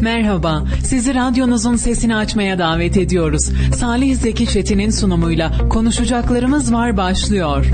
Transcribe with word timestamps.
Merhaba, 0.00 0.64
sizi 0.84 1.14
radyonuzun 1.14 1.76
sesini 1.76 2.16
açmaya 2.16 2.58
davet 2.58 2.96
ediyoruz. 2.96 3.50
Salih 3.76 4.16
Zeki 4.16 4.46
Çetin'in 4.46 4.90
sunumuyla 4.90 5.68
konuşacaklarımız 5.68 6.72
var 6.72 6.96
başlıyor. 6.96 7.66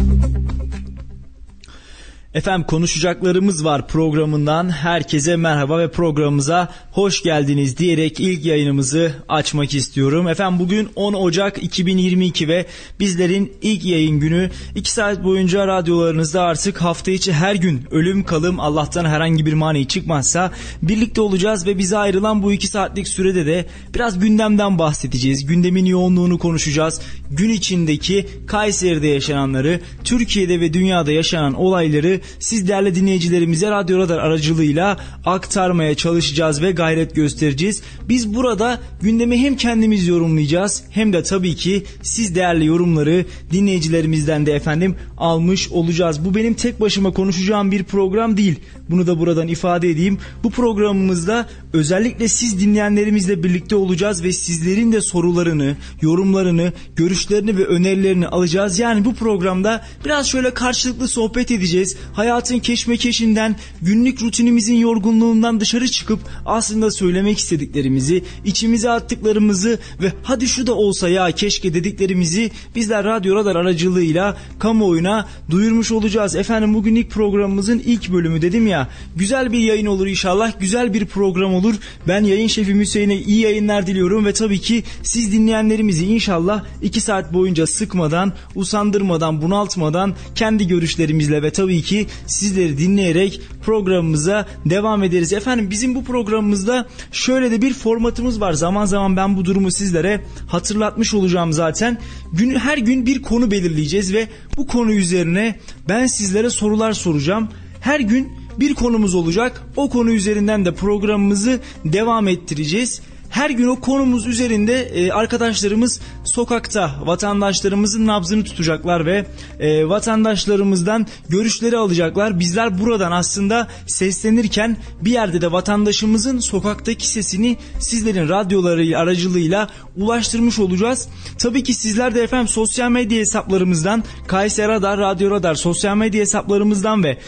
Efendim 2.37 2.67
konuşacaklarımız 2.67 3.65
var 3.65 3.89
programından 3.89 4.71
herkese 4.71 5.37
merhaba 5.37 5.79
ve 5.79 5.91
programımıza 5.91 6.69
hoş 6.91 7.23
geldiniz 7.23 7.79
diyerek 7.79 8.21
ilk 8.21 8.45
yayınımızı 8.45 9.13
açmak 9.29 9.75
istiyorum. 9.75 10.29
Efendim 10.29 10.59
bugün 10.59 10.89
10 10.97 11.15
Ocak 11.15 11.63
2022 11.63 12.49
ve 12.49 12.67
bizlerin 13.01 13.53
ilk 13.63 13.85
yayın 13.85 14.21
günü 14.21 14.51
2 14.75 14.91
saat 14.91 15.25
boyunca 15.25 15.67
radyolarınızda 15.67 16.43
artık 16.43 16.83
hafta 16.83 17.11
içi 17.11 17.33
her 17.33 17.55
gün 17.55 17.83
ölüm 17.91 18.25
kalım 18.25 18.61
Allah'tan 18.61 19.05
herhangi 19.05 19.47
bir 19.47 19.55
mani 19.55 19.89
çıkmazsa 19.89 20.53
birlikte 20.83 21.21
olacağız 21.21 21.67
ve 21.67 21.79
bize 21.79 21.99
ayrılan 21.99 22.43
bu 22.43 22.53
2 22.53 22.67
saatlik 22.67 23.09
sürede 23.09 23.47
de 23.47 23.67
biraz 23.95 24.19
gündemden 24.19 24.79
bahsedeceğiz. 24.79 25.47
Gündemin 25.47 25.87
yoğunluğunu 25.87 26.39
konuşacağız. 26.39 27.01
Gün 27.31 27.51
içindeki 27.51 28.27
Kayseri'de 28.47 29.07
yaşananları, 29.07 29.81
Türkiye'de 30.05 30.61
ve 30.61 30.73
dünyada 30.73 31.13
yaşanan 31.13 31.55
olayları 31.55 32.21
siz 32.39 32.69
değerli 32.69 32.95
dinleyicilerimize 32.95 33.71
Radyo 33.71 33.99
Radar 33.99 34.19
aracılığıyla 34.19 34.99
aktarmaya 35.25 35.95
çalışacağız 35.95 36.63
ve 36.63 36.71
gayret 36.71 37.15
göstereceğiz. 37.15 37.83
Biz 38.09 38.35
burada 38.35 38.81
gündemi 39.03 39.39
hem 39.39 39.57
kendimiz 39.57 40.07
yorumlayacağız 40.07 40.85
hem 40.91 41.13
de 41.13 41.23
tabii 41.23 41.57
ki 41.57 41.83
siz 42.03 42.35
değerli 42.35 42.67
yorumları 42.67 43.25
dinleyicilerimizden 43.53 44.47
de 44.47 44.53
efendim 44.53 44.97
almış 45.19 45.69
olacağız. 45.69 46.25
Bu 46.25 46.35
benim 46.35 46.55
tek 46.55 46.81
başıma 46.81 47.11
konuşacağım 47.11 47.71
bir 47.71 47.85
program 47.85 48.37
değil. 48.37 48.61
Bunu 48.91 49.07
da 49.07 49.19
buradan 49.19 49.49
ifade 49.49 49.91
edeyim. 49.91 50.19
Bu 50.45 50.51
programımızda 50.51 51.49
özellikle 51.77 52.29
siz 52.29 52.61
dinleyenlerimizle 52.61 53.43
birlikte 53.43 53.77
olacağız 53.77 54.23
ve 54.23 54.33
sizlerin 54.33 54.93
de 54.93 55.01
sorularını, 55.01 55.77
yorumlarını, 56.03 56.73
görüşlerini 56.97 57.59
ve 57.59 57.65
önerilerini 57.65 58.29
alacağız. 58.29 58.79
Yani 58.79 59.05
bu 59.05 59.15
programda 59.15 59.85
biraz 60.05 60.29
şöyle 60.29 60.55
karşılıklı 60.55 61.09
sohbet 61.09 61.51
edeceğiz. 61.51 61.97
Hayatın 62.13 62.59
keşmekeşinden, 62.59 63.57
günlük 63.83 64.23
rutinimizin 64.23 64.75
yorgunluğundan 64.75 65.61
dışarı 65.61 65.89
çıkıp 65.89 66.21
aslında 66.47 66.91
söylemek 66.91 67.39
istediklerimizi, 67.39 68.25
içimize 68.45 68.91
attıklarımızı 68.91 69.79
ve 70.03 70.13
hadi 70.23 70.49
şu 70.49 70.67
da 70.67 70.75
olsa 70.75 71.09
ya 71.09 71.31
keşke 71.31 71.75
dediklerimizi 71.75 72.51
bizler 72.77 73.05
Radyo 73.05 73.35
Radar 73.35 73.57
aracılığıyla 73.57 74.37
kamuoyuna 74.59 75.29
duyurmuş 75.51 75.93
olacağız. 75.93 76.37
Efendim 76.37 76.75
bugün 76.75 76.95
ilk 76.95 77.11
programımızın 77.11 77.79
ilk 77.79 78.13
bölümü 78.13 78.43
dedim 78.43 78.67
ya 78.67 78.89
güzel 79.17 79.53
bir 79.53 79.59
yayın 79.59 79.87
olur 79.87 80.07
inşallah 80.07 80.61
güzel 80.61 80.95
bir 80.95 81.07
program 81.07 81.55
olur. 81.55 81.66
Ben 82.09 82.25
yayın 82.25 82.49
şefim 82.49 82.81
Hüseyin'e 82.81 83.17
iyi 83.17 83.41
yayınlar 83.41 83.87
diliyorum 83.87 84.25
ve 84.25 84.33
tabii 84.33 84.61
ki 84.61 84.85
siz 85.03 85.33
dinleyenlerimizi 85.33 86.07
inşallah 86.07 86.65
2 86.83 87.01
saat 87.01 87.33
boyunca 87.33 87.67
sıkmadan, 87.67 88.33
usandırmadan, 88.55 89.43
bunaltmadan 89.43 90.15
kendi 90.35 90.67
görüşlerimizle 90.67 91.43
ve 91.43 91.51
tabii 91.51 91.83
ki 91.83 92.07
sizleri 92.27 92.79
dinleyerek 92.79 93.41
programımıza 93.63 94.47
devam 94.65 95.03
ederiz. 95.03 95.33
Efendim 95.33 95.71
bizim 95.71 95.95
bu 95.95 96.05
programımızda 96.05 96.87
şöyle 97.13 97.51
de 97.51 97.63
bir 97.63 97.75
formatımız 97.75 98.41
var. 98.41 98.53
Zaman 98.53 98.85
zaman 98.85 99.17
ben 99.17 99.37
bu 99.37 99.45
durumu 99.45 99.71
sizlere 99.71 100.25
hatırlatmış 100.47 101.15
olacağım 101.15 101.53
zaten. 101.53 101.99
Gün, 102.33 102.55
her 102.55 102.79
gün 102.79 103.07
bir 103.07 103.23
konu 103.23 103.51
belirleyeceğiz 103.51 104.15
ve 104.15 104.29
bu 104.57 104.67
konu 104.67 104.93
üzerine 104.93 105.59
ben 105.89 106.07
sizlere 106.07 106.51
sorular 106.51 106.93
soracağım. 106.93 107.49
Her 107.81 108.01
gün 108.01 108.33
bir 108.61 108.75
konumuz 108.75 109.15
olacak. 109.15 109.63
O 109.77 109.91
konu 109.91 110.11
üzerinden 110.11 110.65
de 110.65 110.75
programımızı 110.75 111.61
devam 111.85 112.29
ettireceğiz. 112.29 113.03
Her 113.31 113.51
gün 113.51 113.67
o 113.67 113.81
konumuz 113.81 114.27
üzerinde 114.27 114.83
e, 114.83 115.11
arkadaşlarımız 115.11 116.01
sokakta 116.25 116.95
vatandaşlarımızın 117.05 118.07
nabzını 118.07 118.45
tutacaklar 118.45 119.07
ve 119.07 119.27
e, 119.61 119.89
vatandaşlarımızdan 119.89 121.07
görüşleri 121.29 121.77
alacaklar. 121.77 122.41
Bizler 122.41 122.79
buradan 122.79 123.13
aslında 123.13 123.69
seslenirken 123.87 124.77
bir 125.01 125.11
yerde 125.11 125.41
de 125.41 125.53
vatandaşımızın 125.53 126.39
sokaktaki 126.39 127.09
sesini 127.09 127.57
sizlerin 127.81 128.29
radyoları 128.29 128.99
aracılığıyla 128.99 129.69
ulaştırmış 129.97 130.59
olacağız. 130.59 131.09
Tabii 131.39 131.63
ki 131.63 131.75
sizler 131.75 132.15
de 132.15 132.23
efendim 132.23 132.49
sosyal 132.49 132.91
medya 132.91 133.19
hesaplarımızdan 133.19 134.05
Kayseri 134.27 134.69
Radar, 134.69 134.99
Radyo 134.99 135.31
Radar 135.31 135.55
sosyal 135.55 135.97
medya 135.97 136.21
hesaplarımızdan 136.21 137.05
ve 137.05 137.19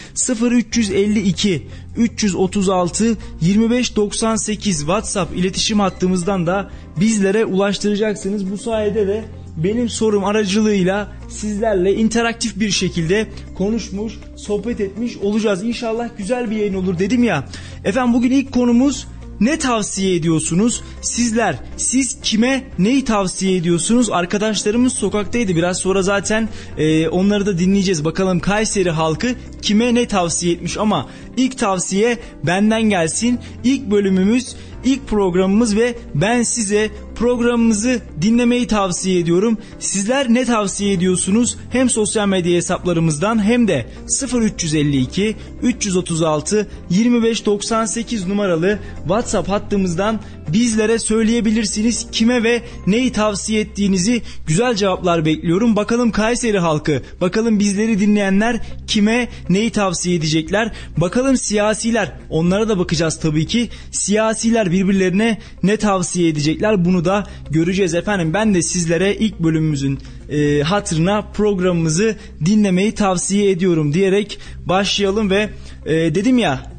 0352 0.42 1.68
336 1.96 3.16
2598 3.40 4.78
WhatsApp 4.78 5.36
iletişim 5.36 5.80
hattımızdan 5.80 6.46
da 6.46 6.70
bizlere 7.00 7.44
ulaştıracaksınız. 7.44 8.50
Bu 8.50 8.58
sayede 8.58 9.06
de 9.06 9.24
benim 9.56 9.88
sorum 9.88 10.24
aracılığıyla 10.24 11.08
sizlerle 11.28 11.94
interaktif 11.94 12.60
bir 12.60 12.70
şekilde 12.70 13.26
konuşmuş, 13.54 14.18
sohbet 14.36 14.80
etmiş 14.80 15.16
olacağız. 15.16 15.64
İnşallah 15.64 16.08
güzel 16.18 16.50
bir 16.50 16.56
yayın 16.56 16.74
olur 16.74 16.98
dedim 16.98 17.24
ya. 17.24 17.44
Efendim 17.84 18.14
bugün 18.14 18.30
ilk 18.30 18.52
konumuz 18.52 19.06
ne 19.40 19.58
tavsiye 19.58 20.14
ediyorsunuz? 20.14 20.82
Sizler, 21.02 21.58
siz 21.76 22.20
kime 22.22 22.64
neyi 22.78 23.04
tavsiye 23.04 23.56
ediyorsunuz? 23.56 24.10
Arkadaşlarımız 24.10 24.92
sokaktaydı. 24.92 25.56
Biraz 25.56 25.78
sonra 25.78 26.02
zaten 26.02 26.48
e, 26.78 27.08
onları 27.08 27.46
da 27.46 27.58
dinleyeceğiz. 27.58 28.04
Bakalım 28.04 28.40
Kayseri 28.40 28.90
halkı 28.90 29.34
kime 29.62 29.94
ne 29.94 30.08
tavsiye 30.08 30.54
etmiş 30.54 30.78
ama 30.78 31.08
ilk 31.36 31.58
tavsiye 31.58 32.18
benden 32.46 32.82
gelsin. 32.82 33.38
İlk 33.64 33.90
bölümümüz 33.90 34.56
ilk 34.84 35.08
programımız 35.08 35.76
ve 35.76 35.94
ben 36.14 36.42
size 36.42 36.90
programımızı 37.18 38.00
dinlemeyi 38.22 38.66
tavsiye 38.66 39.20
ediyorum. 39.20 39.58
Sizler 39.78 40.34
ne 40.34 40.44
tavsiye 40.44 40.92
ediyorsunuz? 40.92 41.56
Hem 41.70 41.90
sosyal 41.90 42.28
medya 42.28 42.56
hesaplarımızdan 42.56 43.44
hem 43.44 43.68
de 43.68 43.86
0352 44.34 45.36
336 45.62 46.68
2598 46.90 48.26
numaralı 48.26 48.78
WhatsApp 48.98 49.48
hattımızdan 49.48 50.20
bizlere 50.48 50.98
söyleyebilirsiniz. 50.98 52.06
Kime 52.12 52.42
ve 52.42 52.62
neyi 52.86 53.12
tavsiye 53.12 53.60
ettiğinizi 53.60 54.22
güzel 54.46 54.74
cevaplar 54.74 55.24
bekliyorum. 55.24 55.76
Bakalım 55.76 56.10
Kayseri 56.10 56.58
halkı, 56.58 57.02
bakalım 57.20 57.58
bizleri 57.58 58.00
dinleyenler 58.00 58.60
kime 58.86 59.28
neyi 59.48 59.70
tavsiye 59.70 60.16
edecekler? 60.16 60.72
Bakalım 60.96 61.36
siyasiler, 61.36 62.12
onlara 62.30 62.68
da 62.68 62.78
bakacağız 62.78 63.20
tabii 63.20 63.46
ki. 63.46 63.68
Siyasiler 63.90 64.72
birbirlerine 64.72 65.38
ne 65.62 65.76
tavsiye 65.76 66.28
edecekler? 66.28 66.84
Bunu 66.84 67.04
da 67.04 67.07
göreceğiz 67.50 67.94
efendim. 67.94 68.34
Ben 68.34 68.54
de 68.54 68.62
sizlere 68.62 69.14
ilk 69.14 69.40
bölümümüzün 69.40 69.98
e, 70.28 70.62
hatırına 70.62 71.22
programımızı 71.22 72.16
dinlemeyi 72.44 72.94
tavsiye 72.94 73.50
ediyorum 73.50 73.94
diyerek 73.94 74.38
başlayalım 74.66 75.30
ve 75.30 75.50
e, 75.86 75.94
dedim 76.14 76.38
ya 76.38 76.78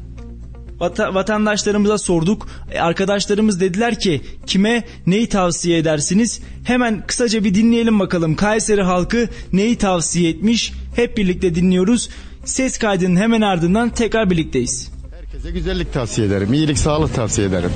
vata, 0.80 1.14
vatandaşlarımıza 1.14 1.98
sorduk. 1.98 2.48
E, 2.72 2.80
arkadaşlarımız 2.80 3.60
dediler 3.60 3.98
ki 3.98 4.20
kime 4.46 4.84
neyi 5.06 5.28
tavsiye 5.28 5.78
edersiniz? 5.78 6.40
Hemen 6.64 7.06
kısaca 7.06 7.44
bir 7.44 7.54
dinleyelim 7.54 8.00
bakalım 8.00 8.36
Kayseri 8.36 8.82
halkı 8.82 9.28
neyi 9.52 9.76
tavsiye 9.76 10.30
etmiş? 10.30 10.72
Hep 10.96 11.16
birlikte 11.16 11.54
dinliyoruz. 11.54 12.08
Ses 12.44 12.78
kaydının 12.78 13.16
hemen 13.16 13.40
ardından 13.40 13.90
tekrar 13.90 14.30
birlikteyiz. 14.30 14.90
Herkese 15.20 15.50
güzellik 15.50 15.92
tavsiye 15.92 16.26
ederim. 16.26 16.54
iyilik, 16.54 16.78
sağlık 16.78 17.14
tavsiye 17.14 17.46
ederim. 17.46 17.70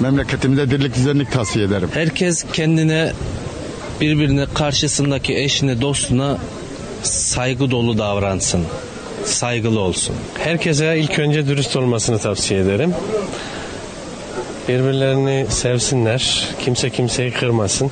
Memleketimize 0.00 0.70
dirlik, 0.70 0.94
düzenlik 0.94 1.32
tavsiye 1.32 1.64
ederim. 1.64 1.88
Herkes 1.94 2.44
kendine 2.52 3.12
birbirine 4.00 4.46
karşısındaki 4.54 5.36
eşine, 5.36 5.80
dostuna 5.80 6.38
saygı 7.02 7.70
dolu 7.70 7.98
davransın. 7.98 8.64
Saygılı 9.24 9.80
olsun. 9.80 10.14
Herkese 10.38 10.98
ilk 10.98 11.18
önce 11.18 11.46
dürüst 11.46 11.76
olmasını 11.76 12.18
tavsiye 12.18 12.60
ederim. 12.60 12.94
Birbirlerini 14.68 15.46
sevsinler. 15.48 16.48
Kimse 16.64 16.90
kimseyi 16.90 17.30
kırmasın. 17.32 17.90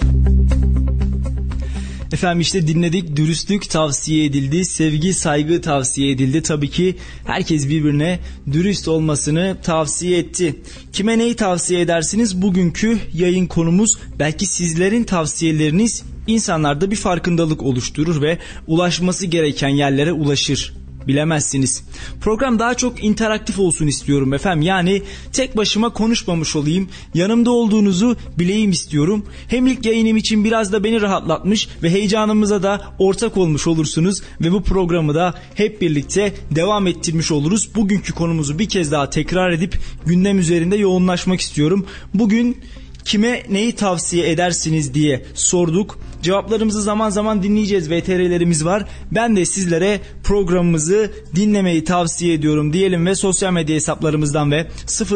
Efendim 2.13 2.41
işte 2.41 2.67
dinledik 2.67 3.17
dürüstlük 3.17 3.71
tavsiye 3.71 4.25
edildi, 4.25 4.65
sevgi 4.65 5.15
saygı 5.15 5.61
tavsiye 5.61 6.11
edildi. 6.11 6.43
Tabii 6.43 6.71
ki 6.71 6.97
herkes 7.27 7.69
birbirine 7.69 8.19
dürüst 8.53 8.89
olmasını 8.89 9.57
tavsiye 9.63 10.19
etti. 10.19 10.55
Kime 10.93 11.19
neyi 11.19 11.37
tavsiye 11.37 11.81
edersiniz? 11.81 12.43
Bugünkü 12.43 12.99
yayın 13.15 13.47
konumuz 13.47 13.99
belki 14.19 14.47
sizlerin 14.47 15.05
tavsiyeleriniz 15.05 16.03
insanlarda 16.27 16.91
bir 16.91 16.97
farkındalık 16.97 17.63
oluşturur 17.63 18.23
ve 18.23 18.39
ulaşması 18.67 19.27
gereken 19.27 19.69
yerlere 19.69 20.13
ulaşır. 20.13 20.82
Bilemezsiniz. 21.07 21.85
Program 22.21 22.59
daha 22.59 22.75
çok 22.75 23.05
interaktif 23.05 23.59
olsun 23.59 23.87
istiyorum 23.87 24.35
efendim. 24.35 24.63
Yani 24.63 25.03
tek 25.33 25.57
başıma 25.57 25.89
konuşmamış 25.93 26.57
olayım. 26.57 26.89
Yanımda 27.15 27.51
olduğunuzu 27.51 28.17
bileyim 28.39 28.71
istiyorum. 28.71 29.27
Hem 29.49 29.67
ilk 29.67 29.87
yayınım 29.87 30.17
için 30.17 30.45
biraz 30.45 30.73
da 30.73 30.85
beni 30.85 31.01
rahatlatmış 31.01 31.69
ve 31.83 31.91
heyecanımıza 31.91 32.63
da 32.63 32.81
ortak 32.99 33.37
olmuş 33.37 33.67
olursunuz 33.67 34.23
ve 34.41 34.53
bu 34.53 34.63
programı 34.63 35.15
da 35.15 35.35
hep 35.55 35.81
birlikte 35.81 36.35
devam 36.51 36.87
ettirmiş 36.87 37.33
oluruz. 37.33 37.75
Bugünkü 37.75 38.13
konumuzu 38.13 38.59
bir 38.59 38.69
kez 38.69 38.93
daha 38.93 39.11
tekrar 39.11 39.51
edip 39.51 39.79
gündem 40.07 40.39
üzerinde 40.39 40.77
yoğunlaşmak 40.77 41.41
istiyorum. 41.41 41.87
Bugün 42.15 42.57
kime 43.05 43.43
neyi 43.51 43.73
tavsiye 43.73 44.31
edersiniz 44.31 44.95
diye 44.95 45.25
sorduk. 45.35 45.99
Cevaplarımızı 46.23 46.83
zaman 46.83 47.11
zaman 47.11 47.43
dinleyeceğiz. 47.43 47.91
VTR'lerimiz 47.91 48.65
var. 48.65 48.85
Ben 49.13 49.37
de 49.37 49.45
sizlere 49.45 50.01
programımızı 50.25 51.11
dinlemeyi 51.35 51.85
tavsiye 51.85 52.35
ediyorum 52.35 52.73
diyelim 52.73 53.07
ve 53.07 53.15
sosyal 53.15 53.53
medya 53.53 53.77
hesaplarımızdan 53.77 54.51
ve 54.51 54.67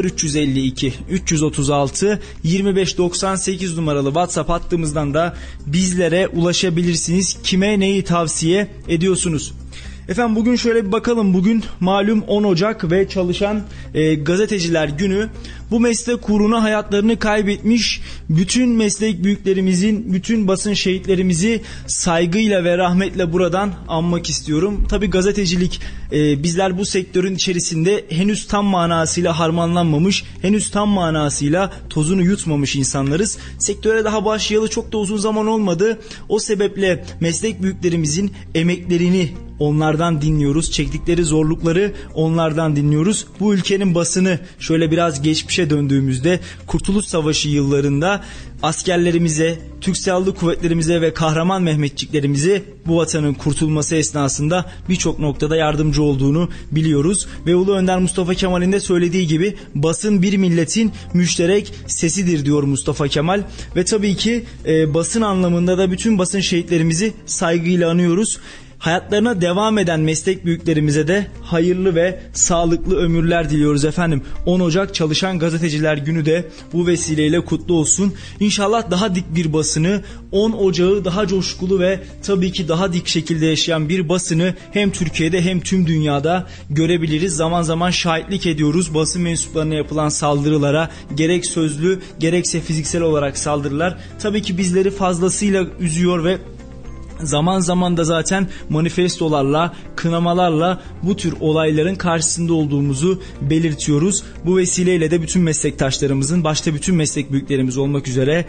0352 0.04 0.92
336 1.10 2.20
2598 2.44 3.76
numaralı 3.76 4.08
WhatsApp 4.08 4.50
hattımızdan 4.50 5.14
da 5.14 5.36
bizlere 5.66 6.28
ulaşabilirsiniz. 6.28 7.38
Kime 7.42 7.80
neyi 7.80 8.04
tavsiye 8.04 8.68
ediyorsunuz? 8.88 9.52
Efendim 10.08 10.36
bugün 10.36 10.56
şöyle 10.56 10.86
bir 10.86 10.92
bakalım. 10.92 11.34
Bugün 11.34 11.64
malum 11.80 12.22
10 12.22 12.44
Ocak 12.44 12.90
ve 12.90 13.08
çalışan 13.08 13.62
e, 13.94 14.14
gazeteciler 14.14 14.88
günü. 14.88 15.28
Bu 15.70 15.80
meslek 15.80 16.30
uğruna 16.30 16.62
hayatlarını 16.62 17.18
kaybetmiş 17.18 18.00
bütün 18.30 18.68
meslek 18.68 19.24
büyüklerimizin, 19.24 20.12
bütün 20.12 20.48
basın 20.48 20.74
şehitlerimizi 20.74 21.62
saygıyla 21.86 22.64
ve 22.64 22.78
rahmetle 22.78 23.32
buradan 23.32 23.74
anmak 23.88 24.30
istiyorum. 24.30 24.84
Tabi 24.88 25.10
gazetecilik 25.10 25.80
e, 26.12 26.42
bizler 26.42 26.78
bu 26.78 26.84
sektörün 26.84 27.34
içerisinde 27.34 28.04
henüz 28.08 28.46
tam 28.46 28.66
manasıyla 28.66 29.38
harmanlanmamış, 29.38 30.24
henüz 30.42 30.70
tam 30.70 30.88
manasıyla 30.88 31.72
tozunu 31.90 32.22
yutmamış 32.22 32.76
insanlarız. 32.76 33.38
Sektöre 33.58 34.04
daha 34.04 34.24
başlayalı 34.24 34.68
çok 34.68 34.92
da 34.92 34.98
uzun 34.98 35.16
zaman 35.16 35.46
olmadı. 35.46 36.00
O 36.28 36.38
sebeple 36.38 37.04
meslek 37.20 37.62
büyüklerimizin 37.62 38.32
emeklerini 38.54 39.30
onlardan 39.58 40.22
dinliyoruz. 40.22 40.72
Çektikleri 40.72 41.24
zorlukları 41.24 41.92
onlardan 42.14 42.76
dinliyoruz. 42.76 43.26
Bu 43.40 43.54
ülkenin 43.54 43.94
basını 43.94 44.38
şöyle 44.58 44.90
biraz 44.90 45.22
geçmişe 45.56 45.70
döndüğümüzde 45.70 46.40
Kurtuluş 46.66 47.06
Savaşı 47.06 47.48
yıllarında 47.48 48.24
askerlerimize, 48.62 49.58
Türk 49.80 49.96
Silahlı 49.96 50.34
Kuvvetlerimize 50.34 51.00
ve 51.00 51.14
kahraman 51.14 51.62
Mehmetçiklerimize 51.62 52.62
bu 52.86 52.96
vatanın 52.96 53.34
kurtulması 53.34 53.96
esnasında 53.96 54.70
birçok 54.88 55.18
noktada 55.18 55.56
yardımcı 55.56 56.02
olduğunu 56.02 56.48
biliyoruz. 56.70 57.26
Ve 57.46 57.56
Ulu 57.56 57.74
Önder 57.74 57.98
Mustafa 57.98 58.34
Kemal'in 58.34 58.72
de 58.72 58.80
söylediği 58.80 59.26
gibi 59.26 59.56
basın 59.74 60.22
bir 60.22 60.36
milletin 60.36 60.92
müşterek 61.14 61.72
sesidir 61.86 62.44
diyor 62.44 62.62
Mustafa 62.62 63.08
Kemal. 63.08 63.42
Ve 63.76 63.84
tabii 63.84 64.16
ki 64.16 64.44
e, 64.66 64.94
basın 64.94 65.22
anlamında 65.22 65.78
da 65.78 65.90
bütün 65.90 66.18
basın 66.18 66.40
şehitlerimizi 66.40 67.12
saygıyla 67.26 67.90
anıyoruz. 67.90 68.38
Hayatlarına 68.78 69.40
devam 69.40 69.78
eden 69.78 70.00
meslek 70.00 70.44
büyüklerimize 70.44 71.08
de 71.08 71.26
hayırlı 71.42 71.94
ve 71.94 72.20
sağlıklı 72.32 72.96
ömürler 72.96 73.50
diliyoruz 73.50 73.84
efendim. 73.84 74.22
10 74.46 74.60
Ocak 74.60 74.94
Çalışan 74.94 75.38
Gazeteciler 75.38 75.96
Günü 75.96 76.26
de 76.26 76.48
bu 76.72 76.86
vesileyle 76.86 77.44
kutlu 77.44 77.74
olsun. 77.74 78.14
İnşallah 78.40 78.90
daha 78.90 79.14
dik 79.14 79.24
bir 79.34 79.52
basını, 79.52 80.02
10 80.32 80.52
Ocağı 80.52 81.04
daha 81.04 81.26
coşkulu 81.26 81.80
ve 81.80 82.00
tabii 82.22 82.52
ki 82.52 82.68
daha 82.68 82.92
dik 82.92 83.06
şekilde 83.06 83.46
yaşayan 83.46 83.88
bir 83.88 84.08
basını 84.08 84.54
hem 84.72 84.90
Türkiye'de 84.90 85.42
hem 85.42 85.60
tüm 85.60 85.86
dünyada 85.86 86.46
görebiliriz. 86.70 87.36
Zaman 87.36 87.62
zaman 87.62 87.90
şahitlik 87.90 88.46
ediyoruz 88.46 88.94
basın 88.94 89.22
mensuplarına 89.22 89.74
yapılan 89.74 90.08
saldırılara 90.08 90.90
gerek 91.14 91.46
sözlü 91.46 92.00
gerekse 92.18 92.60
fiziksel 92.60 93.02
olarak 93.02 93.38
saldırılar. 93.38 93.98
Tabii 94.18 94.42
ki 94.42 94.58
bizleri 94.58 94.90
fazlasıyla 94.90 95.66
üzüyor 95.80 96.24
ve 96.24 96.38
zaman 97.22 97.60
zaman 97.60 97.96
da 97.96 98.04
zaten 98.04 98.48
manifestolarla, 98.68 99.74
kınamalarla 99.96 100.82
bu 101.02 101.16
tür 101.16 101.34
olayların 101.40 101.94
karşısında 101.94 102.54
olduğumuzu 102.54 103.22
belirtiyoruz. 103.40 104.24
Bu 104.44 104.56
vesileyle 104.56 105.10
de 105.10 105.22
bütün 105.22 105.42
meslektaşlarımızın 105.42 106.44
başta 106.44 106.74
bütün 106.74 106.94
meslek 106.94 107.32
büyüklerimiz 107.32 107.78
olmak 107.78 108.08
üzere 108.08 108.44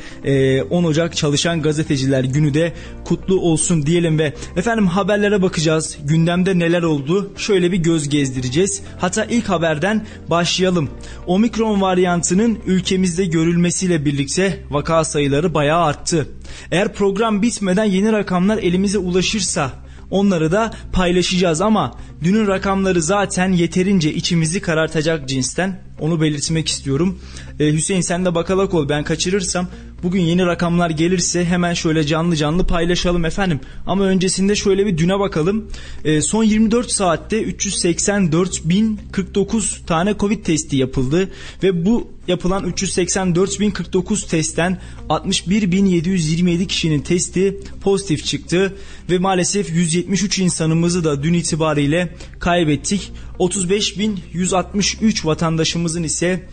10 0.70 0.84
Ocak 0.84 1.16
Çalışan 1.16 1.62
Gazeteciler 1.62 2.24
Günü 2.24 2.54
de 2.54 2.74
kutlu 3.06 3.40
olsun 3.40 3.86
diyelim 3.86 4.20
ve 4.20 4.34
efendim 4.56 4.88
haberlere 4.88 5.42
bakacağız. 5.42 5.98
Gündemde 6.04 6.60
neler 6.60 6.84
oldu? 6.84 7.32
Şöyle 7.38 7.72
bir 7.72 7.78
göz 7.78 8.10
gezdireceğiz. 8.10 8.82
Hatta 9.00 9.26
ilk 9.26 9.50
haberden 9.50 10.06
başlayalım. 10.30 10.90
Omikron 11.28 11.82
varyantının 11.82 12.60
ülkemizde 12.66 13.26
görülmesiyle 13.26 14.06
birlikte 14.06 14.60
vaka 14.70 15.04
sayıları 15.04 15.54
bayağı 15.54 15.84
arttı. 15.84 16.28
Eğer 16.72 16.94
program 16.94 17.42
bitmeden 17.42 17.84
yeni 17.84 18.12
rakamlar 18.12 18.58
elimize 18.58 18.98
ulaşırsa 18.98 19.72
onları 20.12 20.52
da 20.52 20.74
paylaşacağız 20.94 21.62
ama 21.62 21.96
dünün 22.24 22.48
rakamları 22.48 23.02
zaten 23.02 23.52
yeterince 23.52 24.14
içimizi 24.14 24.62
karartacak 24.62 25.30
cinsten. 25.30 25.80
Onu 26.00 26.22
belirtmek 26.22 26.68
istiyorum. 26.68 27.20
Ee, 27.60 27.74
Hüseyin 27.74 28.02
sen 28.02 28.26
de 28.26 28.36
bakalak 28.36 28.74
ol 28.74 28.90
ben 28.90 29.04
kaçırırsam 29.04 29.68
bugün 30.04 30.22
yeni 30.22 30.46
rakamlar 30.46 30.90
gelirse 30.90 31.46
hemen 31.46 31.74
şöyle 31.74 32.04
canlı 32.04 32.36
canlı 32.36 32.68
paylaşalım 32.68 33.26
efendim. 33.26 33.60
Ama 33.86 34.04
öncesinde 34.04 34.56
şöyle 34.56 34.86
bir 34.86 34.98
düne 34.98 35.20
bakalım. 35.20 35.68
Ee, 36.06 36.22
son 36.22 36.44
24 36.44 36.92
saatte 36.92 37.44
384.049 37.44 39.86
tane 39.86 40.16
Covid 40.20 40.46
testi 40.46 40.76
yapıldı 40.76 41.30
ve 41.64 41.86
bu 41.86 42.08
yapılan 42.28 42.64
384.049 42.64 44.30
testten 44.30 44.82
61.727 45.10 46.68
kişinin 46.68 47.00
testi 47.00 47.60
pozitif 47.82 48.26
çıktı 48.26 48.74
ve 49.10 49.18
maalesef 49.18 49.76
173 49.76 50.40
insanımızı 50.40 51.04
da 51.04 51.24
dün 51.24 51.34
itibariyle 51.34 52.16
kaybettik. 52.40 53.12
35.163 53.40 55.26
vatandaşımızın 55.26 56.04
ise 56.04 56.48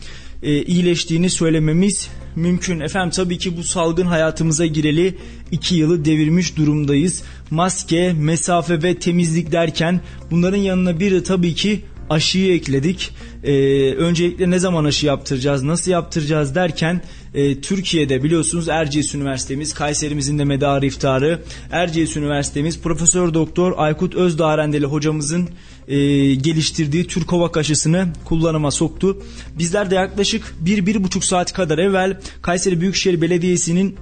e, 0.45 0.63
iyileştiğini 0.63 1.29
söylememiz 1.29 2.09
mümkün. 2.35 2.79
Efendim 2.79 3.11
tabii 3.15 3.37
ki 3.37 3.57
bu 3.57 3.63
salgın 3.63 4.05
hayatımıza 4.05 4.65
gireli 4.65 5.15
2 5.51 5.75
yılı 5.75 6.05
devirmiş 6.05 6.57
durumdayız. 6.57 7.23
Maske, 7.51 8.13
mesafe 8.13 8.83
ve 8.83 8.99
temizlik 8.99 9.51
derken 9.51 10.01
bunların 10.31 10.57
yanına 10.57 10.99
bir 10.99 11.11
de 11.11 11.23
tabii 11.23 11.55
ki 11.55 11.81
aşıyı 12.09 12.53
ekledik. 12.53 13.11
Ee, 13.43 13.93
öncelikle 13.93 14.49
ne 14.49 14.59
zaman 14.59 14.85
aşı 14.85 15.05
yaptıracağız, 15.05 15.63
nasıl 15.63 15.91
yaptıracağız 15.91 16.55
derken 16.55 17.01
e, 17.33 17.61
Türkiye'de 17.61 18.23
biliyorsunuz 18.23 18.69
Erciyes 18.69 19.15
Üniversitemiz, 19.15 19.73
Kayserimizin 19.73 20.39
de 20.39 20.43
medarı 20.43 20.85
iftarı, 20.85 21.41
Erciyes 21.71 22.17
Üniversitemiz 22.17 22.81
Profesör 22.81 23.33
Doktor 23.33 23.73
Aykut 23.77 24.15
Özdarendeli 24.15 24.85
hocamızın 24.85 25.49
e, 25.87 25.97
geliştirdiği 26.35 27.07
Türkovak 27.07 27.57
aşısını 27.57 28.07
kullanıma 28.25 28.71
soktu. 28.71 29.17
Bizler 29.57 29.91
de 29.91 29.95
yaklaşık 29.95 30.55
1-1,5 30.65 31.25
saat 31.25 31.53
kadar 31.53 31.77
evvel 31.77 32.19
Kayseri 32.41 32.81
Büyükşehir 32.81 33.21
Belediyesi'nin 33.21 33.95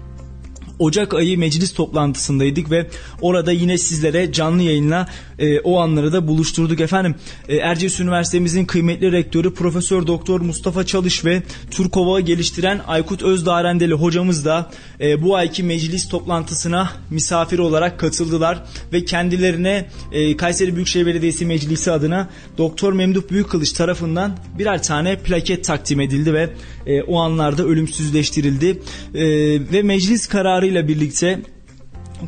Ocak 0.79 1.13
ayı 1.13 1.37
meclis 1.37 1.73
toplantısındaydık 1.73 2.71
ve 2.71 2.89
orada 3.21 3.51
yine 3.51 3.77
sizlere 3.77 4.31
canlı 4.31 4.61
yayınla 4.61 5.09
e, 5.39 5.59
o 5.59 5.79
anları 5.79 6.13
da 6.13 6.27
buluşturduk 6.27 6.79
efendim. 6.79 7.15
E, 7.47 7.55
Erciyes 7.55 7.99
Üniversitemizin 7.99 8.65
kıymetli 8.65 9.11
rektörü 9.11 9.53
Profesör 9.53 10.07
Doktor 10.07 10.41
Mustafa 10.41 10.85
Çalış 10.85 11.25
ve 11.25 11.43
Turkova 11.71 12.19
geliştiren 12.19 12.81
Aykut 12.87 13.21
Özdarendeli 13.21 13.93
hocamız 13.93 14.45
da 14.45 14.71
e, 15.01 15.21
bu 15.21 15.35
ayki 15.35 15.63
meclis 15.63 16.09
toplantısına 16.09 16.89
misafir 17.09 17.59
olarak 17.59 17.99
katıldılar 17.99 18.63
ve 18.93 19.05
kendilerine 19.05 19.89
e, 20.11 20.37
Kayseri 20.37 20.75
Büyükşehir 20.75 21.05
Belediyesi 21.05 21.45
Meclisi 21.45 21.91
adına 21.91 22.29
Doktor 22.57 22.93
Memduh 22.93 23.29
Büyükkılıç 23.29 23.71
tarafından 23.71 24.37
birer 24.59 24.83
tane 24.83 25.15
plaket 25.15 25.65
takdim 25.65 26.01
edildi 26.01 26.33
ve 26.33 26.49
e, 26.85 27.01
o 27.01 27.19
anlarda 27.19 27.63
ölümsüzleştirildi 27.63 28.79
e, 29.13 29.25
ve 29.71 29.81
meclis 29.81 30.27
kararıyla 30.27 30.87
birlikte 30.87 31.39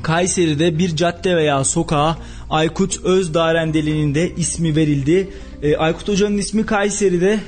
Kayseri'de 0.04 0.80
bir 0.80 0.96
cadde 0.96 1.36
veya 1.36 1.64
sokağa 1.64 2.18
Aykut 2.50 3.04
Özdarendeli'nin 3.04 4.16
de 4.16 4.36
ismi 4.36 4.76
verildi. 4.76 5.30
E, 5.62 5.78
Aykut 5.78 6.08
Hoca'nın 6.08 6.38
ismi 6.38 6.66
Kayseri'de 6.66 7.40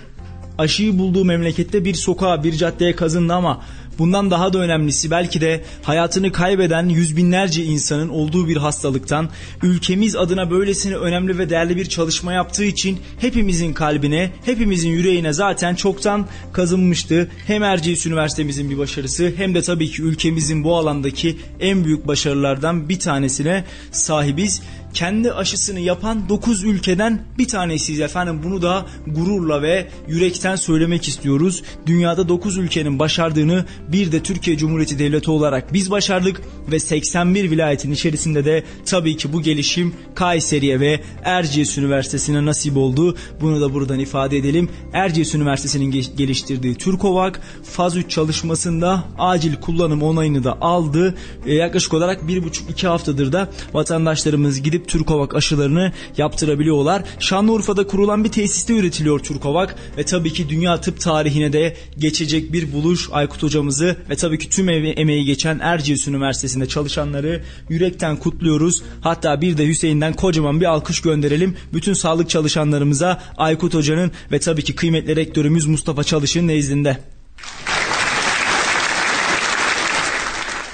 aşıyı 0.58 1.00
bulduğu 1.00 1.26
memlekette 1.26 1.86
bir 1.86 1.94
sokağa 1.94 2.44
bir 2.44 2.54
caddeye 2.54 2.96
kazındı 2.96 3.34
ama 3.34 3.62
Bundan 4.00 4.32
daha 4.32 4.54
da 4.54 4.60
önemlisi 4.60 5.12
belki 5.12 5.42
de 5.42 5.64
hayatını 5.84 6.32
kaybeden 6.32 6.90
yüz 6.90 7.18
binlerce 7.18 7.64
insanın 7.64 8.10
olduğu 8.10 8.48
bir 8.48 8.58
hastalıktan 8.58 9.30
ülkemiz 9.64 10.16
adına 10.16 10.52
böylesine 10.52 10.96
önemli 10.96 11.38
ve 11.38 11.50
değerli 11.50 11.78
bir 11.78 11.86
çalışma 11.86 12.34
yaptığı 12.34 12.64
için 12.64 13.00
hepimizin 13.20 13.74
kalbine, 13.74 14.32
hepimizin 14.46 14.90
yüreğine 14.90 15.34
zaten 15.34 15.76
çoktan 15.76 16.28
kazınmıştı. 16.54 17.28
Hem 17.48 17.64
Erciyes 17.64 18.06
Üniversitemizin 18.06 18.70
bir 18.70 18.78
başarısı 18.78 19.34
hem 19.38 19.56
de 19.56 19.62
tabii 19.62 19.92
ki 19.92 20.02
ülkemizin 20.02 20.64
bu 20.64 20.76
alandaki 20.76 21.38
en 21.60 21.86
büyük 21.86 22.08
başarılardan 22.08 22.90
bir 22.90 23.00
tanesine 23.00 23.64
sahibiz. 23.92 24.62
Kendi 24.98 25.34
aşısını 25.34 25.80
yapan 25.80 26.30
9 26.30 26.64
ülkeden 26.64 27.26
bir 27.38 27.48
tanesiyiz 27.48 28.02
efendim. 28.02 28.42
Bunu 28.44 28.62
da 28.62 28.86
gururla 29.08 29.62
ve 29.62 29.88
yürekten 30.08 30.56
söylemek 30.56 31.08
istiyoruz. 31.08 31.64
Dünyada 31.86 32.30
9 32.30 32.58
ülkenin 32.58 33.00
başardığını 33.00 33.66
bir 33.92 34.12
de 34.12 34.24
Türkiye 34.24 34.58
Cumhuriyeti 34.58 35.00
Devleti 35.00 35.32
olarak 35.32 35.74
biz 35.74 35.92
başardık 35.92 36.42
ve 36.72 36.80
81 36.80 37.52
vilayetin 37.52 37.92
içerisinde 37.92 38.46
de 38.46 38.64
tabii 38.86 39.18
ki 39.18 39.34
bu 39.34 39.42
gelişim 39.42 39.94
Kayseri'ye 40.16 40.80
ve 40.80 41.02
Erciyes 41.24 41.78
Üniversitesi'ne 41.78 42.46
nasip 42.46 42.78
oldu. 42.78 43.18
Bunu 43.42 43.62
da 43.62 43.74
buradan 43.74 44.00
ifade 44.00 44.38
edelim. 44.38 44.70
Erciyes 44.94 45.36
Üniversitesi'nin 45.36 45.92
geliştirdiği 46.18 46.76
Türkovak 46.76 47.42
faz 47.64 47.98
3 47.98 48.12
çalışmasında 48.12 49.04
acil 49.18 49.56
kullanım 49.56 50.04
onayını 50.04 50.44
da 50.44 50.62
aldı. 50.62 51.16
E, 51.46 51.54
yaklaşık 51.54 51.94
olarak 51.94 52.22
1,5-2 52.22 52.88
haftadır 52.88 53.32
da 53.32 53.50
vatandaşlarımız 53.74 54.62
gidip 54.62 54.87
Türkovak 54.88 55.36
aşılarını 55.36 55.92
yaptırabiliyorlar. 56.18 57.04
Şanlıurfa'da 57.20 57.88
kurulan 57.88 58.24
bir 58.24 58.30
tesiste 58.30 58.74
üretiliyor 58.74 59.20
Türkovak 59.20 59.76
ve 59.98 60.04
tabii 60.04 60.34
ki 60.34 60.50
dünya 60.50 60.82
tıp 60.82 61.00
tarihine 61.00 61.54
de 61.54 61.76
geçecek 61.98 62.54
bir 62.54 62.74
buluş 62.74 63.10
Aykut 63.12 63.44
hocamızı 63.44 63.96
ve 64.10 64.16
tabii 64.16 64.40
ki 64.40 64.50
tüm 64.50 64.70
emeği 64.70 65.26
geçen 65.26 65.60
Erciyes 65.60 66.08
Üniversitesi'nde 66.08 66.68
çalışanları 66.68 67.44
yürekten 67.70 68.16
kutluyoruz. 68.18 68.84
Hatta 69.02 69.42
bir 69.42 69.58
de 69.58 69.68
Hüseyin'den 69.68 70.14
kocaman 70.14 70.62
bir 70.62 70.66
alkış 70.66 71.02
gönderelim. 71.02 71.58
Bütün 71.74 71.94
sağlık 71.94 72.30
çalışanlarımıza 72.30 73.22
Aykut 73.38 73.74
Hoca'nın 73.74 74.12
ve 74.32 74.40
tabii 74.40 74.64
ki 74.64 74.76
kıymetli 74.76 75.16
rektörümüz 75.16 75.66
Mustafa 75.66 76.04
Çalış'ın 76.04 76.48
nezdinde. 76.48 77.17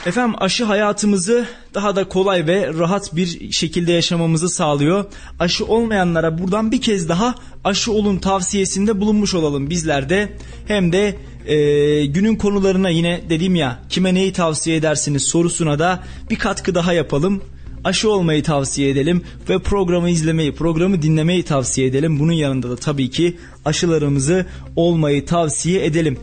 Efendim 0.05 0.36
aşı 0.38 0.63
hayatımızı 0.63 1.45
daha 1.74 1.95
da 1.95 2.03
kolay 2.03 2.48
ve 2.48 2.74
rahat 2.74 3.15
bir 3.15 3.51
şekilde 3.51 3.91
yaşamamızı 3.91 4.50
sağlıyor. 4.50 5.05
Aşı 5.39 5.65
olmayanlara 5.65 6.38
buradan 6.38 6.72
bir 6.72 6.81
kez 6.81 7.10
daha 7.10 7.36
aşı 7.63 7.91
olun 7.91 8.17
tavsiyesinde 8.17 9.01
bulunmuş 9.01 9.33
olalım 9.33 9.69
bizler 9.69 10.10
de. 10.10 10.38
Hem 10.67 10.91
de 10.91 11.15
e, 11.48 12.05
günün 12.05 12.36
konularına 12.36 12.89
yine 12.89 13.22
dedim 13.29 13.55
ya 13.55 13.79
kime 13.89 14.13
neyi 14.13 14.33
tavsiye 14.33 14.75
edersiniz 14.75 15.24
sorusuna 15.24 15.79
da 15.79 16.03
bir 16.29 16.36
katkı 16.36 16.75
daha 16.75 16.93
yapalım. 16.93 17.41
Aşı 17.83 18.12
olmayı 18.12 18.43
tavsiye 18.43 18.89
edelim 18.89 19.22
ve 19.50 19.60
programı 19.60 20.10
izlemeyi, 20.10 20.55
programı 20.55 21.01
dinlemeyi 21.01 21.43
tavsiye 21.43 21.88
edelim. 21.88 22.19
Bunun 22.19 22.31
yanında 22.31 22.69
da 22.69 22.75
tabii 22.75 23.10
ki 23.10 23.38
aşılarımızı 23.65 24.45
olmayı 24.75 25.25
tavsiye 25.25 25.86
edelim. 25.86 26.17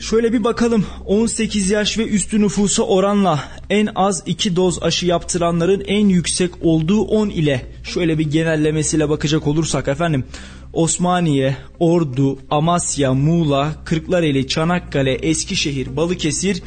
Şöyle 0.00 0.32
bir 0.32 0.44
bakalım 0.44 0.86
18 1.06 1.70
yaş 1.70 1.98
ve 1.98 2.06
üstü 2.06 2.40
nüfusa 2.40 2.82
oranla 2.82 3.44
en 3.70 3.88
az 3.94 4.22
2 4.26 4.56
doz 4.56 4.82
aşı 4.82 5.06
yaptıranların 5.06 5.82
en 5.86 6.08
yüksek 6.08 6.50
olduğu 6.62 7.02
10 7.02 7.28
ile 7.28 7.66
şöyle 7.82 8.18
bir 8.18 8.30
genellemesiyle 8.30 9.08
bakacak 9.08 9.46
olursak 9.46 9.88
efendim 9.88 10.24
Osmaniye, 10.72 11.56
Ordu, 11.78 12.38
Amasya, 12.50 13.14
Muğla, 13.14 13.74
Kırklareli, 13.84 14.48
Çanakkale, 14.48 15.14
Eskişehir, 15.14 15.96
Balıkesir, 15.96 16.62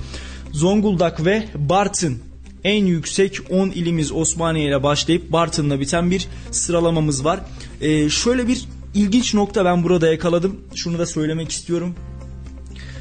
Zonguldak 0.51 1.25
ve 1.25 1.43
Bartın 1.55 2.19
en 2.63 2.85
yüksek 2.85 3.39
10 3.49 3.69
ilimiz 3.69 4.11
Osmaniye 4.11 4.67
ile 4.67 4.83
başlayıp 4.83 5.31
Bartın'la 5.31 5.79
biten 5.79 6.11
bir 6.11 6.27
sıralamamız 6.51 7.25
var. 7.25 7.39
Ee, 7.81 8.09
şöyle 8.09 8.47
bir 8.47 8.65
ilginç 8.95 9.33
nokta 9.33 9.65
ben 9.65 9.83
burada 9.83 10.11
yakaladım. 10.11 10.59
Şunu 10.75 10.99
da 10.99 11.05
söylemek 11.05 11.51
istiyorum 11.51 11.95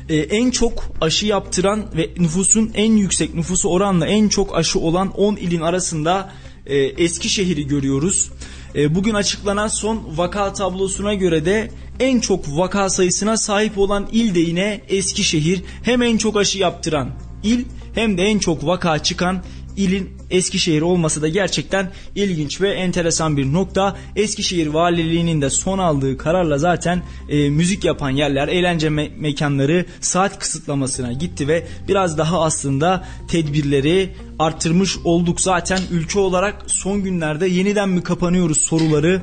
e, 0.09 0.17
en 0.17 0.51
çok 0.51 0.85
aşı 1.01 1.27
yaptıran 1.27 1.85
ve 1.97 2.11
nüfusun 2.19 2.71
en 2.75 2.93
yüksek 2.93 3.35
nüfusu 3.35 3.69
oranla 3.69 4.07
en 4.07 4.29
çok 4.29 4.57
aşı 4.57 4.79
olan 4.81 5.13
10 5.13 5.37
ilin 5.37 5.61
arasında 5.61 6.33
e, 6.67 6.77
Eskişehir'i 6.77 7.67
görüyoruz. 7.67 8.31
E, 8.75 8.95
bugün 8.95 9.15
açıklanan 9.15 9.69
son 9.69 10.03
vaka 10.17 10.53
tablosuna 10.53 11.15
göre 11.15 11.45
de 11.45 11.71
en 12.01 12.21
çok 12.21 12.59
vaka 12.59 12.91
sayısına 12.91 13.37
sahip 13.37 13.79
olan 13.79 14.09
il 14.13 14.35
de 14.35 14.41
yine 14.41 14.81
Eskişehir. 14.89 15.63
Hem 15.83 16.03
en 16.03 16.17
çok 16.17 16.37
aşı 16.37 16.59
yaptıran 16.59 17.11
il 17.43 17.65
hem 17.95 18.19
de 18.19 18.23
en 18.23 18.39
çok 18.39 18.67
vaka 18.67 18.99
çıkan 18.99 19.43
ilin 19.77 20.11
Eskişehir 20.33 20.83
olması 20.83 21.23
da 21.23 21.29
gerçekten 21.29 21.91
ilginç 22.15 22.61
ve 22.61 22.71
enteresan 22.71 23.37
bir 23.37 23.53
nokta. 23.53 23.97
Eskişehir 24.17 24.67
Valiliği'nin 24.67 25.43
de 25.43 25.51
son 25.51 25.79
aldığı 25.79 26.19
kararla 26.19 26.59
zaten 26.59 27.03
e, 27.29 27.51
müzik 27.51 27.85
yapan 27.85 28.11
yerler, 28.11 28.49
eğlence 28.49 28.89
me- 28.89 29.11
mekanları 29.19 29.87
saat 30.01 30.39
kısıtlamasına 30.39 31.13
gitti 31.13 31.49
ve 31.49 31.67
biraz 31.89 32.19
daha 32.19 32.43
aslında 32.43 33.05
tedbirleri 33.29 34.11
arttırmış 34.39 34.99
olduk. 35.05 35.41
Zaten 35.41 35.81
ülke 35.91 36.19
olarak 36.19 36.65
son 36.67 37.03
günlerde 37.03 37.47
yeniden 37.47 37.89
mi 37.89 38.03
kapanıyoruz 38.03 38.61
soruları 38.61 39.23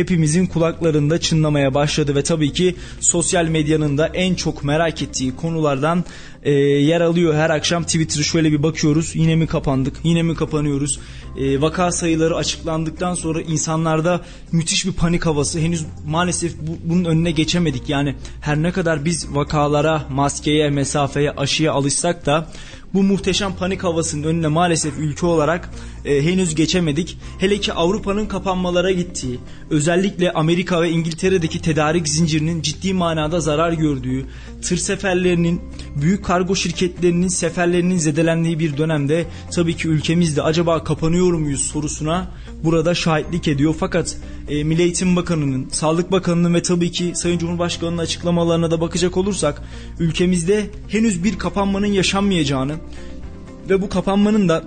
hepimizin 0.00 0.46
kulaklarında 0.46 1.20
çınlamaya 1.20 1.74
başladı 1.74 2.14
ve 2.14 2.22
tabii 2.22 2.52
ki 2.52 2.74
sosyal 3.00 3.44
medyanın 3.44 3.98
da 3.98 4.06
en 4.06 4.34
çok 4.34 4.64
merak 4.64 5.02
ettiği 5.02 5.36
konulardan 5.36 6.04
e, 6.42 6.52
yer 6.52 7.00
alıyor. 7.00 7.34
Her 7.34 7.50
akşam 7.50 7.84
Twitter'ı 7.84 8.24
şöyle 8.24 8.52
bir 8.52 8.62
bakıyoruz. 8.62 9.16
Yine 9.16 9.36
mi 9.36 9.46
kapandık? 9.46 9.96
Yine 10.04 10.22
mi 10.22 10.34
kapanıyoruz? 10.34 11.00
E, 11.38 11.60
vaka 11.60 11.92
sayıları 11.92 12.36
açıklandıktan 12.36 13.14
sonra 13.14 13.42
insanlarda 13.42 14.20
müthiş 14.52 14.86
bir 14.86 14.92
panik 14.92 15.26
havası. 15.26 15.58
Henüz 15.58 15.84
maalesef 16.06 16.52
bu, 16.60 16.78
bunun 16.84 17.04
önüne 17.04 17.30
geçemedik. 17.30 17.88
Yani 17.88 18.16
her 18.40 18.62
ne 18.62 18.72
kadar 18.72 19.04
biz 19.04 19.34
vakalara, 19.34 20.02
maskeye, 20.10 20.70
mesafeye, 20.70 21.30
aşıya 21.30 21.72
alışsak 21.72 22.26
da 22.26 22.46
bu 22.94 23.02
muhteşem 23.02 23.54
panik 23.54 23.84
havasının 23.84 24.22
önüne 24.22 24.48
maalesef 24.48 24.98
ülke 24.98 25.26
olarak 25.26 25.70
e, 26.04 26.22
henüz 26.22 26.54
geçemedik. 26.54 27.18
Hele 27.38 27.60
ki 27.60 27.72
Avrupa'nın 27.72 28.26
kapanmalara 28.26 28.90
gittiği, 28.90 29.38
özellikle 29.70 30.32
Amerika 30.32 30.82
ve 30.82 30.90
İngiltere'deki 30.90 31.62
tedarik 31.62 32.08
zincirinin 32.08 32.62
ciddi 32.62 32.94
manada 32.94 33.40
zarar 33.40 33.72
gördüğü, 33.72 34.26
tır 34.62 34.76
seferlerinin, 34.76 35.60
büyük 35.96 36.24
kargo 36.24 36.56
şirketlerinin 36.56 37.28
seferlerinin 37.28 37.98
zedelendiği 37.98 38.58
bir 38.58 38.76
dönemde 38.76 39.26
tabii 39.54 39.76
ki 39.76 39.88
ülkemizde 39.88 40.42
acaba 40.42 40.84
kapanıyor 40.84 41.32
muyuz 41.32 41.60
sorusuna 41.60 42.30
burada 42.64 42.94
şahitlik 42.94 43.48
ediyor. 43.48 43.74
Fakat 43.80 44.16
e, 44.48 44.64
Milli 44.64 44.82
Eğitim 44.82 45.16
Bakanı'nın, 45.16 45.68
Sağlık 45.68 46.12
Bakanı'nın 46.12 46.54
ve 46.54 46.62
tabii 46.62 46.90
ki 46.90 47.12
Sayın 47.14 47.38
Cumhurbaşkanı'nın 47.38 47.98
açıklamalarına 47.98 48.70
da 48.70 48.80
bakacak 48.80 49.16
olursak 49.16 49.62
ülkemizde 49.98 50.66
henüz 50.88 51.24
bir 51.24 51.38
kapanmanın 51.38 51.86
yaşanmayacağını 51.86 52.74
ve 53.70 53.82
bu 53.82 53.88
kapanmanın 53.88 54.48
da 54.48 54.64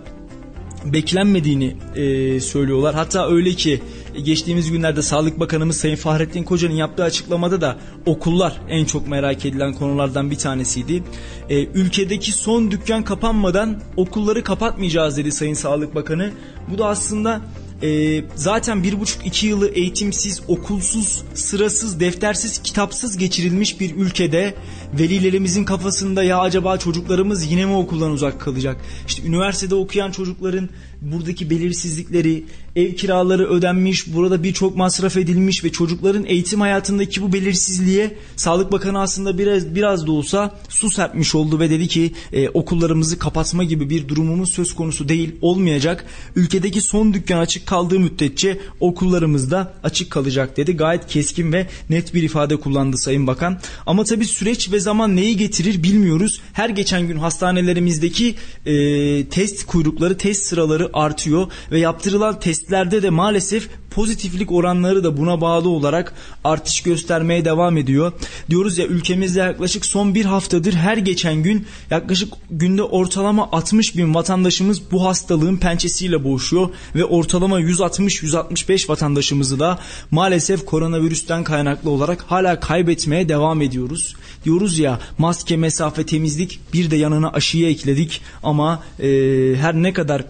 beklenmediğini 0.86 1.76
e, 1.96 2.40
söylüyorlar. 2.40 2.96
Hatta 2.96 3.30
öyle 3.30 3.52
ki 3.52 3.82
geçtiğimiz 4.24 4.72
günlerde 4.72 5.02
Sağlık 5.02 5.40
Bakanımız 5.40 5.78
Sayın 5.78 5.96
Fahrettin 5.96 6.44
Koca'nın 6.44 6.74
yaptığı 6.74 7.04
açıklamada 7.04 7.62
da 7.62 7.78
okullar 8.06 8.62
en 8.70 8.86
çok 8.86 9.08
merak 9.08 9.46
edilen 9.46 9.74
konulardan 9.74 10.32
bir 10.32 10.36
tanesiydi. 10.36 11.04
E, 11.50 11.64
ülkedeki 11.66 12.32
son 12.32 12.72
dükkan 12.72 13.04
kapanmadan 13.04 13.82
okulları 13.98 14.44
kapatmayacağız 14.44 15.18
dedi 15.18 15.32
Sayın 15.32 15.54
Sağlık 15.54 15.96
Bakanı. 15.96 16.32
Bu 16.72 16.78
da 16.78 16.88
aslında 16.88 17.42
e, 17.84 18.24
zaten 18.36 18.84
bir 18.84 19.00
buçuk 19.00 19.26
iki 19.26 19.48
yılı 19.48 19.70
eğitimsiz, 19.70 20.42
okulsuz, 20.48 21.24
sırasız, 21.34 22.00
deftersiz, 22.00 22.62
kitapsız 22.64 23.18
geçirilmiş 23.18 23.80
bir 23.80 23.96
ülkede 23.96 24.56
velilerimizin 25.00 25.64
kafasında 25.64 26.24
ya 26.24 26.40
acaba 26.40 26.78
çocuklarımız 26.78 27.52
yine 27.52 27.66
mi 27.66 27.74
okuldan 27.74 28.12
uzak 28.12 28.42
kalacak? 28.42 28.78
İşte 29.08 29.24
üniversitede 29.24 29.76
okuyan 29.76 30.12
çocukların 30.12 30.70
buradaki 31.02 31.50
belirsizlikleri, 31.50 32.46
ev 32.76 32.94
kiraları 32.94 33.50
ödenmiş, 33.50 34.14
burada 34.14 34.44
birçok 34.44 34.78
masraf 34.78 35.18
edilmiş 35.18 35.64
ve 35.64 35.72
çocukların 35.72 36.26
eğitim 36.26 36.62
hayatındaki 36.62 37.22
bu 37.22 37.34
belirsizliğe 37.34 38.18
Sağlık 38.36 38.72
Bakanı 38.72 39.02
aslında 39.02 39.38
biraz 39.38 39.76
biraz 39.76 40.08
da 40.08 40.12
olsa 40.12 40.60
su 40.70 40.92
serpmiş 40.92 41.36
oldu 41.36 41.60
ve 41.60 41.70
dedi 41.70 41.88
ki 41.88 42.12
e, 42.34 42.50
okullarımızı 42.50 43.20
kapatma 43.20 43.64
gibi 43.64 43.90
bir 43.90 44.08
durumumuz 44.08 44.52
söz 44.52 44.76
konusu 44.76 45.10
değil, 45.10 45.36
olmayacak. 45.42 46.06
Ülkedeki 46.36 46.82
son 46.82 47.14
dükkan 47.14 47.40
açık 47.40 47.68
kaldığı 47.68 48.00
müddetçe 48.00 48.60
okullarımız 48.80 49.52
da 49.52 49.74
açık 49.84 50.12
kalacak 50.12 50.58
dedi. 50.58 50.78
Gayet 50.78 51.08
keskin 51.08 51.54
ve 51.54 51.68
net 51.90 52.14
bir 52.14 52.24
ifade 52.24 52.56
kullandı 52.56 52.98
Sayın 52.98 53.28
Bakan. 53.28 53.60
Ama 53.86 54.04
tabii 54.04 54.26
süreç 54.26 54.72
ve 54.72 54.80
zaman 54.80 55.16
neyi 55.16 55.38
getirir 55.38 55.84
bilmiyoruz. 55.84 56.42
Her 56.54 56.70
geçen 56.70 57.08
gün 57.08 57.18
hastanelerimizdeki 57.18 58.36
e, 58.66 59.26
test 59.26 59.66
kuyrukları, 59.66 60.18
test 60.18 60.46
sıraları 60.46 60.90
artıyor 60.94 61.48
ve 61.72 61.80
yaptırılan 61.80 62.40
testlerde 62.64 63.04
de 63.04 63.10
maalesef 63.10 63.70
pozitiflik 63.92 64.52
oranları 64.52 65.04
da 65.04 65.18
buna 65.18 65.42
bağlı 65.42 65.70
olarak 65.70 66.14
artış 66.44 66.82
göstermeye 66.84 67.46
devam 67.46 67.78
ediyor. 67.78 68.12
Diyoruz 68.50 68.78
ya 68.78 68.86
ülkemizde 68.86 69.40
yaklaşık 69.40 69.86
son 69.86 70.16
bir 70.16 70.26
haftadır 70.26 70.74
her 70.74 70.98
geçen 70.98 71.44
gün 71.44 71.66
yaklaşık 71.90 72.34
günde 72.52 72.84
ortalama 72.84 73.50
60 73.52 73.98
bin 73.98 74.14
vatandaşımız 74.14 74.92
bu 74.92 75.06
hastalığın 75.06 75.58
pençesiyle 75.58 76.24
boğuşuyor 76.24 76.70
ve 76.96 77.06
ortalama 77.06 77.62
160-165 77.62 78.90
vatandaşımızı 78.90 79.60
da 79.60 79.80
maalesef 80.12 80.66
koronavirüsten 80.66 81.44
kaynaklı 81.44 81.90
olarak 81.90 82.22
hala 82.22 82.60
kaybetmeye 82.60 83.30
devam 83.30 83.62
ediyoruz. 83.62 84.16
Diyoruz 84.46 84.80
ya 84.80 85.00
maske, 85.18 85.58
mesafe, 85.58 86.06
temizlik 86.06 86.60
bir 86.74 86.92
de 86.92 86.96
yanına 86.96 87.30
aşıyı 87.30 87.70
ekledik 87.70 88.22
ama 88.44 88.84
e, 89.00 89.08
her 89.56 89.74
ne 89.74 89.94
kadar 89.94 90.26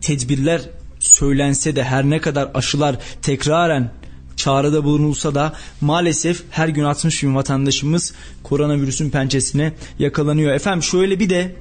tedbirler 0.00 0.79
söylense 1.00 1.76
de 1.76 1.84
her 1.84 2.10
ne 2.10 2.20
kadar 2.20 2.50
aşılar 2.54 2.98
tekraren 3.22 3.92
çağrıda 4.36 4.84
bulunulsa 4.84 5.34
da 5.34 5.52
maalesef 5.80 6.42
her 6.50 6.68
gün 6.68 6.84
60 6.84 7.22
bin 7.22 7.34
vatandaşımız 7.34 8.14
koronavirüsün 8.42 9.10
pençesine 9.10 9.72
yakalanıyor. 9.98 10.52
Efendim 10.52 10.82
şöyle 10.82 11.20
bir 11.20 11.30
de 11.30 11.56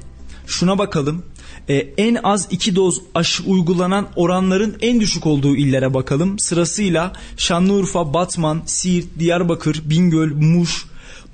şuna 0.47 0.77
bakalım. 0.77 1.23
Ee, 1.69 1.75
en 1.97 2.17
az 2.23 2.47
iki 2.51 2.75
doz 2.75 3.01
aşı 3.15 3.43
uygulanan 3.43 4.07
oranların 4.15 4.77
en 4.81 4.99
düşük 4.99 5.25
olduğu 5.25 5.55
illere 5.55 5.93
bakalım. 5.93 6.39
Sırasıyla 6.39 7.13
Şanlıurfa, 7.37 8.13
Batman, 8.13 8.61
Siirt, 8.65 9.05
Diyarbakır, 9.19 9.89
Bingöl, 9.89 10.33
Muş, 10.33 10.85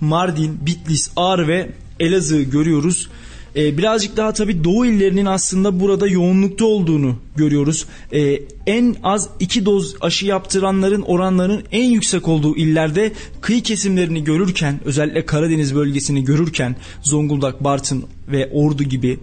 Mardin, 0.02 0.60
Bitlis, 0.66 1.12
Ağrı 1.16 1.48
ve 1.48 1.72
Elazığ 2.00 2.42
görüyoruz. 2.42 3.10
Ee, 3.56 3.78
birazcık 3.78 4.18
daha 4.18 4.34
tabii 4.34 4.64
Doğu 4.64 4.86
illerinin 4.86 5.26
aslında 5.26 5.80
burada 5.80 6.08
yoğunlukta 6.08 6.66
olduğunu 6.66 7.16
görüyoruz. 7.36 7.86
Ee, 8.14 8.40
en 8.68 8.96
az 9.04 9.30
iki 9.40 9.66
doz 9.66 9.96
aşı 10.02 10.26
yaptıranların 10.26 11.02
oranlarının 11.02 11.64
en 11.72 11.90
yüksek 11.90 12.28
olduğu 12.28 12.56
illerde 12.56 13.12
kıyı 13.42 13.64
kesimlerini 13.64 14.24
görürken 14.24 14.80
özellikle 14.86 15.26
Karadeniz 15.26 15.76
bölgesini 15.76 16.24
görürken 16.24 16.76
Zonguldak, 17.04 17.64
Bartın 17.64 18.04
ve 18.28 18.50
Ordu 18.54 18.84
gibi 18.84 19.20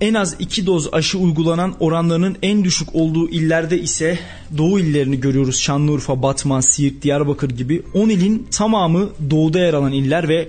en 0.00 0.14
az 0.14 0.36
iki 0.38 0.66
doz 0.66 0.94
aşı 0.94 1.18
uygulanan 1.18 1.74
oranlarının 1.80 2.36
en 2.42 2.64
düşük 2.64 2.94
olduğu 2.94 3.28
illerde 3.28 3.80
ise 3.80 4.18
doğu 4.58 4.78
illerini 4.78 5.20
görüyoruz. 5.20 5.58
Şanlıurfa, 5.58 6.22
Batman, 6.22 6.60
Siirt, 6.60 7.02
Diyarbakır 7.02 7.50
gibi 7.50 7.82
10 7.94 8.08
ilin 8.08 8.46
tamamı 8.50 9.08
doğuda 9.30 9.58
yer 9.58 9.74
alan 9.74 9.92
iller 9.92 10.28
ve 10.28 10.48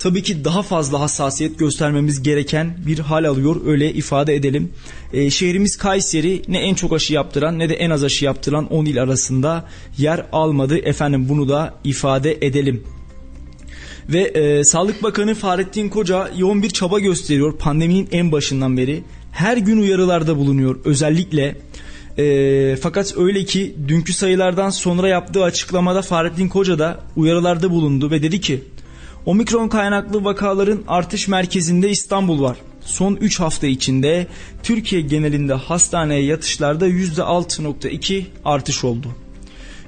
tabii 0.00 0.22
ki 0.22 0.44
daha 0.44 0.62
fazla 0.62 1.00
hassasiyet 1.00 1.58
göstermemiz 1.58 2.22
gereken 2.22 2.76
bir 2.86 2.98
hal 2.98 3.24
alıyor 3.24 3.56
öyle 3.66 3.92
ifade 3.92 4.34
edelim. 4.34 4.72
Ee, 5.12 5.30
şehrimiz 5.30 5.76
Kayseri 5.76 6.42
ne 6.48 6.58
en 6.58 6.74
çok 6.74 6.92
aşı 6.92 7.12
yaptıran 7.12 7.58
ne 7.58 7.68
de 7.68 7.74
en 7.74 7.90
az 7.90 8.04
aşı 8.04 8.24
yaptıran 8.24 8.72
10 8.72 8.84
il 8.84 9.02
arasında 9.02 9.68
yer 9.98 10.26
almadı. 10.32 10.78
Efendim 10.78 11.28
bunu 11.28 11.48
da 11.48 11.74
ifade 11.84 12.38
edelim. 12.40 12.82
Ve 14.08 14.20
e, 14.20 14.64
Sağlık 14.64 15.02
Bakanı 15.02 15.34
Fahrettin 15.34 15.88
Koca 15.88 16.30
yoğun 16.36 16.62
bir 16.62 16.70
çaba 16.70 16.98
gösteriyor 16.98 17.58
pandeminin 17.58 18.08
en 18.12 18.32
başından 18.32 18.76
beri. 18.76 19.02
Her 19.32 19.56
gün 19.56 19.78
uyarılarda 19.82 20.36
bulunuyor 20.36 20.80
özellikle. 20.84 21.56
E, 22.18 22.76
fakat 22.76 23.18
öyle 23.18 23.44
ki 23.44 23.76
dünkü 23.88 24.12
sayılardan 24.12 24.70
sonra 24.70 25.08
yaptığı 25.08 25.44
açıklamada 25.44 26.02
Fahrettin 26.02 26.48
Koca 26.48 26.78
da 26.78 27.00
uyarılarda 27.16 27.70
bulundu 27.70 28.10
ve 28.10 28.22
dedi 28.22 28.40
ki 28.40 28.60
Omikron 29.26 29.68
kaynaklı 29.68 30.24
vakaların 30.24 30.82
artış 30.88 31.28
merkezinde 31.28 31.90
İstanbul 31.90 32.42
var. 32.42 32.56
Son 32.80 33.16
3 33.16 33.40
hafta 33.40 33.66
içinde 33.66 34.26
Türkiye 34.62 35.00
genelinde 35.00 35.54
hastaneye 35.54 36.24
yatışlarda 36.24 36.88
%6.2 36.88 38.24
artış 38.44 38.84
oldu. 38.84 39.08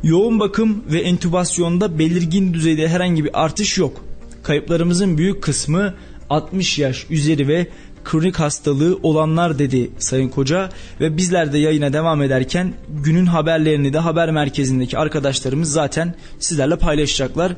Yoğun 0.02 0.40
bakım 0.40 0.84
ve 0.92 1.00
entübasyonda 1.00 1.98
belirgin 1.98 2.54
düzeyde 2.54 2.88
herhangi 2.88 3.24
bir 3.24 3.44
artış 3.44 3.78
yok. 3.78 4.04
Kayıplarımızın 4.42 5.18
büyük 5.18 5.42
kısmı 5.42 5.94
60 6.30 6.78
yaş 6.78 7.06
üzeri 7.10 7.48
ve 7.48 7.66
kronik 8.04 8.40
hastalığı 8.40 8.98
olanlar 9.02 9.58
dedi 9.58 9.90
Sayın 9.98 10.28
Koca 10.28 10.70
ve 11.00 11.16
bizler 11.16 11.52
de 11.52 11.58
yayına 11.58 11.92
devam 11.92 12.22
ederken 12.22 12.74
günün 12.88 13.26
haberlerini 13.26 13.92
de 13.92 13.98
haber 13.98 14.30
merkezindeki 14.30 14.98
arkadaşlarımız 14.98 15.72
zaten 15.72 16.14
sizlerle 16.38 16.76
paylaşacaklar. 16.76 17.56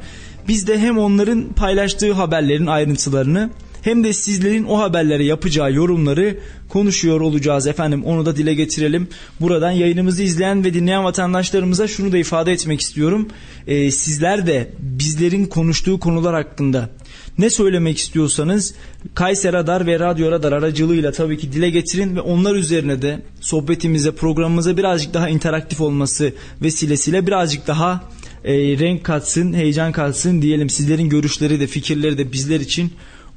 Biz 0.49 0.67
de 0.67 0.79
hem 0.79 0.99
onların 0.99 1.53
paylaştığı 1.53 2.13
haberlerin 2.13 2.67
ayrıntılarını 2.67 3.51
hem 3.85 4.05
de 4.05 4.13
sizlerin 4.13 4.65
o 4.65 4.79
haberlere 4.79 5.25
yapacağı 5.25 5.73
yorumları 5.73 6.39
konuşuyor 6.69 7.21
olacağız 7.21 7.67
efendim. 7.67 8.05
Onu 8.05 8.27
da 8.27 8.37
dile 8.37 8.55
getirelim. 8.55 9.09
Buradan 9.41 9.71
yayınımızı 9.71 10.23
izleyen 10.23 10.65
ve 10.65 10.75
dinleyen 10.75 11.05
vatandaşlarımıza 11.05 11.89
şunu 11.89 12.13
da 12.13 12.19
ifade 12.19 12.53
etmek 12.53 12.81
istiyorum. 12.81 13.29
Ee, 13.67 13.91
sizler 13.91 14.47
de 14.47 14.71
bizlerin 14.79 15.47
konuştuğu 15.47 16.01
konular 16.01 16.35
hakkında 16.35 16.91
ne 17.39 17.51
söylemek 17.51 17.99
istiyorsanız 17.99 18.75
Kayseri 19.15 19.53
Radar 19.53 19.87
ve 19.87 20.01
Radyo 20.01 20.31
Radar 20.31 20.53
aracılığıyla 20.53 21.13
tabii 21.13 21.39
ki 21.39 21.53
dile 21.53 21.71
getirin 21.71 22.17
ve 22.17 22.21
onlar 22.21 22.55
üzerine 22.55 23.03
de 23.03 23.23
sohbetimize, 23.41 24.11
programımıza 24.11 24.77
birazcık 24.77 25.15
daha 25.15 25.29
interaktif 25.29 25.81
olması 25.81 26.33
vesilesiyle 26.63 27.27
birazcık 27.27 27.67
daha 27.67 28.05
e, 28.45 28.53
renk 28.55 29.05
katsın, 29.05 29.53
heyecan 29.53 29.93
katsın 29.93 30.43
diyelim. 30.43 30.71
Sizlerin 30.71 31.09
görüşleri 31.09 31.61
de 31.61 31.67
fikirleri 31.67 32.19
de 32.19 32.33
bizler 32.33 32.61
için 32.61 32.93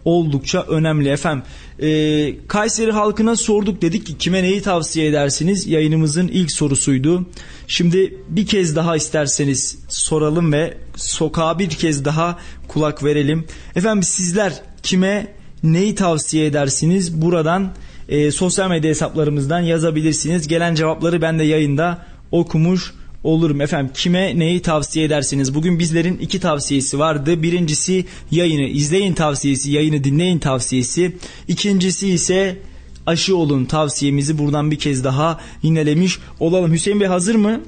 oldukça 0.05 0.61
önemli 0.61 1.09
efendim. 1.09 1.43
Ee, 1.81 2.33
Kayseri 2.47 2.91
halkına 2.91 3.35
sorduk 3.35 3.81
dedik 3.81 4.05
ki 4.05 4.17
kime 4.17 4.43
neyi 4.43 4.61
tavsiye 4.61 5.07
edersiniz? 5.07 5.67
Yayınımızın 5.67 6.27
ilk 6.27 6.51
sorusuydu. 6.51 7.25
Şimdi 7.67 8.17
bir 8.29 8.45
kez 8.45 8.75
daha 8.75 8.95
isterseniz 8.95 9.79
soralım 9.89 10.53
ve 10.53 10.77
sokağa 10.95 11.59
bir 11.59 11.69
kez 11.69 12.05
daha 12.05 12.39
kulak 12.67 13.03
verelim. 13.03 13.45
Efendim 13.75 14.03
sizler 14.03 14.53
kime 14.83 15.27
neyi 15.63 15.95
tavsiye 15.95 16.45
edersiniz? 16.45 17.21
Buradan 17.21 17.73
e, 18.09 18.31
sosyal 18.31 18.69
medya 18.69 18.89
hesaplarımızdan 18.89 19.59
yazabilirsiniz. 19.59 20.47
Gelen 20.47 20.75
cevapları 20.75 21.21
ben 21.21 21.39
de 21.39 21.43
yayında 21.43 22.05
okumuş 22.31 22.93
olurum 23.23 23.61
efendim. 23.61 23.91
Kime 23.93 24.39
neyi 24.39 24.61
tavsiye 24.61 25.05
edersiniz? 25.05 25.55
Bugün 25.55 25.79
bizlerin 25.79 26.17
iki 26.17 26.39
tavsiyesi 26.39 26.99
vardı. 26.99 27.43
Birincisi 27.43 28.05
yayını 28.31 28.63
izleyin 28.63 29.13
tavsiyesi, 29.13 29.71
yayını 29.71 30.03
dinleyin 30.03 30.39
tavsiyesi. 30.39 31.15
İkincisi 31.47 32.09
ise 32.09 32.57
aşı 33.05 33.37
olun 33.37 33.65
tavsiyemizi 33.65 34.37
buradan 34.37 34.71
bir 34.71 34.79
kez 34.79 35.03
daha 35.03 35.39
yinelemiş 35.63 36.19
olalım. 36.39 36.73
Hüseyin 36.73 36.99
Bey 36.99 37.07
hazır 37.07 37.35
mı? 37.35 37.61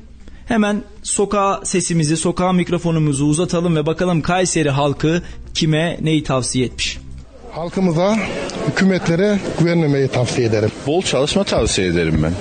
Hemen 0.45 0.83
sokağa 1.03 1.61
sesimizi, 1.63 2.17
sokağa 2.17 2.51
mikrofonumuzu 2.51 3.25
uzatalım 3.25 3.75
ve 3.75 3.85
bakalım 3.85 4.21
Kayseri 4.21 4.69
halkı 4.69 5.21
kime 5.53 5.97
neyi 6.01 6.23
tavsiye 6.23 6.65
etmiş. 6.65 6.97
Halkımıza, 7.51 8.17
hükümetlere 8.67 9.39
güvenmemeyi 9.59 10.07
tavsiye 10.07 10.47
ederim. 10.47 10.71
Bol 10.87 11.01
çalışma 11.01 11.43
tavsiye 11.43 11.87
ederim 11.87 12.19
ben. 12.23 12.33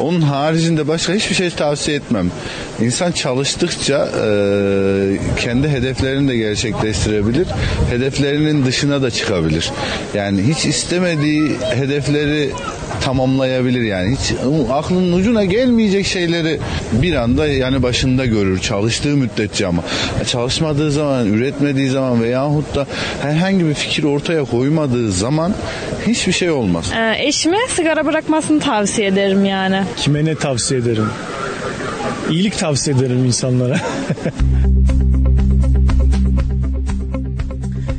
Onun 0.00 0.20
haricinde 0.20 0.88
başka 0.88 1.12
hiçbir 1.12 1.34
şey 1.34 1.50
tavsiye 1.50 1.96
etmem. 1.96 2.30
İnsan 2.80 3.12
çalıştıkça 3.12 4.08
e, 4.08 4.30
kendi 5.40 5.68
hedeflerini 5.68 6.28
de 6.28 6.36
gerçekleştirebilir. 6.36 7.46
Hedeflerinin 7.90 8.66
dışına 8.66 9.02
da 9.02 9.10
çıkabilir. 9.10 9.72
Yani 10.14 10.42
hiç 10.42 10.64
istemediği 10.64 11.50
hedefleri 11.74 12.50
tamamlayabilir 13.06 13.82
yani. 13.82 14.16
Hiç 14.16 14.34
aklının 14.72 15.12
ucuna 15.12 15.44
gelmeyecek 15.44 16.06
şeyleri 16.06 16.60
bir 16.92 17.14
anda 17.14 17.46
yani 17.46 17.82
başında 17.82 18.26
görür 18.26 18.60
çalıştığı 18.60 19.16
müddetçe 19.16 19.66
ama 19.66 19.82
çalışmadığı 20.26 20.92
zaman, 20.92 21.26
üretmediği 21.26 21.90
zaman 21.90 22.22
veyahut 22.22 22.74
da 22.74 22.86
herhangi 23.22 23.66
bir 23.66 23.74
fikir 23.74 24.04
ortaya 24.04 24.44
koymadığı 24.44 25.12
zaman 25.12 25.54
hiçbir 26.06 26.32
şey 26.32 26.50
olmaz. 26.50 26.92
Ee, 26.96 27.26
eşime 27.26 27.58
sigara 27.68 28.06
bırakmasını 28.06 28.60
tavsiye 28.60 29.08
ederim 29.08 29.44
yani. 29.44 29.82
Kime 29.96 30.24
ne 30.24 30.34
tavsiye 30.34 30.80
ederim? 30.80 31.06
İyilik 32.30 32.58
tavsiye 32.58 32.96
ederim 32.96 33.24
insanlara. 33.24 33.80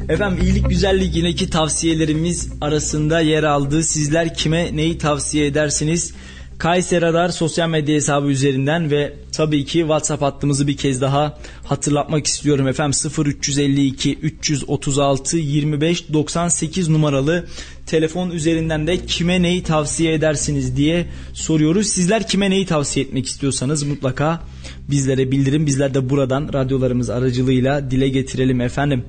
Efendim 0.10 0.43
iyilik 0.43 0.70
güzellik 0.70 1.15
yineki 1.15 1.50
tavsiyelerimiz 1.50 2.50
arasında 2.62 3.20
yer 3.20 3.43
aldı. 3.43 3.84
Sizler 3.84 4.34
kime 4.34 4.76
neyi 4.76 4.98
tavsiye 4.98 5.46
edersiniz? 5.46 6.13
Kayseri 6.58 7.02
Radar 7.02 7.30
sosyal 7.30 7.70
medya 7.70 7.96
hesabı 7.96 8.28
üzerinden 8.28 8.91
ve 8.91 9.13
tabii 9.32 9.65
ki 9.65 9.80
WhatsApp 9.80 10.22
hattımızı 10.22 10.67
bir 10.67 10.78
kez 10.78 11.02
daha 11.02 11.38
hatırlatmak 11.63 12.28
istiyorum 12.28 12.67
efendim 12.67 13.00
0352 13.26 14.15
336 14.15 15.38
25 15.38 16.13
98 16.13 16.89
numaralı 16.89 17.48
telefon 17.86 18.30
üzerinden 18.30 18.88
de 18.88 19.06
kime 19.06 19.41
neyi 19.41 19.63
tavsiye 19.63 20.13
edersiniz 20.13 20.78
diye 20.78 21.06
soruyoruz. 21.34 21.88
Sizler 21.88 22.28
kime 22.28 22.50
neyi 22.50 22.65
tavsiye 22.65 23.06
etmek 23.06 23.26
istiyorsanız 23.26 23.84
mutlaka 23.84 24.43
bizlere 24.89 25.32
bildirin. 25.32 25.65
Bizler 25.65 25.93
de 25.93 26.10
buradan 26.10 26.54
radyolarımız 26.54 27.10
aracılığıyla 27.10 27.91
dile 27.91 28.10
getirelim 28.10 28.62
efendim. 28.62 29.06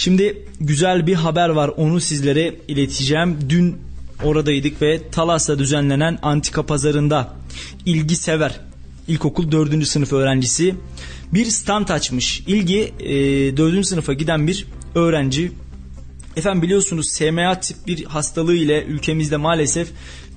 Şimdi 0.00 0.42
güzel 0.60 1.06
bir 1.06 1.14
haber 1.14 1.48
var 1.48 1.68
onu 1.76 2.00
sizlere 2.00 2.54
ileteceğim. 2.68 3.36
Dün 3.48 3.76
oradaydık 4.24 4.82
ve 4.82 5.00
Talas'ta 5.12 5.58
düzenlenen 5.58 6.18
antika 6.22 6.66
pazarında 6.66 7.34
ilgi 7.86 8.16
sever 8.16 8.60
ilkokul 9.08 9.52
4. 9.52 9.86
sınıf 9.86 10.12
öğrencisi 10.12 10.74
bir 11.32 11.46
stand 11.46 11.88
açmış. 11.88 12.40
İlgi 12.40 12.94
e, 13.00 13.56
4. 13.56 13.86
sınıfa 13.86 14.12
giden 14.12 14.46
bir 14.46 14.66
öğrenci. 14.94 15.52
Efendim 16.36 16.62
biliyorsunuz 16.62 17.10
SMA 17.10 17.60
tip 17.60 17.76
bir 17.86 18.04
hastalığı 18.04 18.54
ile 18.54 18.84
ülkemizde 18.84 19.36
maalesef 19.36 19.88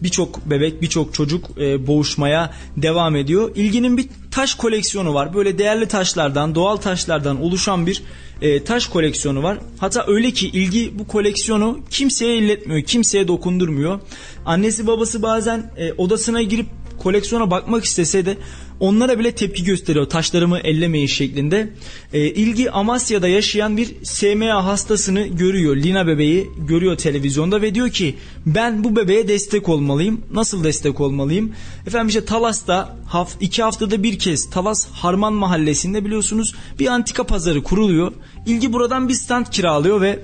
birçok 0.04 0.50
bebek, 0.50 0.82
birçok 0.82 1.14
çocuk 1.14 1.50
e, 1.58 1.88
boğuşmaya 1.88 2.54
devam 2.78 3.16
ediyor. 3.16 3.52
İlginin 3.56 3.98
bir 3.98 4.10
taş 4.32 4.56
koleksiyonu 4.56 5.14
var. 5.14 5.34
Böyle 5.34 5.58
değerli 5.58 5.88
taşlardan, 5.88 6.56
doğal 6.56 6.78
taşlardan 6.78 7.42
oluşan 7.42 7.88
bir 7.88 8.04
e, 8.42 8.64
taş 8.64 8.88
koleksiyonu 8.88 9.44
var. 9.44 9.58
Hatta 9.78 10.06
öyle 10.08 10.32
ki 10.32 10.48
ilgi 10.48 11.00
bu 11.00 11.08
koleksiyonu 11.08 11.80
kimseye 11.90 12.38
illetmiyor, 12.38 12.82
kimseye 12.82 13.28
dokundurmuyor. 13.28 14.00
Annesi 14.46 14.88
babası 14.88 15.22
bazen 15.22 15.72
e, 15.78 15.94
odasına 15.94 16.42
girip 16.42 16.68
koleksiyona 17.04 17.52
bakmak 17.52 17.86
istese 17.86 18.26
de 18.26 18.38
onlara 18.84 19.20
bile 19.20 19.32
tepki 19.32 19.64
gösteriyor 19.64 20.06
taşlarımı 20.06 20.60
ellemeyin 20.60 21.08
şeklinde. 21.08 21.70
E, 22.14 22.20
ilgi 22.20 22.72
Amasya'da 22.72 23.28
yaşayan 23.28 23.78
bir 23.78 23.96
SMA 24.04 24.66
hastasını 24.66 25.28
görüyor. 25.28 25.76
Lina 25.76 26.08
bebeği 26.08 26.50
görüyor 26.58 26.98
televizyonda 26.98 27.62
ve 27.62 27.76
diyor 27.76 27.90
ki 27.90 28.16
ben 28.46 28.84
bu 28.84 28.96
bebeğe 28.96 29.28
destek 29.28 29.70
olmalıyım. 29.70 30.22
Nasıl 30.34 30.64
destek 30.64 31.02
olmalıyım? 31.02 31.54
Efendim 31.88 32.08
işte 32.08 32.26
Talas'ta 32.26 32.98
haft 33.08 33.42
iki 33.42 33.64
haftada 33.64 34.04
bir 34.04 34.20
kez 34.20 34.50
Talas 34.50 34.88
Harman 34.92 35.34
Mahallesi'nde 35.34 36.06
biliyorsunuz 36.06 36.56
bir 36.80 36.88
antika 36.88 37.24
pazarı 37.24 37.64
kuruluyor. 37.64 38.12
İlgi 38.46 38.74
buradan 38.74 39.10
bir 39.10 39.14
stand 39.14 39.46
kiralıyor 39.46 40.02
ve 40.02 40.20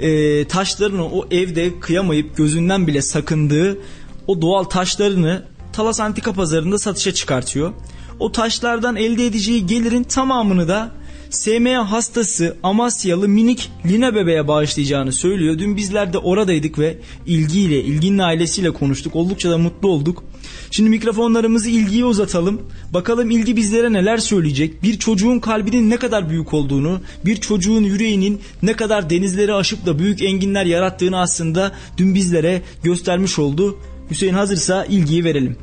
e, 0.00 0.44
taşlarını 0.44 1.04
o 1.06 1.26
evde 1.30 1.80
kıyamayıp 1.80 2.36
gözünden 2.36 2.86
bile 2.86 3.02
sakındığı 3.02 3.78
o 4.26 4.42
doğal 4.42 4.64
taşlarını 4.64 5.44
Talas 5.72 6.00
Antika 6.00 6.32
Pazarı'nda 6.32 6.78
satışa 6.78 7.14
çıkartıyor. 7.14 7.72
O 8.18 8.32
taşlardan 8.32 8.96
elde 8.96 9.26
edeceği 9.26 9.66
gelirin 9.66 10.02
tamamını 10.04 10.68
da 10.68 10.92
SMA 11.30 11.90
hastası 11.90 12.56
Amasyalı 12.62 13.28
minik 13.28 13.70
Lina 13.86 14.14
bebeğe 14.14 14.48
bağışlayacağını 14.48 15.12
söylüyor. 15.12 15.58
Dün 15.58 15.76
bizler 15.76 16.12
de 16.12 16.18
oradaydık 16.18 16.78
ve 16.78 16.98
ilgiyle, 17.26 17.80
ilginin 17.84 18.18
ailesiyle 18.18 18.70
konuştuk. 18.70 19.16
Oldukça 19.16 19.50
da 19.50 19.58
mutlu 19.58 19.88
olduk. 19.88 20.24
Şimdi 20.70 20.90
mikrofonlarımızı 20.90 21.70
ilgiye 21.70 22.04
uzatalım. 22.04 22.62
Bakalım 22.94 23.30
ilgi 23.30 23.56
bizlere 23.56 23.92
neler 23.92 24.18
söyleyecek? 24.18 24.82
Bir 24.82 24.98
çocuğun 24.98 25.38
kalbinin 25.38 25.90
ne 25.90 25.96
kadar 25.96 26.30
büyük 26.30 26.54
olduğunu, 26.54 27.00
bir 27.24 27.36
çocuğun 27.36 27.82
yüreğinin 27.82 28.40
ne 28.62 28.72
kadar 28.72 29.10
denizleri 29.10 29.54
aşıp 29.54 29.86
da 29.86 29.98
büyük 29.98 30.22
enginler 30.22 30.64
yarattığını 30.64 31.20
aslında 31.20 31.72
dün 31.98 32.14
bizlere 32.14 32.62
göstermiş 32.82 33.38
oldu. 33.38 33.78
Hüseyin 34.10 34.34
hazırsa 34.34 34.84
ilgiyi 34.84 35.24
verelim. 35.24 35.56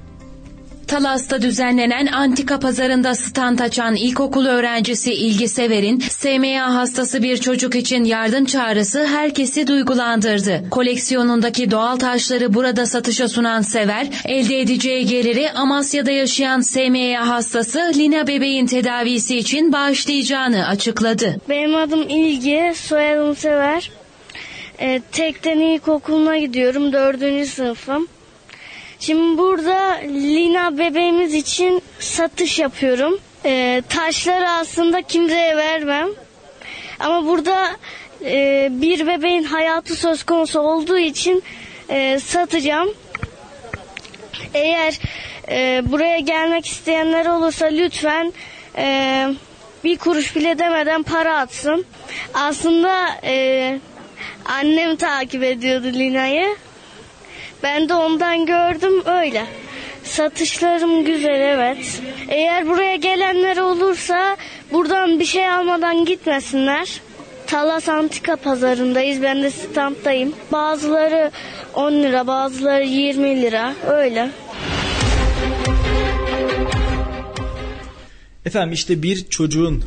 Talas'ta 0.87 1.41
düzenlenen 1.41 2.07
antika 2.07 2.59
pazarında 2.59 3.15
stand 3.15 3.59
açan 3.59 3.95
ilkokul 3.95 4.45
öğrencisi 4.45 5.13
İlgi 5.13 5.47
Sever'in 5.47 5.99
SMA 5.99 6.75
hastası 6.75 7.23
bir 7.23 7.37
çocuk 7.37 7.75
için 7.75 8.03
yardım 8.03 8.45
çağrısı 8.45 9.05
herkesi 9.05 9.67
duygulandırdı. 9.67 10.69
Koleksiyonundaki 10.71 11.71
doğal 11.71 11.95
taşları 11.97 12.53
burada 12.53 12.85
satışa 12.85 13.27
sunan 13.27 13.61
Sever, 13.61 14.07
elde 14.25 14.59
edeceği 14.59 15.05
geliri 15.05 15.51
Amasya'da 15.51 16.11
yaşayan 16.11 16.61
SMA 16.61 17.27
hastası 17.29 17.91
Lina 17.95 18.27
bebeğin 18.27 18.65
tedavisi 18.65 19.37
için 19.37 19.73
bağışlayacağını 19.73 20.67
açıkladı. 20.67 21.35
Benim 21.49 21.75
adım 21.75 22.09
İlgi, 22.09 22.73
soyadım 22.75 23.35
Sever. 23.35 23.91
E, 24.79 25.01
Tekten 25.11 25.59
İlkokulu'na 25.59 26.37
gidiyorum, 26.37 26.93
dördüncü 26.93 27.49
sınıfım. 27.49 28.07
Şimdi 29.05 29.37
burada 29.37 29.99
Lina 30.03 30.77
bebeğimiz 30.77 31.33
için 31.33 31.81
satış 31.99 32.59
yapıyorum. 32.59 33.19
E, 33.45 33.81
taşları 33.89 34.49
aslında 34.49 35.01
kimseye 35.01 35.57
vermem. 35.57 36.07
Ama 36.99 37.25
burada 37.25 37.67
e, 38.25 38.67
bir 38.71 39.07
bebeğin 39.07 39.43
hayatı 39.43 39.95
söz 39.95 40.23
konusu 40.23 40.59
olduğu 40.59 40.97
için 40.97 41.43
e, 41.89 42.19
satacağım. 42.19 42.93
Eğer 44.53 44.99
e, 45.49 45.81
buraya 45.85 46.19
gelmek 46.19 46.65
isteyenler 46.65 47.25
olursa 47.25 47.65
lütfen 47.65 48.33
e, 48.77 49.27
bir 49.83 49.97
kuruş 49.97 50.35
bile 50.35 50.59
demeden 50.59 51.03
para 51.03 51.37
atsın. 51.37 51.85
Aslında 52.33 53.07
e, 53.23 53.79
annem 54.45 54.95
takip 54.95 55.43
ediyordu 55.43 55.87
Lina'yı. 55.87 56.55
Ben 57.63 57.89
de 57.89 57.93
ondan 57.93 58.45
gördüm 58.45 58.93
öyle. 59.05 59.45
Satışlarım 60.03 61.05
güzel 61.05 61.41
evet. 61.41 62.01
Eğer 62.29 62.67
buraya 62.67 62.95
gelenler 62.95 63.57
olursa 63.57 64.37
buradan 64.71 65.19
bir 65.19 65.25
şey 65.25 65.49
almadan 65.49 66.05
gitmesinler. 66.05 67.01
Talas 67.47 67.89
Antika 67.89 68.35
Pazarındayız. 68.35 69.21
Ben 69.21 69.43
de 69.43 69.51
standdayım. 69.51 70.33
Bazıları 70.51 71.31
10 71.73 71.93
lira, 71.93 72.27
bazıları 72.27 72.83
20 72.83 73.41
lira. 73.41 73.73
Öyle. 73.87 74.29
Efendim 78.45 78.73
işte 78.73 79.03
bir 79.03 79.29
çocuğun 79.29 79.83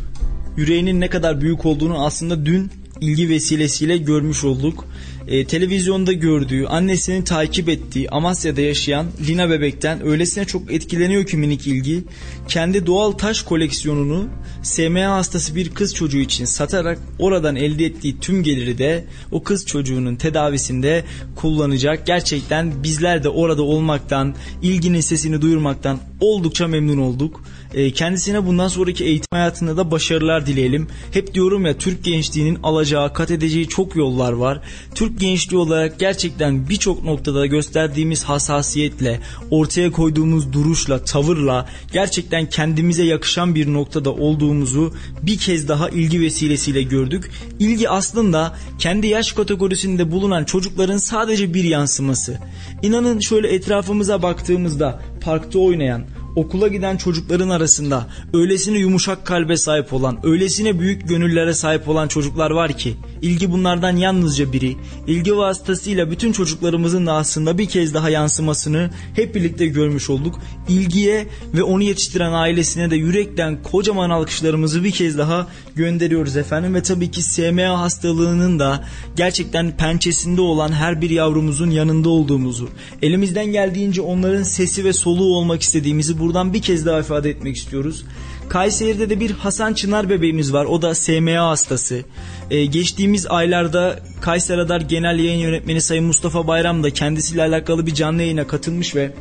yüreğinin 0.57 1.01
ne 1.01 1.09
kadar 1.09 1.41
büyük 1.41 1.67
olduğunu 1.67 2.05
aslında 2.05 2.47
dün 2.47 2.71
ilgi 3.01 3.29
vesilesiyle 3.29 3.97
görmüş 3.97 4.45
olduk. 4.45 4.85
Ee, 5.29 5.45
televizyonda 5.45 6.12
gördüğü, 6.12 6.67
annesinin 6.67 7.23
takip 7.23 7.69
ettiği 7.69 8.11
Amasya'da 8.11 8.61
yaşayan 8.61 9.07
Lina 9.29 9.51
bebekten 9.51 10.07
öylesine 10.07 10.45
çok 10.45 10.73
etkileniyor 10.73 11.27
ki 11.27 11.37
minik 11.37 11.67
ilgi. 11.67 12.05
Kendi 12.49 12.87
doğal 12.87 13.12
taş 13.12 13.43
koleksiyonunu 13.43 14.29
SMA 14.62 15.11
hastası 15.11 15.55
bir 15.55 15.71
kız 15.71 15.95
çocuğu 15.95 16.19
için 16.19 16.45
satarak 16.45 16.99
oradan 17.19 17.57
elde 17.57 17.85
ettiği 17.85 18.21
tüm 18.21 18.43
geliri 18.43 18.79
de 18.79 19.05
o 19.33 19.43
kız 19.43 19.67
çocuğunun 19.67 20.17
tedavisinde 20.17 21.05
kullanacak. 21.37 22.07
Gerçekten 22.07 22.83
bizler 22.83 23.23
de 23.23 23.29
orada 23.29 23.62
olmaktan, 23.62 24.35
ilginin 24.62 25.01
sesini 25.01 25.43
duyurmaktan 25.43 25.99
oldukça 26.21 26.69
memnun 26.69 26.99
olduk. 26.99 27.43
Ee, 27.74 27.90
kendisine 27.90 28.46
bundan 28.46 28.68
sonraki 28.68 29.05
eğitim 29.05 29.29
hayatında 29.31 29.76
da 29.76 29.90
başarılar 29.90 30.46
dileyelim. 30.46 30.88
Hep 31.12 31.35
diyorum 31.35 31.66
ya 31.66 31.79
Türk 31.79 32.05
gençliğinin 32.05 32.59
alacağı, 32.62 33.12
kat 33.12 33.31
edeceği 33.31 33.68
çok 33.68 33.96
yollar 33.96 34.33
var. 34.33 34.61
Türk 34.94 35.20
gençliği 35.20 35.61
olarak 35.61 35.98
gerçekten 35.98 36.68
birçok 36.68 37.05
noktada 37.05 37.46
gösterdiğimiz 37.46 38.24
hassasiyetle, 38.24 39.20
ortaya 39.50 39.92
koyduğumuz 39.92 40.52
duruşla, 40.52 41.05
tavırla 41.05 41.68
gerçekten 41.92 42.48
kendimize 42.48 43.05
yakışan 43.05 43.55
bir 43.55 43.72
noktada 43.72 44.12
olduğumuzu 44.12 44.94
bir 45.22 45.38
kez 45.38 45.68
daha 45.68 45.88
ilgi 45.88 46.20
vesilesiyle 46.20 46.83
gördük. 46.83 47.31
İlgi 47.59 47.88
aslında 47.90 48.55
kendi 48.79 49.07
yaş 49.07 49.33
kategorisinde 49.33 50.11
bulunan 50.12 50.44
çocukların 50.44 50.98
sadece 50.98 51.55
bir 51.55 51.64
yansıması. 51.64 52.38
İnanın 52.83 53.20
şöyle 53.20 53.48
etrafımıza 53.48 54.22
baktığımızda 54.22 55.02
parkta 55.20 55.59
oynayan, 55.59 56.05
okula 56.37 56.68
giden 56.68 56.96
çocukların 56.96 57.49
arasında 57.49 58.07
öylesine 58.35 58.79
yumuşak 58.79 59.27
kalbe 59.27 59.57
sahip 59.57 59.92
olan, 59.92 60.27
öylesine 60.27 60.79
büyük 60.79 61.09
gönüllere 61.09 61.55
sahip 61.55 61.88
olan 61.88 62.09
çocuklar 62.09 62.51
var 62.51 62.79
ki 62.79 62.96
ilgi 63.22 63.53
bunlardan 63.53 63.96
yalnızca 63.96 64.53
biri. 64.53 64.77
İlgi 65.07 65.37
vasıtasıyla 65.37 66.11
bütün 66.11 66.33
çocuklarımızın 66.33 67.07
da 67.07 67.12
aslında 67.12 67.59
bir 67.59 67.66
kez 67.66 67.94
daha 67.94 68.11
yansımasını 68.11 68.90
hep 69.14 69.35
birlikte 69.35 69.66
görmüş 69.66 70.11
olduk. 70.11 70.40
İlgiye 70.68 71.27
ve 71.55 71.62
onu 71.62 71.83
yetiştiren 71.83 72.33
ailesine 72.33 72.90
de 72.90 72.96
yürekten 72.96 73.62
kocaman 73.62 74.11
alkışlarımızı 74.11 74.85
bir 74.85 74.90
kez 74.90 75.18
daha 75.18 75.46
gönderiyoruz 75.75 76.37
efendim 76.37 76.75
ve 76.75 76.83
tabii 76.83 77.11
ki 77.11 77.22
SMA 77.22 77.81
hastalığının 77.81 78.59
da 78.59 78.85
gerçekten 79.16 79.77
pençesinde 79.77 80.40
olan 80.40 80.72
her 80.72 81.01
bir 81.01 81.11
yavrumuzun 81.11 81.70
yanında 81.70 82.09
olduğumuzu, 82.09 82.68
elimizden 83.03 83.46
geldiğince 83.46 84.01
onların 84.01 84.42
sesi 84.42 84.85
ve 84.85 84.92
soluğu 84.92 85.37
olmak 85.37 85.62
istediğimizi 85.62 86.18
buradan 86.27 86.53
bir 86.53 86.62
kez 86.62 86.87
daha 86.87 87.01
ifade 87.01 87.31
etmek 87.31 87.57
istiyoruz. 87.57 88.05
Kayseri'de 88.49 89.11
de 89.11 89.21
bir 89.21 89.31
Hasan 89.31 89.75
Çınar 89.75 90.11
bebeğimiz 90.11 90.53
var. 90.53 90.65
O 90.65 90.83
da 90.83 90.95
SMA 90.95 91.49
hastası. 91.49 92.03
Ee, 92.51 92.65
geçtiğimiz 92.65 93.27
aylarda 93.27 93.99
Kayseri 94.21 94.57
Radar 94.57 94.81
Genel 94.81 95.19
Yayın 95.19 95.39
Yönetmeni 95.39 95.81
Sayın 95.81 96.05
Mustafa 96.05 96.47
Bayram 96.47 96.83
da 96.83 96.91
kendisiyle 96.91 97.43
alakalı 97.43 97.87
bir 97.87 97.95
canlı 97.95 98.23
yayına 98.23 98.47
katılmış 98.47 98.95
ve 98.95 99.12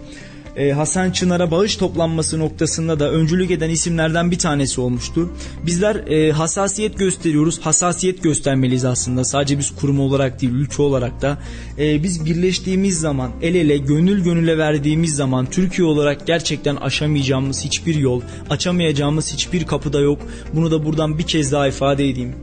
e, 0.57 0.71
Hasan 0.71 1.11
Çınar'a 1.11 1.51
bağış 1.51 1.75
toplanması 1.75 2.39
noktasında 2.39 2.99
da 2.99 3.11
öncülük 3.11 3.51
eden 3.51 3.69
isimlerden 3.69 4.31
bir 4.31 4.37
tanesi 4.37 4.81
olmuştu. 4.81 5.29
Bizler 5.65 5.95
e, 5.95 6.31
hassasiyet 6.31 6.99
gösteriyoruz. 6.99 7.59
Hassasiyet 7.59 8.23
göstermeliyiz 8.23 8.85
aslında. 8.85 9.23
Sadece 9.23 9.59
biz 9.59 9.75
kurum 9.75 9.99
olarak 9.99 10.41
değil, 10.41 10.53
ülke 10.53 10.81
olarak 10.81 11.21
da. 11.21 11.37
E, 11.77 12.03
biz 12.03 12.25
birleştiğimiz 12.25 12.99
zaman, 12.99 13.31
el 13.41 13.55
ele, 13.55 13.77
gönül 13.77 14.23
gönüle 14.23 14.57
verdiğimiz 14.57 15.15
zaman 15.15 15.45
Türkiye 15.45 15.87
olarak 15.87 16.27
gerçekten 16.27 16.75
aşamayacağımız 16.75 17.65
hiçbir 17.65 17.95
yol, 17.95 18.21
açamayacağımız 18.49 19.33
hiçbir 19.33 19.65
kapı 19.65 19.93
da 19.93 19.99
yok. 19.99 20.21
Bunu 20.53 20.71
da 20.71 20.85
buradan 20.85 21.17
bir 21.17 21.23
kez 21.23 21.51
daha 21.51 21.67
ifade 21.67 22.09
edeyim. 22.09 22.35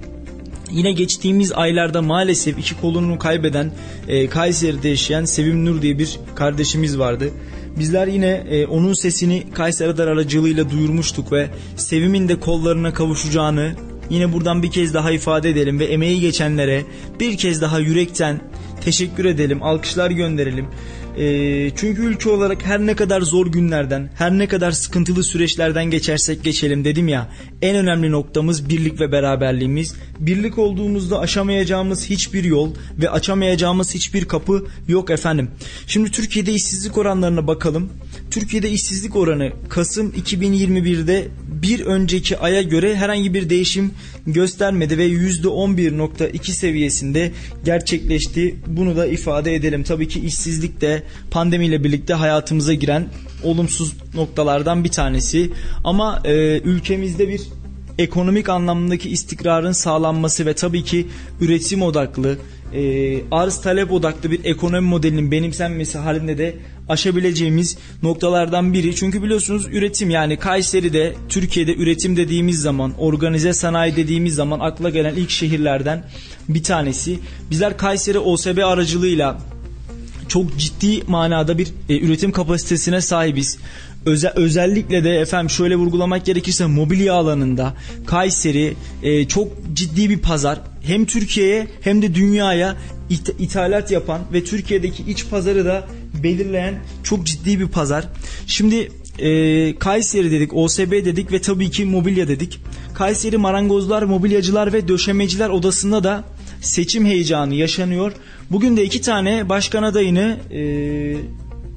Yine 0.71 0.93
geçtiğimiz 0.93 1.53
aylarda 1.53 2.03
maalesef 2.03 2.59
iki 2.59 2.81
kolunu 2.81 3.19
kaybeden 3.19 3.73
e, 4.09 4.29
Kayseri'de 4.29 4.89
yaşayan 4.89 5.25
Sevim 5.25 5.65
Nur 5.65 5.83
diye 5.83 5.99
bir 5.99 6.19
kardeşimiz 6.35 6.99
vardı. 6.99 7.31
Bizler 7.79 8.07
yine 8.07 8.45
e, 8.51 8.67
onun 8.67 8.93
sesini 8.93 9.47
Kayseri 9.55 9.89
Radar 9.89 10.09
aracılığıyla 10.09 10.71
duyurmuştuk 10.71 11.33
ve 11.33 11.49
Sevim'in 11.77 12.29
de 12.29 12.41
kollarına 12.41 12.93
kavuşacağını 12.95 13.73
yine 14.11 14.33
buradan 14.33 14.63
bir 14.63 14.71
kez 14.71 14.95
daha 14.95 15.11
ifade 15.11 15.51
edelim 15.51 15.81
ve 15.81 15.85
emeği 15.85 16.21
geçenlere 16.21 16.83
bir 17.21 17.37
kez 17.37 17.61
daha 17.61 17.79
yürekten 17.79 18.41
teşekkür 18.81 19.25
edelim, 19.25 19.63
alkışlar 19.63 20.11
gönderelim. 20.11 20.67
E, 21.19 21.71
çünkü 21.77 22.03
ülke 22.03 22.31
olarak 22.31 22.67
her 22.67 22.81
ne 22.81 22.97
kadar 22.97 23.21
zor 23.21 23.47
günlerden, 23.47 24.11
her 24.15 24.33
ne 24.33 24.49
kadar 24.49 24.73
sıkıntılı 24.73 25.25
süreçlerden 25.25 25.85
geçersek 25.85 26.45
geçelim 26.45 26.85
dedim 26.85 27.09
ya. 27.09 27.29
En 27.63 27.77
önemli 27.77 28.11
noktamız 28.11 28.69
birlik 28.69 29.01
ve 29.01 29.13
beraberliğimiz. 29.13 29.95
Birlik 30.19 30.59
olduğumuzda 30.59 31.19
aşamayacağımız 31.19 32.11
hiçbir 32.11 32.45
yol 32.45 32.75
ve 32.99 33.11
açamayacağımız 33.11 33.95
hiçbir 33.95 34.25
kapı 34.25 34.67
yok 34.89 35.11
efendim. 35.11 35.51
Şimdi 35.87 36.11
Türkiye'de 36.11 36.53
işsizlik 36.53 36.99
oranlarına 36.99 37.47
bakalım. 37.47 37.91
Türkiye'de 38.33 38.71
işsizlik 38.71 39.17
oranı 39.17 39.53
Kasım 39.69 40.11
2021'de 40.11 41.29
bir 41.63 41.81
önceki 41.81 42.39
aya 42.39 42.63
göre 42.63 42.97
herhangi 42.97 43.35
bir 43.35 43.51
değişim 43.51 43.91
göstermedi 44.27 44.99
ve 44.99 45.09
%11.2 45.09 46.51
seviyesinde 46.51 47.33
gerçekleşti. 47.65 48.57
Bunu 48.67 48.97
da 48.97 49.07
ifade 49.07 49.55
edelim. 49.55 49.83
Tabii 49.83 50.09
ki 50.09 50.21
işsizlik 50.21 50.81
de 50.81 51.03
pandemiyle 51.31 51.85
birlikte 51.85 52.15
hayatımıza 52.15 52.75
giren 52.75 53.09
olumsuz 53.43 53.93
noktalardan 54.15 54.85
bir 54.85 54.91
tanesi. 54.91 55.51
Ama 55.85 56.23
e, 56.25 56.61
ülkemizde 56.61 57.29
bir 57.29 57.41
ekonomik 57.99 58.49
anlamdaki 58.49 59.11
istikrarın 59.11 59.73
sağlanması 59.73 60.47
ve 60.47 60.55
tabii 60.55 60.85
ki 60.85 61.07
üretim 61.41 61.83
odaklı, 61.83 62.39
e, 62.75 63.21
arz 63.31 63.61
talep 63.61 63.93
odaklı 63.93 64.31
bir 64.31 64.45
ekonomi 64.45 64.89
modelinin 64.89 65.31
benimsenmesi 65.31 65.99
halinde 65.99 66.39
de 66.39 66.57
aşabileceğimiz 66.89 67.77
noktalardan 68.03 68.73
biri. 68.73 68.95
Çünkü 68.95 69.23
biliyorsunuz 69.23 69.67
üretim 69.73 70.11
yani 70.11 70.37
Kayseri'de 70.37 71.15
Türkiye'de 71.29 71.75
üretim 71.75 72.17
dediğimiz 72.17 72.61
zaman 72.61 72.93
organize 72.99 73.53
sanayi 73.53 73.97
dediğimiz 73.97 74.35
zaman 74.35 74.61
akla 74.61 74.91
gelen 74.91 75.15
ilk 75.15 75.31
şehirlerden 75.31 76.05
bir 76.49 76.63
tanesi. 76.63 77.19
Bizler 77.51 77.77
Kayseri 77.77 78.19
OSB 78.19 78.59
aracılığıyla 78.65 79.39
çok 80.29 80.59
ciddi 80.59 81.03
manada 81.07 81.59
bir 81.59 81.69
e, 81.89 81.99
üretim 82.01 82.33
kapasitesine 82.33 83.01
sahibiz. 83.01 83.59
Öze, 84.07 84.33
özellikle 84.37 85.05
de 85.05 85.11
efendim 85.11 85.51
şöyle 85.51 85.77
vurgulamak 85.77 86.27
gerekirse 86.27 86.67
mobilya 86.67 87.15
alanında 87.15 87.75
Kayseri 88.07 88.75
e, 89.03 89.29
çok 89.29 89.49
ciddi 89.73 90.11
bir 90.11 90.19
pazar. 90.19 90.61
Hem 90.83 91.05
Türkiye'ye 91.05 91.67
hem 91.81 92.03
de 92.03 92.15
dünyaya 92.15 92.77
it- 93.11 93.35
ithalat 93.39 93.91
yapan 93.91 94.21
ve 94.33 94.45
Türkiye'deki 94.45 95.03
iç 95.03 95.29
pazarı 95.31 95.65
da 95.65 95.87
belirleyen 96.23 96.75
çok 97.03 97.27
ciddi 97.27 97.61
bir 97.61 97.69
pazar. 97.69 98.09
Şimdi 98.47 98.93
e, 99.19 99.79
Kayseri 99.79 100.31
dedik, 100.31 100.55
OSB 100.55 100.93
dedik 100.93 101.33
ve 101.33 101.41
tabii 101.41 101.71
ki 101.71 101.85
mobilya 101.85 102.29
dedik. 102.29 102.61
Kayseri 102.95 103.37
Marangozlar, 103.37 104.03
Mobilyacılar 104.03 104.73
ve 104.73 104.89
Döşemeciler 104.89 105.49
Odası'nda 105.49 106.05
da 106.05 106.25
seçim 106.61 107.07
heyecanı 107.07 107.55
yaşanıyor. 107.55 108.13
Bugün 108.51 108.77
de 108.77 108.85
iki 108.85 109.01
tane 109.01 109.49
başkan 109.49 109.83
adayını 109.83 110.37
e, 110.53 110.61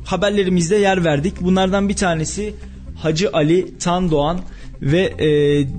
haberlerimizde 0.06 0.76
yer 0.76 1.06
verdik. 1.06 1.42
Bunlardan 1.42 1.90
bir 1.90 1.96
tanesi 1.96 2.54
Hacı 2.96 3.30
Ali 3.34 3.78
Tandoğan 3.78 4.40
ve 4.82 5.02
e, 5.02 5.28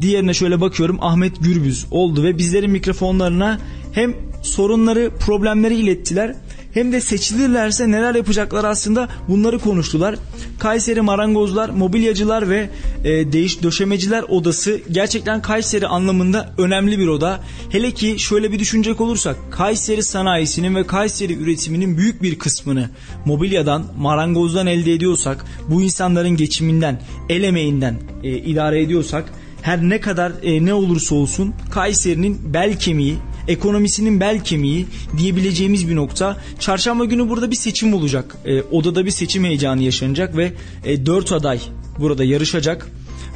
diğerine 0.02 0.34
şöyle 0.34 0.60
bakıyorum 0.60 0.98
Ahmet 1.00 1.42
Gürbüz 1.42 1.86
oldu 1.90 2.24
ve 2.24 2.38
bizlerin 2.38 2.70
mikrofonlarına 2.70 3.58
hem 3.92 4.14
sorunları, 4.42 5.10
problemleri 5.20 5.74
ilettiler 5.74 6.34
hem 6.76 6.92
de 6.92 7.00
seçilirlerse 7.00 7.90
neler 7.90 8.14
yapacaklar 8.14 8.64
aslında 8.64 9.08
bunları 9.28 9.58
konuştular. 9.58 10.14
Kayseri 10.58 11.00
Marangozlar, 11.00 11.68
Mobilyacılar 11.68 12.50
ve 12.50 12.70
e, 13.04 13.32
Değiş 13.32 13.62
Döşemeciler 13.62 14.22
Odası 14.22 14.80
gerçekten 14.90 15.42
Kayseri 15.42 15.86
anlamında 15.86 16.52
önemli 16.58 16.98
bir 16.98 17.06
oda. 17.08 17.40
Hele 17.70 17.90
ki 17.90 18.18
şöyle 18.18 18.52
bir 18.52 18.58
düşünecek 18.58 19.00
olursak 19.00 19.36
Kayseri 19.50 20.02
sanayisinin 20.02 20.74
ve 20.74 20.86
Kayseri 20.86 21.34
üretiminin 21.34 21.98
büyük 21.98 22.22
bir 22.22 22.38
kısmını 22.38 22.90
mobilyadan, 23.24 23.84
marangozdan 23.98 24.66
elde 24.66 24.92
ediyorsak, 24.92 25.44
bu 25.68 25.82
insanların 25.82 26.36
geçiminden, 26.36 27.02
el 27.28 27.42
emeğinden 27.42 27.96
e, 28.22 28.36
idare 28.36 28.82
ediyorsak 28.82 29.32
her 29.62 29.82
ne 29.82 30.00
kadar 30.00 30.32
e, 30.42 30.64
ne 30.64 30.74
olursa 30.74 31.14
olsun 31.14 31.54
Kayseri'nin 31.70 32.54
bel 32.54 32.78
kemiği, 32.78 33.16
ekonomisinin 33.48 34.20
bel 34.20 34.44
kemiği 34.44 34.86
diyebileceğimiz 35.16 35.88
bir 35.88 35.96
nokta. 35.96 36.36
Çarşamba 36.58 37.04
günü 37.04 37.28
burada 37.28 37.50
bir 37.50 37.56
seçim 37.56 37.94
olacak. 37.94 38.36
E, 38.44 38.62
odada 38.62 39.06
bir 39.06 39.10
seçim 39.10 39.44
heyecanı 39.44 39.82
yaşanacak 39.82 40.36
ve 40.36 40.52
e, 40.84 41.06
4 41.06 41.32
aday 41.32 41.60
burada 41.98 42.24
yarışacak. 42.24 42.90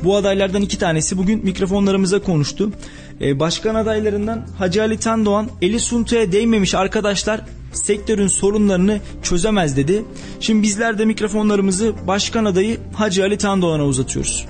Bu 0.05 0.17
adaylardan 0.17 0.63
iki 0.63 0.79
tanesi 0.79 1.19
bugün 1.19 1.45
mikrofonlarımıza 1.45 2.23
konuştu. 2.23 2.73
E, 3.21 3.41
başkan 3.41 3.75
adaylarından 3.75 4.47
Hacı 4.59 4.83
Ali 4.83 4.99
Tandoğan 4.99 5.51
eli 5.63 5.81
suntuya 5.81 6.33
değmemiş 6.33 6.75
arkadaşlar 6.75 7.41
sektörün 7.73 8.27
sorunlarını 8.27 9.01
çözemez 9.23 9.77
dedi. 9.77 10.05
Şimdi 10.41 10.63
bizler 10.63 10.99
de 10.99 11.05
mikrofonlarımızı 11.05 11.93
başkan 12.07 12.45
adayı 12.45 12.79
Hacı 12.95 13.23
Ali 13.23 13.39
Tandoğan'a 13.39 13.85
uzatıyoruz. 13.85 14.47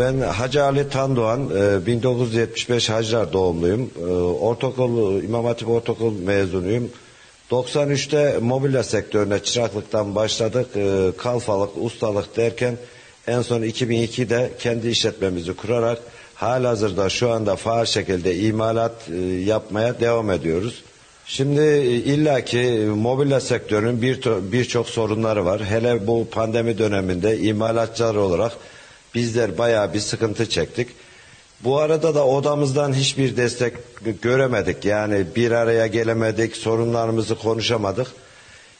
Ben 0.00 0.20
Hacı 0.20 0.64
Ali 0.64 0.88
Tandoğan, 0.88 1.50
1975 1.86 2.90
Hacılar 2.90 3.32
doğumluyum. 3.32 3.90
Ortaokul, 4.40 5.22
İmam 5.22 5.44
Hatip 5.44 5.68
Ortaokul 5.68 6.12
mezunuyum. 6.12 6.90
93'te 7.50 8.38
mobilya 8.38 8.82
sektörüne 8.82 9.38
çıraklıktan 9.38 10.14
başladık. 10.14 10.66
Kalfalık, 11.18 11.70
ustalık 11.80 12.36
derken 12.36 12.76
en 13.26 13.42
son 13.42 13.62
2002'de 13.62 14.50
kendi 14.58 14.88
işletmemizi 14.88 15.56
kurarak 15.56 15.98
halihazırda 16.34 17.08
şu 17.08 17.30
anda 17.30 17.56
faal 17.56 17.84
şekilde 17.84 18.36
imalat 18.36 19.08
yapmaya 19.44 20.00
devam 20.00 20.30
ediyoruz. 20.30 20.82
Şimdi 21.26 21.60
illaki 22.06 22.88
mobilya 22.96 23.40
sektörünün 23.40 24.02
birçok 24.02 24.52
bir 24.52 24.92
sorunları 24.92 25.44
var. 25.44 25.64
Hele 25.64 26.06
bu 26.06 26.26
pandemi 26.30 26.78
döneminde 26.78 27.38
imalatçılar 27.38 28.14
olarak 28.14 28.52
bizler 29.14 29.58
bayağı 29.58 29.94
bir 29.94 30.00
sıkıntı 30.00 30.48
çektik. 30.48 30.88
Bu 31.64 31.78
arada 31.78 32.14
da 32.14 32.26
odamızdan 32.26 32.92
hiçbir 32.92 33.36
destek 33.36 33.74
göremedik. 34.22 34.84
Yani 34.84 35.26
bir 35.36 35.50
araya 35.50 35.86
gelemedik, 35.86 36.56
sorunlarımızı 36.56 37.34
konuşamadık. 37.34 38.06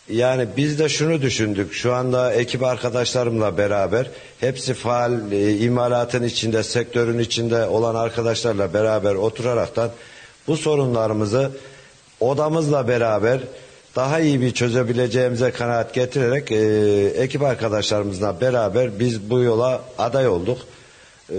Yani 0.08 0.46
biz 0.56 0.78
de 0.78 0.88
şunu 0.88 1.22
düşündük. 1.22 1.72
Şu 1.72 1.94
anda 1.94 2.32
ekip 2.34 2.64
arkadaşlarımla 2.64 3.58
beraber 3.58 4.10
hepsi 4.40 4.74
faal 4.74 5.32
e, 5.32 5.58
imalatın 5.58 6.24
içinde, 6.24 6.62
sektörün 6.62 7.18
içinde 7.18 7.66
olan 7.66 7.94
arkadaşlarla 7.94 8.74
beraber 8.74 9.14
oturaraktan 9.14 9.90
bu 10.46 10.56
sorunlarımızı 10.56 11.50
odamızla 12.20 12.88
beraber 12.88 13.40
daha 13.96 14.20
iyi 14.20 14.40
bir 14.40 14.50
çözebileceğimize 14.50 15.50
kanaat 15.50 15.94
getirerek 15.94 16.52
e, 16.52 17.22
ekip 17.22 17.42
arkadaşlarımızla 17.42 18.40
beraber 18.40 18.98
biz 18.98 19.30
bu 19.30 19.40
yola 19.40 19.82
aday 19.98 20.28
olduk. 20.28 20.58
E, 21.30 21.38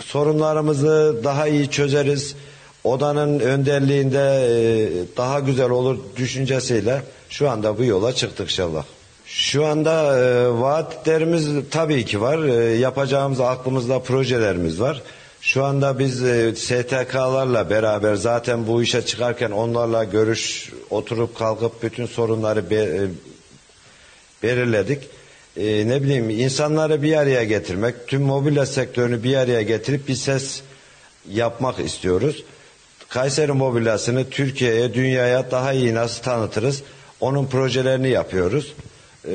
sorunlarımızı 0.00 1.20
daha 1.24 1.46
iyi 1.46 1.70
çözeriz. 1.70 2.34
Odanın 2.84 3.40
önderliğinde 3.40 4.46
e, 4.48 5.16
daha 5.16 5.40
güzel 5.40 5.70
olur 5.70 5.98
düşüncesiyle 6.16 7.02
şu 7.30 7.50
anda 7.50 7.78
bu 7.78 7.84
yola 7.84 8.14
çıktık 8.14 8.50
inşallah. 8.50 8.84
Şu 9.26 9.66
anda 9.66 10.18
e, 10.18 10.48
vaatlerimiz 10.60 11.48
tabii 11.70 12.04
ki 12.04 12.20
var. 12.20 12.44
E, 12.44 12.76
yapacağımız 12.78 13.40
aklımızda 13.40 13.98
projelerimiz 13.98 14.80
var. 14.80 15.02
Şu 15.44 15.64
anda 15.64 15.98
biz 15.98 16.22
e, 16.22 16.54
STK'larla 16.54 17.70
beraber 17.70 18.14
zaten 18.14 18.66
bu 18.66 18.82
işe 18.82 19.02
çıkarken 19.06 19.50
onlarla 19.50 20.04
görüş 20.04 20.72
oturup 20.90 21.38
kalkıp 21.38 21.82
bütün 21.82 22.06
sorunları 22.06 22.70
be, 22.70 22.76
e, 22.76 23.00
belirledik. 24.42 25.08
E, 25.56 25.88
ne 25.88 26.02
bileyim 26.02 26.30
insanları 26.30 27.02
bir 27.02 27.16
araya 27.16 27.44
getirmek, 27.44 28.08
tüm 28.08 28.22
mobilya 28.22 28.66
sektörünü 28.66 29.22
bir 29.22 29.36
araya 29.36 29.62
getirip 29.62 30.08
bir 30.08 30.14
ses 30.14 30.62
yapmak 31.30 31.78
istiyoruz. 31.80 32.44
Kayseri 33.08 33.52
mobilyasını 33.52 34.30
Türkiye'ye, 34.30 34.94
dünyaya 34.94 35.50
daha 35.50 35.72
iyi 35.72 35.94
nasıl 35.94 36.22
tanıtırız? 36.22 36.82
Onun 37.20 37.46
projelerini 37.46 38.08
yapıyoruz. 38.08 38.74
E, 39.28 39.32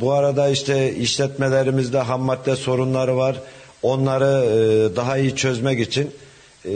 bu 0.00 0.12
arada 0.12 0.48
işte 0.48 0.94
işletmelerimizde 0.94 1.98
ham 1.98 2.22
madde 2.22 2.56
sorunları 2.56 3.16
var 3.16 3.36
onları 3.86 4.44
e, 4.44 4.96
daha 4.96 5.18
iyi 5.18 5.36
çözmek 5.36 5.80
için 5.80 6.10
e, 6.64 6.70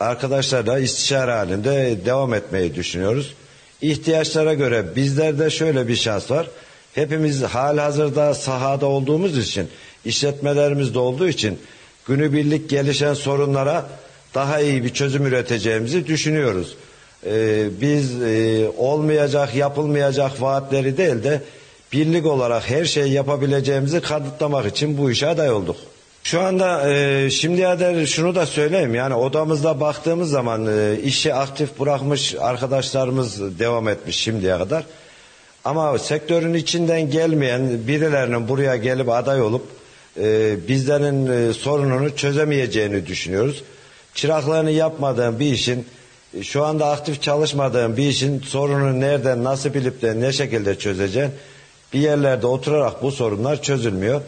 arkadaşlarla 0.00 0.78
istişare 0.78 1.32
halinde 1.32 1.96
devam 2.04 2.34
etmeyi 2.34 2.74
düşünüyoruz. 2.74 3.34
İhtiyaçlara 3.82 4.54
göre 4.54 4.84
bizlerde 4.96 5.50
şöyle 5.50 5.88
bir 5.88 5.96
şans 5.96 6.30
var. 6.30 6.46
Hepimiz 6.94 7.42
hal 7.42 7.78
hazırda 7.78 8.34
sahada 8.34 8.86
olduğumuz 8.86 9.38
için, 9.38 9.68
işletmelerimizde 10.04 10.98
olduğu 10.98 11.28
için 11.28 11.58
günübirlik 12.06 12.70
gelişen 12.70 13.14
sorunlara 13.14 13.86
daha 14.34 14.60
iyi 14.60 14.84
bir 14.84 14.94
çözüm 14.94 15.26
üreteceğimizi 15.26 16.06
düşünüyoruz. 16.06 16.76
Ee, 17.26 17.68
biz 17.80 18.22
e, 18.22 18.68
olmayacak, 18.76 19.54
yapılmayacak 19.54 20.42
vaatleri 20.42 20.96
değil 20.96 21.22
de 21.22 21.42
birlik 21.92 22.26
olarak 22.26 22.70
her 22.70 22.84
şeyi 22.84 23.12
yapabileceğimizi 23.12 24.00
kanıtlamak 24.00 24.66
için 24.66 24.98
bu 24.98 25.10
işe 25.10 25.26
aday 25.28 25.50
olduk. 25.50 25.76
Şu 26.22 26.40
anda 26.40 26.90
e, 26.90 27.30
şimdiye 27.30 27.66
kadar 27.66 28.06
şunu 28.06 28.34
da 28.34 28.46
söyleyeyim 28.46 28.94
yani 28.94 29.14
odamızda 29.14 29.80
baktığımız 29.80 30.30
zaman 30.30 30.66
e, 30.66 31.00
işi 31.00 31.34
aktif 31.34 31.80
bırakmış 31.80 32.34
arkadaşlarımız 32.34 33.58
devam 33.58 33.88
etmiş 33.88 34.16
şimdiye 34.16 34.58
kadar. 34.58 34.84
Ama 35.64 35.98
sektörün 35.98 36.54
içinden 36.54 37.10
gelmeyen 37.10 37.88
birilerinin 37.88 38.48
buraya 38.48 38.76
gelip 38.76 39.08
aday 39.08 39.42
olup 39.42 39.62
e, 40.20 40.56
bizlerin 40.68 41.26
e, 41.26 41.52
sorununu 41.52 42.16
çözemeyeceğini 42.16 43.06
düşünüyoruz. 43.06 43.62
Çıraklığını 44.14 44.70
yapmadığın 44.70 45.40
bir 45.40 45.52
işin 45.52 45.86
e, 46.34 46.42
şu 46.42 46.64
anda 46.64 46.90
aktif 46.90 47.22
çalışmadığın 47.22 47.96
bir 47.96 48.08
işin 48.08 48.40
sorununu 48.40 49.00
nereden 49.00 49.44
nasıl 49.44 49.74
bilip 49.74 50.02
de 50.02 50.20
ne 50.20 50.32
şekilde 50.32 50.78
çözeceksin 50.78 51.34
Bir 51.92 51.98
yerlerde 51.98 52.46
oturarak 52.46 53.02
bu 53.02 53.12
sorunlar 53.12 53.62
çözülmüyor. 53.62 54.20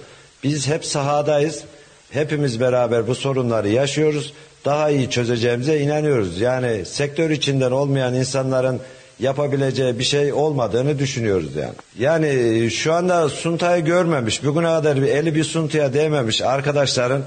Biz 0.45 0.69
hep 0.69 0.85
sahadayız. 0.85 1.65
Hepimiz 2.11 2.61
beraber 2.61 3.07
bu 3.07 3.15
sorunları 3.15 3.69
yaşıyoruz. 3.69 4.33
Daha 4.65 4.91
iyi 4.91 5.11
çözeceğimize 5.11 5.81
inanıyoruz. 5.81 6.41
Yani 6.41 6.85
sektör 6.85 7.31
içinden 7.31 7.71
olmayan 7.71 8.15
insanların 8.15 8.81
yapabileceği 9.21 9.99
bir 9.99 10.05
şey 10.05 10.33
olmadığını 10.33 10.99
düşünüyoruz 10.99 11.57
yani. 11.57 11.75
Yani 11.99 12.71
şu 12.71 12.93
anda 12.93 13.29
suntayı 13.29 13.85
görmemiş, 13.85 14.45
bugüne 14.45 14.67
kadar 14.67 15.03
bir 15.03 15.07
eli 15.07 15.35
bir 15.35 15.45
suntuya 15.45 15.93
değmemiş 15.93 16.43
arkadaşların 16.43 17.23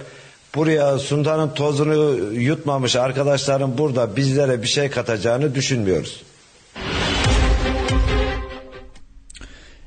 buraya 0.55 0.99
suntanın 0.99 1.49
tozunu 1.49 2.17
yutmamış 2.33 2.95
arkadaşların 2.95 3.77
burada 3.77 4.15
bizlere 4.15 4.61
bir 4.61 4.67
şey 4.67 4.89
katacağını 4.89 5.55
düşünmüyoruz. 5.55 6.23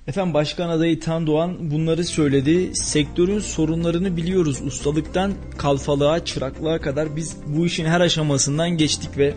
Efendim 0.08 0.34
Başkan 0.34 0.68
adayı 0.68 1.00
Tan 1.00 1.26
Doğan 1.26 1.70
bunları 1.70 2.04
söyledi. 2.04 2.70
Sektörün 2.74 3.38
sorunlarını 3.38 4.16
biliyoruz. 4.16 4.60
Ustalıktan 4.66 5.32
kalfalığa, 5.58 6.24
çıraklığa 6.24 6.80
kadar 6.80 7.16
biz 7.16 7.36
bu 7.46 7.66
işin 7.66 7.84
her 7.84 8.00
aşamasından 8.00 8.70
geçtik 8.70 9.18
ve 9.18 9.34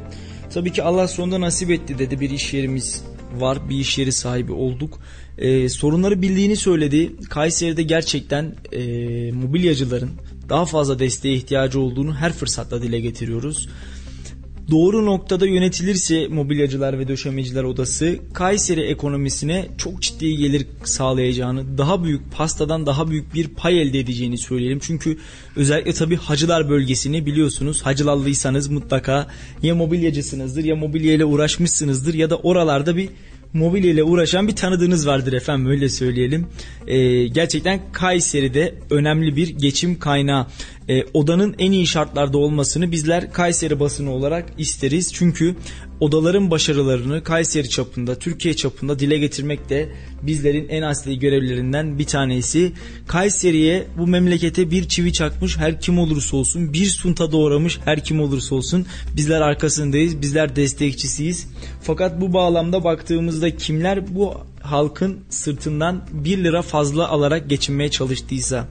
tabii 0.54 0.72
ki 0.72 0.84
Allah 0.84 1.08
sonunda 1.08 1.42
nasip 1.42 1.72
etti 1.72 2.00
dedi. 2.00 2.20
Bir 2.20 2.30
iş 2.30 2.54
yerimiz 2.54 3.04
var, 3.38 3.70
bir 3.70 3.76
iş 3.76 3.98
yeri 3.98 4.12
sahibi 4.12 4.52
olduk. 4.52 5.00
Ee, 5.38 5.70
sorunları 5.70 6.22
bildiğini 6.22 6.56
söyledi. 6.56 7.16
Kayseri'de 7.30 7.84
gerçekten 7.84 8.56
e, 8.72 8.82
mobilyacıların 9.32 10.12
daha 10.50 10.66
fazla 10.66 11.00
desteğe 11.00 11.36
ihtiyacı 11.36 11.80
olduğunu 11.80 12.16
her 12.16 12.34
fırsatta 12.34 12.82
dile 12.82 13.00
getiriyoruz 13.00 13.70
doğru 14.72 15.06
noktada 15.06 15.48
yönetilirse 15.48 16.28
mobilyacılar 16.28 17.00
ve 17.00 17.08
döşemeciler 17.08 17.64
odası 17.64 18.20
Kayseri 18.34 18.82
ekonomisine 18.82 19.68
çok 19.78 20.02
ciddi 20.02 20.38
gelir 20.38 20.68
sağlayacağını, 20.84 21.78
daha 21.78 22.04
büyük 22.04 22.32
pastadan 22.32 22.86
daha 22.86 23.10
büyük 23.10 23.34
bir 23.34 23.48
pay 23.48 23.82
elde 23.82 24.00
edeceğini 24.00 24.38
söyleyelim. 24.38 24.80
Çünkü 24.82 25.18
özellikle 25.56 25.94
tabi 25.94 26.16
Hacılar 26.16 26.70
bölgesini 26.70 27.26
biliyorsunuz. 27.26 27.82
Hacılallıysanız 27.82 28.68
mutlaka 28.68 29.28
ya 29.64 29.76
mobilyacısınızdır 29.76 30.64
ya 30.64 30.76
mobilya 30.76 31.14
ile 31.14 31.26
uğraşmışsınızdır 31.26 32.14
ya 32.14 32.30
da 32.30 32.38
oralarda 32.38 32.98
bir 32.98 33.10
mobilya 33.54 33.92
ile 33.92 34.04
uğraşan 34.04 34.48
bir 34.48 34.56
tanıdığınız 34.56 35.08
vardır 35.08 35.34
efendim 35.34 35.70
öyle 35.70 35.90
söyleyelim. 35.90 36.48
Ee, 36.88 37.28
gerçekten 37.28 37.80
Kayseri'de 37.92 38.76
önemli 38.90 39.36
bir 39.36 39.48
geçim 39.48 40.00
kaynağı. 40.00 40.48
Ee, 40.90 41.04
odanın 41.14 41.56
en 41.60 41.72
iyi 41.72 41.88
şartlarda 41.88 42.38
olmasını 42.38 42.92
bizler 42.92 43.34
Kayseri 43.34 43.80
basını 43.80 44.12
olarak 44.12 44.46
isteriz. 44.58 45.14
Çünkü 45.14 45.56
odaların 46.00 46.52
başarılarını 46.52 47.24
Kayseri 47.24 47.70
çapında, 47.70 48.16
Türkiye 48.16 48.54
çapında 48.54 49.00
dile 49.00 49.18
getirmek 49.18 49.70
de 49.70 49.90
bizlerin 50.22 50.70
en 50.70 50.82
asli 50.82 51.20
görevlerinden 51.20 52.00
bir 52.00 52.06
tanesi. 52.06 52.72
Kayseri'ye 53.08 53.88
bu 53.98 54.08
memlekete 54.08 54.72
bir 54.72 54.88
çivi 54.88 55.14
çakmış 55.14 55.58
her 55.58 55.82
kim 55.82 56.00
olursa 56.00 56.38
olsun, 56.38 56.74
bir 56.74 56.86
sunta 56.86 57.32
doğramış 57.32 57.80
her 57.86 58.04
kim 58.04 58.22
olursa 58.22 58.56
olsun 58.56 58.86
bizler 59.16 59.42
arkasındayız, 59.42 60.22
bizler 60.22 60.56
destekçisiyiz. 60.56 61.48
Fakat 61.82 62.22
bu 62.22 62.34
bağlamda 62.34 62.84
baktığımızda 62.84 63.56
kimler 63.56 64.16
bu 64.16 64.34
halkın 64.62 65.20
sırtından 65.30 66.02
1 66.12 66.38
lira 66.38 66.62
fazla 66.62 67.10
alarak 67.10 67.50
geçinmeye 67.50 67.92
çalıştıysa, 67.92 68.68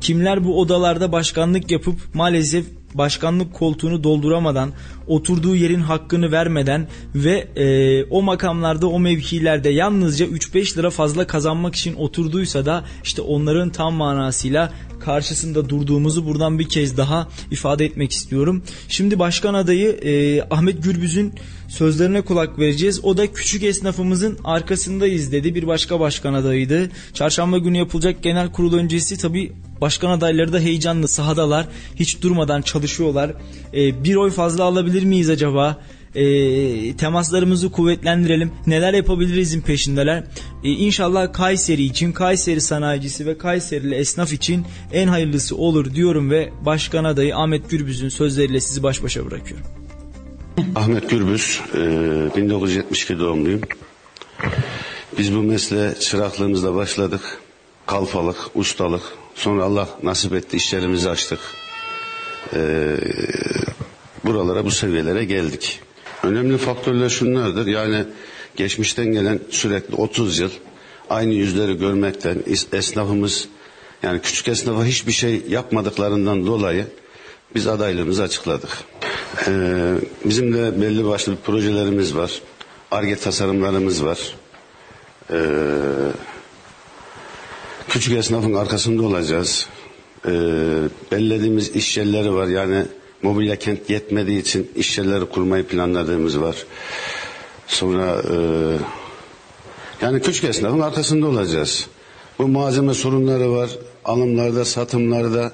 kimler 0.00 0.44
bu 0.44 0.60
odalarda 0.60 1.12
başkanlık 1.12 1.70
yapıp 1.70 1.96
maalesef 2.14 2.64
başkanlık 2.94 3.54
koltuğunu 3.54 4.04
dolduramadan, 4.04 4.70
oturduğu 5.06 5.56
yerin 5.56 5.80
hakkını 5.80 6.32
vermeden 6.32 6.88
ve 7.14 7.48
e, 7.56 8.04
o 8.04 8.22
makamlarda 8.22 8.86
o 8.86 9.00
mevkilerde 9.00 9.68
yalnızca 9.68 10.26
3-5 10.26 10.78
lira 10.78 10.90
fazla 10.90 11.26
kazanmak 11.26 11.74
için 11.74 11.94
oturduysa 11.94 12.66
da 12.66 12.84
işte 13.04 13.22
onların 13.22 13.70
tam 13.70 13.94
manasıyla 13.94 14.72
karşısında 15.04 15.68
durduğumuzu 15.68 16.26
buradan 16.26 16.58
bir 16.58 16.68
kez 16.68 16.96
daha 16.96 17.28
ifade 17.50 17.84
etmek 17.84 18.12
istiyorum. 18.12 18.62
Şimdi 18.88 19.18
başkan 19.18 19.54
adayı 19.54 19.88
e, 19.88 20.42
Ahmet 20.50 20.82
Gürbüz'ün 20.82 21.34
sözlerine 21.68 22.22
kulak 22.22 22.58
vereceğiz. 22.58 23.04
O 23.04 23.16
da 23.16 23.32
küçük 23.32 23.62
esnafımızın 23.62 24.38
arkasındayız 24.44 25.32
dedi. 25.32 25.54
Bir 25.54 25.66
başka 25.66 26.00
başkan 26.00 26.34
adayıydı. 26.34 26.90
Çarşamba 27.14 27.58
günü 27.58 27.78
yapılacak 27.78 28.22
genel 28.22 28.52
kurul 28.52 28.74
öncesi 28.74 29.16
tabi 29.16 29.52
başkan 29.80 30.10
adayları 30.10 30.52
da 30.52 30.58
heyecanlı 30.58 31.08
sahadalar. 31.08 31.66
Hiç 31.96 32.22
durmadan 32.22 32.62
çalışıyorlar. 32.62 33.34
E, 33.74 34.04
bir 34.04 34.16
oy 34.16 34.30
fazla 34.30 34.64
alabilir 34.64 34.91
miyiz 35.02 35.30
acaba? 35.30 35.78
e, 36.14 36.96
temaslarımızı 36.96 37.72
kuvvetlendirelim. 37.72 38.52
Neler 38.66 38.94
yapabilirizin 38.94 39.60
peşindeler. 39.60 40.24
E, 40.64 40.70
inşallah 40.70 41.32
Kayseri 41.32 41.82
için, 41.82 42.12
Kayseri 42.12 42.60
sanayicisi 42.60 43.26
ve 43.26 43.38
Kayserili 43.38 43.94
esnaf 43.94 44.32
için 44.32 44.66
en 44.92 45.08
hayırlısı 45.08 45.56
olur 45.56 45.94
diyorum 45.94 46.30
ve 46.30 46.50
Başkan 46.60 47.04
adayı 47.04 47.36
Ahmet 47.36 47.70
Gürbüz'ün 47.70 48.08
sözleriyle 48.08 48.60
sizi 48.60 48.82
baş 48.82 49.02
başa 49.02 49.26
bırakıyorum. 49.26 49.66
Ahmet 50.76 51.10
Gürbüz, 51.10 51.60
e, 51.74 51.78
1972 52.36 53.18
doğumluyum. 53.18 53.60
Biz 55.18 55.34
bu 55.34 55.42
mesleğe 55.42 55.94
çıraklığımızla 55.94 56.74
başladık. 56.74 57.20
Kalfalık, 57.86 58.36
ustalık. 58.54 59.02
Sonra 59.34 59.64
Allah 59.64 59.88
nasip 60.02 60.32
etti 60.32 60.56
işlerimizi 60.56 61.10
açtık. 61.10 61.38
E, 62.54 62.60
buralara 64.24 64.64
bu 64.64 64.70
seviyelere 64.70 65.24
geldik. 65.24 65.80
Önemli 66.22 66.58
faktörler 66.58 67.08
şunlardır. 67.08 67.66
Yani 67.66 68.04
geçmişten 68.56 69.06
gelen 69.06 69.40
sürekli 69.50 69.94
30 69.94 70.38
yıl 70.38 70.50
aynı 71.10 71.32
yüzleri 71.32 71.78
görmekten 71.78 72.38
esnafımız 72.72 73.48
yani 74.02 74.20
küçük 74.20 74.48
esnafa 74.48 74.84
hiçbir 74.84 75.12
şey 75.12 75.42
yapmadıklarından 75.48 76.46
dolayı 76.46 76.86
biz 77.54 77.66
adaylığımızı 77.66 78.22
açıkladık. 78.22 78.70
Ee, 79.48 79.94
bizim 80.24 80.54
de 80.54 80.80
belli 80.82 81.04
başlı 81.04 81.36
projelerimiz 81.36 82.16
var. 82.16 82.42
ARGE 82.90 83.16
tasarımlarımız 83.16 84.04
var. 84.04 84.18
Ee, 85.30 85.36
küçük 87.88 88.14
esnafın 88.14 88.54
arkasında 88.54 89.02
olacağız. 89.02 89.66
Ee, 90.26 90.30
belirlediğimiz 91.12 91.76
iş 91.76 91.96
yerleri 91.96 92.34
var. 92.34 92.46
Yani 92.46 92.84
mobilya 93.22 93.56
kent 93.56 93.90
yetmediği 93.90 94.40
için 94.40 94.70
iş 94.76 94.98
yerleri 94.98 95.24
kurmayı 95.24 95.66
planladığımız 95.66 96.40
var. 96.40 96.56
Sonra 97.66 98.22
e, 98.30 98.36
yani 100.02 100.20
küçük 100.20 100.44
esnafın 100.44 100.80
arkasında 100.80 101.26
olacağız. 101.26 101.86
Bu 102.38 102.48
malzeme 102.48 102.94
sorunları 102.94 103.52
var. 103.52 103.70
Alımlarda, 104.04 104.64
satımlarda 104.64 105.52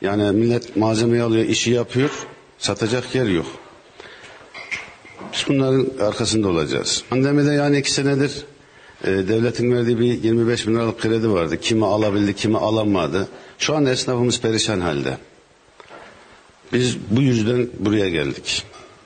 yani 0.00 0.38
millet 0.38 0.76
malzemeyi 0.76 1.22
alıyor, 1.22 1.44
işi 1.44 1.70
yapıyor. 1.70 2.10
Satacak 2.58 3.14
yer 3.14 3.26
yok. 3.26 3.46
Biz 5.32 5.44
bunların 5.48 5.86
arkasında 6.06 6.48
olacağız. 6.48 7.04
Pandemide 7.10 7.52
yani 7.52 7.78
iki 7.78 7.92
senedir 7.92 8.44
e, 9.04 9.10
devletin 9.10 9.72
verdiği 9.72 9.98
bir 9.98 10.22
25 10.22 10.66
bin 10.66 10.74
liralık 10.74 11.00
kredi 11.00 11.30
vardı. 11.30 11.60
Kimi 11.60 11.86
alabildi, 11.86 12.34
kimi 12.36 12.58
alamadı. 12.58 13.28
Şu 13.58 13.76
an 13.76 13.86
esnafımız 13.86 14.40
perişan 14.40 14.80
halde. 14.80 15.18
Biz 16.72 16.96
bu 17.10 17.22
yüzden 17.22 17.68
buraya 17.78 18.08
geldik. 18.08 18.62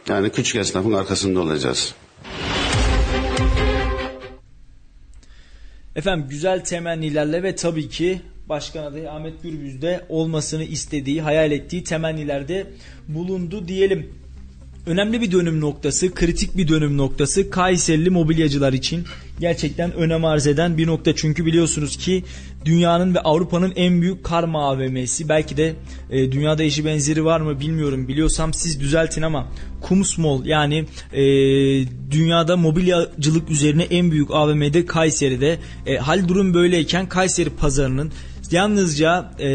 Yani 0.08 0.30
küçük 0.30 0.56
esnafın 0.56 0.92
arkasında 0.92 1.40
olacağız. 1.40 1.94
Efendim 5.96 6.26
güzel 6.30 6.64
temennilerle 6.64 7.42
ve 7.42 7.54
tabii 7.54 7.88
ki 7.88 8.20
Başkan 8.48 8.84
adayı 8.84 9.10
Ahmet 9.10 9.42
Gürbüz'de 9.42 10.04
olmasını 10.08 10.64
istediği, 10.64 11.22
hayal 11.22 11.52
ettiği 11.52 11.84
temennilerde 11.84 12.66
bulundu 13.08 13.68
diyelim. 13.68 14.12
Önemli 14.86 15.20
bir 15.20 15.32
dönüm 15.32 15.60
noktası, 15.60 16.14
kritik 16.14 16.56
bir 16.56 16.68
dönüm 16.68 16.96
noktası 16.96 17.50
Kayserili 17.50 18.10
mobilyacılar 18.10 18.72
için 18.72 19.04
gerçekten 19.40 19.92
önem 19.92 20.24
arz 20.24 20.46
eden 20.46 20.78
bir 20.78 20.86
nokta. 20.86 21.16
Çünkü 21.16 21.46
biliyorsunuz 21.46 21.96
ki 21.96 22.24
dünyanın 22.64 23.14
ve 23.14 23.20
Avrupa'nın 23.20 23.72
en 23.76 24.02
büyük 24.02 24.24
karma 24.24 24.68
AVM'si. 24.70 25.28
Belki 25.28 25.56
de 25.56 25.74
e, 26.10 26.32
dünyada 26.32 26.62
eşi 26.62 26.84
benzeri 26.84 27.24
var 27.24 27.40
mı 27.40 27.60
bilmiyorum. 27.60 28.08
Biliyorsam 28.08 28.54
siz 28.54 28.80
düzeltin 28.80 29.22
ama 29.22 29.48
Kumsmall 29.80 30.44
yani 30.44 30.84
e, 31.12 31.22
dünyada 32.10 32.56
mobilyacılık 32.56 33.50
üzerine 33.50 33.82
en 33.82 34.10
büyük 34.10 34.30
AVM'de 34.30 34.86
Kayseri'de. 34.86 35.58
E, 35.86 35.96
hal 35.96 36.28
durum 36.28 36.54
böyleyken 36.54 37.08
Kayseri 37.08 37.50
pazarının 37.50 38.12
yalnızca 38.52 39.32
e, 39.40 39.48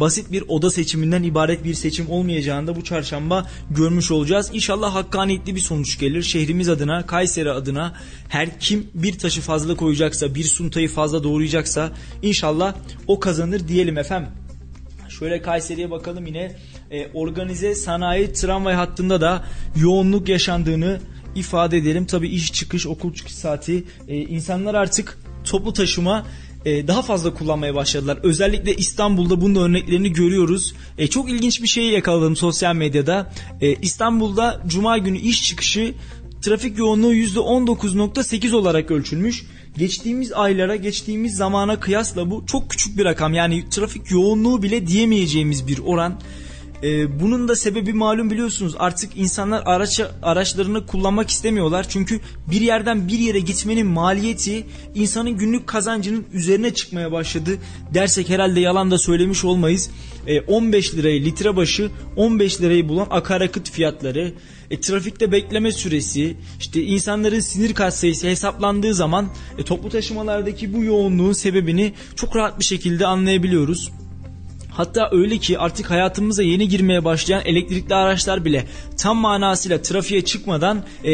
basit 0.00 0.32
bir 0.32 0.44
oda 0.48 0.70
seçiminden 0.70 1.22
ibaret 1.22 1.64
bir 1.64 1.74
seçim 1.74 2.10
olmayacağını 2.10 2.66
da 2.66 2.76
bu 2.76 2.84
çarşamba 2.84 3.46
görmüş 3.70 4.10
olacağız. 4.10 4.50
İnşallah 4.52 4.94
hakkaniyetli 4.94 5.54
bir 5.54 5.60
sonuç 5.60 5.98
gelir. 5.98 6.22
Şehrimiz 6.22 6.68
adına, 6.68 7.06
Kayseri 7.06 7.50
adına 7.50 7.94
her 8.28 8.60
kim 8.60 8.86
bir 8.94 9.18
taşı 9.18 9.40
fazla 9.40 9.76
koyacaksa, 9.76 10.34
bir 10.34 10.44
suntayı 10.44 10.88
fazla 10.88 11.24
doğrayacaksa 11.24 11.92
inşallah 12.22 12.74
o 13.06 13.20
kazanır 13.20 13.68
diyelim 13.68 13.98
efendim. 13.98 14.30
Şöyle 15.08 15.42
Kayseri'ye 15.42 15.90
bakalım 15.90 16.26
yine 16.26 16.56
e, 16.90 17.06
organize 17.14 17.74
sanayi 17.74 18.32
tramvay 18.32 18.74
hattında 18.74 19.20
da 19.20 19.44
yoğunluk 19.76 20.28
yaşandığını 20.28 21.00
ifade 21.34 21.78
edelim. 21.78 22.06
Tabi 22.06 22.28
iş 22.28 22.52
çıkış 22.52 22.86
okul 22.86 23.14
çıkış 23.14 23.34
saati 23.34 23.84
e, 24.08 24.16
insanlar 24.16 24.74
artık 24.74 25.18
toplu 25.44 25.72
taşıma 25.72 26.26
e, 26.64 26.88
daha 26.88 27.02
fazla 27.02 27.34
kullanmaya 27.34 27.74
başladılar. 27.74 28.18
Özellikle 28.22 28.74
İstanbul'da 28.74 29.40
bunun 29.40 29.54
örneklerini 29.54 30.12
görüyoruz. 30.12 30.74
E, 30.98 31.06
çok 31.06 31.30
ilginç 31.30 31.62
bir 31.62 31.68
şeyi 31.68 31.92
yakaladım 31.92 32.36
sosyal 32.36 32.74
medyada. 32.74 33.32
E, 33.60 33.74
İstanbul'da 33.74 34.62
Cuma 34.66 34.98
günü 34.98 35.18
iş 35.18 35.48
çıkışı 35.48 35.94
trafik 36.42 36.78
yoğunluğu 36.78 37.14
%19.8 37.14 38.54
olarak 38.54 38.90
ölçülmüş. 38.90 39.46
Geçtiğimiz 39.78 40.32
aylara, 40.32 40.76
geçtiğimiz 40.76 41.36
zamana 41.36 41.80
kıyasla 41.80 42.30
bu 42.30 42.46
çok 42.46 42.70
küçük 42.70 42.98
bir 42.98 43.04
rakam. 43.04 43.34
Yani 43.34 43.68
trafik 43.70 44.10
yoğunluğu 44.10 44.62
bile 44.62 44.86
diyemeyeceğimiz 44.86 45.66
bir 45.66 45.78
oran. 45.78 46.20
Ee, 46.84 47.20
bunun 47.20 47.48
da 47.48 47.56
sebebi 47.56 47.92
malum 47.92 48.30
biliyorsunuz 48.30 48.74
artık 48.78 49.16
insanlar 49.16 49.62
araç 49.66 50.00
araçlarını 50.22 50.86
kullanmak 50.86 51.30
istemiyorlar. 51.30 51.86
Çünkü 51.88 52.20
bir 52.50 52.60
yerden 52.60 53.08
bir 53.08 53.18
yere 53.18 53.40
gitmenin 53.40 53.86
maliyeti 53.86 54.66
insanın 54.94 55.30
günlük 55.30 55.66
kazancının 55.66 56.24
üzerine 56.32 56.74
çıkmaya 56.74 57.12
başladı. 57.12 57.50
Dersek 57.94 58.28
herhalde 58.28 58.60
yalan 58.60 58.90
da 58.90 58.98
söylemiş 58.98 59.44
olmayız. 59.44 59.90
Ee, 60.26 60.40
15 60.40 60.94
lirayı 60.94 61.24
litre 61.24 61.56
başı 61.56 61.90
15 62.16 62.60
lirayı 62.60 62.88
bulan 62.88 63.06
akaryakıt 63.10 63.70
fiyatları, 63.70 64.32
e, 64.70 64.80
trafikte 64.80 65.32
bekleme 65.32 65.72
süresi, 65.72 66.36
işte 66.60 66.82
insanların 66.82 67.40
sinir 67.40 67.74
kat 67.74 67.94
sayısı 67.94 68.26
hesaplandığı 68.26 68.94
zaman 68.94 69.28
e, 69.58 69.62
toplu 69.62 69.88
taşımalardaki 69.88 70.74
bu 70.74 70.84
yoğunluğun 70.84 71.32
sebebini 71.32 71.92
çok 72.16 72.36
rahat 72.36 72.58
bir 72.58 72.64
şekilde 72.64 73.06
anlayabiliyoruz. 73.06 73.90
Hatta 74.74 75.08
öyle 75.12 75.38
ki 75.38 75.58
artık 75.58 75.90
hayatımıza 75.90 76.42
yeni 76.42 76.68
girmeye 76.68 77.04
başlayan 77.04 77.42
elektrikli 77.44 77.94
araçlar 77.94 78.44
bile 78.44 78.66
tam 78.98 79.16
manasıyla 79.16 79.82
trafiğe 79.82 80.24
çıkmadan 80.24 80.84
e, 81.04 81.12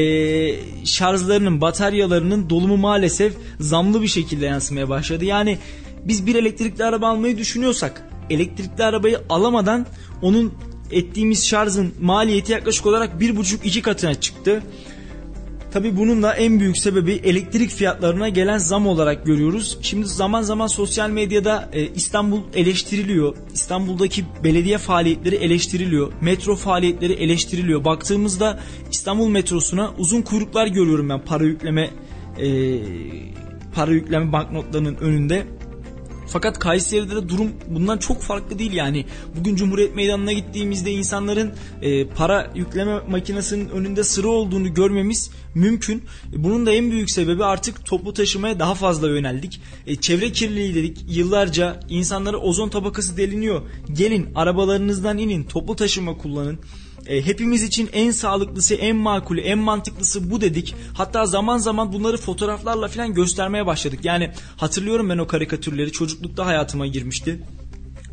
şarjlarının, 0.84 1.60
bataryalarının 1.60 2.50
dolumu 2.50 2.76
maalesef 2.76 3.34
zamlı 3.60 4.02
bir 4.02 4.08
şekilde 4.08 4.46
yansımaya 4.46 4.88
başladı. 4.88 5.24
Yani 5.24 5.58
biz 6.04 6.26
bir 6.26 6.34
elektrikli 6.34 6.84
araba 6.84 7.08
almayı 7.08 7.38
düşünüyorsak 7.38 8.08
elektrikli 8.30 8.84
arabayı 8.84 9.20
alamadan 9.28 9.86
onun 10.22 10.52
ettiğimiz 10.90 11.46
şarjın 11.46 11.94
maliyeti 12.00 12.52
yaklaşık 12.52 12.86
olarak 12.86 13.22
1,5-2 13.22 13.82
katına 13.82 14.14
çıktı. 14.14 14.62
Tabi 15.72 15.96
bunun 15.96 16.22
da 16.22 16.34
en 16.34 16.60
büyük 16.60 16.78
sebebi 16.78 17.12
elektrik 17.12 17.70
fiyatlarına 17.70 18.28
gelen 18.28 18.58
zam 18.58 18.86
olarak 18.86 19.26
görüyoruz. 19.26 19.78
Şimdi 19.82 20.06
zaman 20.06 20.42
zaman 20.42 20.66
sosyal 20.66 21.10
medyada 21.10 21.68
e, 21.72 21.86
İstanbul 21.86 22.40
eleştiriliyor. 22.54 23.36
İstanbul'daki 23.54 24.24
belediye 24.44 24.78
faaliyetleri 24.78 25.34
eleştiriliyor. 25.34 26.12
Metro 26.20 26.56
faaliyetleri 26.56 27.12
eleştiriliyor. 27.12 27.84
Baktığımızda 27.84 28.60
İstanbul 28.90 29.28
metrosuna 29.28 29.90
uzun 29.98 30.22
kuyruklar 30.22 30.66
görüyorum 30.66 31.08
ben 31.08 31.24
para 31.24 31.44
yükleme 31.44 31.90
e, 32.40 32.78
para 33.74 33.90
yükleme 33.90 34.32
banknotlarının 34.32 34.96
önünde. 34.96 35.46
Fakat 36.32 36.58
Kayseri'de 36.58 37.16
de 37.16 37.28
durum 37.28 37.52
bundan 37.68 37.98
çok 37.98 38.22
farklı 38.22 38.58
değil 38.58 38.72
yani. 38.72 39.06
Bugün 39.36 39.56
Cumhuriyet 39.56 39.94
Meydanı'na 39.94 40.32
gittiğimizde 40.32 40.92
insanların 40.92 41.52
e, 41.82 42.06
para 42.06 42.52
yükleme 42.54 43.00
makinesinin 43.08 43.68
önünde 43.68 44.04
sıra 44.04 44.28
olduğunu 44.28 44.74
görmemiz 44.74 45.30
mümkün. 45.54 46.04
Bunun 46.36 46.66
da 46.66 46.72
en 46.72 46.90
büyük 46.90 47.10
sebebi 47.10 47.44
artık 47.44 47.86
toplu 47.86 48.12
taşımaya 48.12 48.58
daha 48.58 48.74
fazla 48.74 49.08
yöneldik. 49.08 49.60
E, 49.86 49.96
çevre 49.96 50.32
kirliliği 50.32 50.74
dedik. 50.74 51.04
Yıllarca 51.08 51.80
insanlara 51.88 52.36
ozon 52.36 52.68
tabakası 52.68 53.16
deliniyor. 53.16 53.62
Gelin 53.92 54.28
arabalarınızdan 54.34 55.18
inin, 55.18 55.44
toplu 55.44 55.76
taşıma 55.76 56.18
kullanın. 56.18 56.58
E, 57.10 57.26
hepimiz 57.26 57.62
için 57.62 57.90
en 57.92 58.10
sağlıklısı, 58.10 58.74
en 58.74 58.96
makulü, 58.96 59.40
en 59.40 59.58
mantıklısı 59.58 60.30
bu 60.30 60.40
dedik. 60.40 60.74
Hatta 60.94 61.26
zaman 61.26 61.58
zaman 61.58 61.92
bunları 61.92 62.16
fotoğraflarla 62.16 62.88
falan 62.88 63.14
göstermeye 63.14 63.66
başladık. 63.66 64.00
Yani 64.02 64.30
hatırlıyorum 64.56 65.08
ben 65.08 65.18
o 65.18 65.26
karikatürleri 65.26 65.92
çocuklukta 65.92 66.46
hayatıma 66.46 66.86
girmişti. 66.86 67.40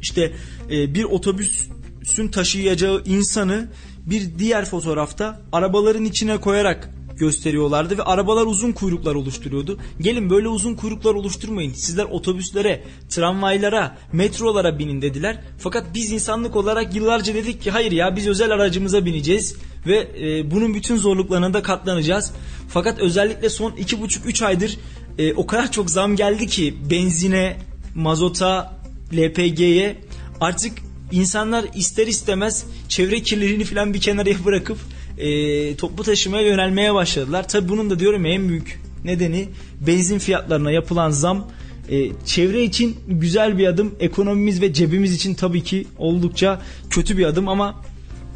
İşte 0.01 0.33
e, 0.71 0.93
bir 0.93 1.03
otobüsün 1.03 2.27
taşıyacağı 2.31 3.03
insanı 3.05 3.69
bir 4.05 4.39
diğer 4.39 4.65
fotoğrafta 4.65 5.41
arabaların 5.51 6.05
içine 6.05 6.37
koyarak 6.37 6.89
gösteriyorlardı 7.18 7.97
ve 7.97 8.03
arabalar 8.03 8.45
uzun 8.45 8.72
kuyruklar 8.72 9.15
oluşturuyordu. 9.15 9.80
Gelin 10.01 10.30
böyle 10.30 10.47
uzun 10.47 10.76
kuyruklar 10.76 11.13
oluşturmayın. 11.13 11.74
Sizler 11.74 12.03
otobüslere, 12.05 12.84
tramvaylara, 13.09 13.97
metrolara 14.13 14.80
binin 14.80 15.01
dediler. 15.01 15.41
Fakat 15.57 15.86
biz 15.93 16.11
insanlık 16.11 16.55
olarak 16.55 16.95
yıllarca 16.95 17.34
dedik 17.34 17.61
ki 17.61 17.72
hayır 17.72 17.91
ya 17.91 18.15
biz 18.15 18.28
özel 18.28 18.51
aracımıza 18.51 19.05
bineceğiz 19.05 19.55
ve 19.88 20.07
e, 20.22 20.51
bunun 20.51 20.74
bütün 20.74 20.97
zorluklarına 20.97 21.53
da 21.53 21.61
katlanacağız. 21.61 22.32
Fakat 22.70 22.99
özellikle 22.99 23.49
son 23.49 23.72
2,5-3 23.72 24.45
aydır 24.45 24.78
e, 25.18 25.34
o 25.34 25.47
kadar 25.47 25.72
çok 25.72 25.89
zam 25.89 26.15
geldi 26.15 26.47
ki 26.47 26.74
benzine, 26.91 27.57
mazota, 27.95 28.78
LPG'ye 29.13 29.95
artık 30.41 30.74
insanlar 31.11 31.65
ister 31.76 32.07
istemez 32.07 32.65
çevre 32.89 33.22
kirliliğini 33.22 33.63
falan 33.63 33.93
bir 33.93 34.01
kenara 34.01 34.30
bırakıp 34.45 34.78
e, 35.18 35.76
toplu 35.76 36.03
taşımaya 36.03 36.47
yönelmeye 36.47 36.93
başladılar. 36.93 37.47
Tabi 37.47 37.70
bunun 37.70 37.89
da 37.89 37.99
diyorum 37.99 38.26
en 38.26 38.49
büyük 38.49 38.82
nedeni 39.05 39.47
benzin 39.88 40.20
fiyatlarına 40.20 40.72
yapılan 40.72 41.09
zam. 41.09 41.47
E, 41.89 42.09
çevre 42.26 42.63
için 42.63 42.95
güzel 43.07 43.57
bir 43.57 43.68
adım, 43.68 43.95
ekonomimiz 43.99 44.61
ve 44.61 44.74
cebimiz 44.74 45.13
için 45.13 45.34
tabii 45.34 45.63
ki 45.63 45.88
oldukça 45.97 46.61
kötü 46.89 47.18
bir 47.18 47.26
adım 47.26 47.47
ama 47.47 47.82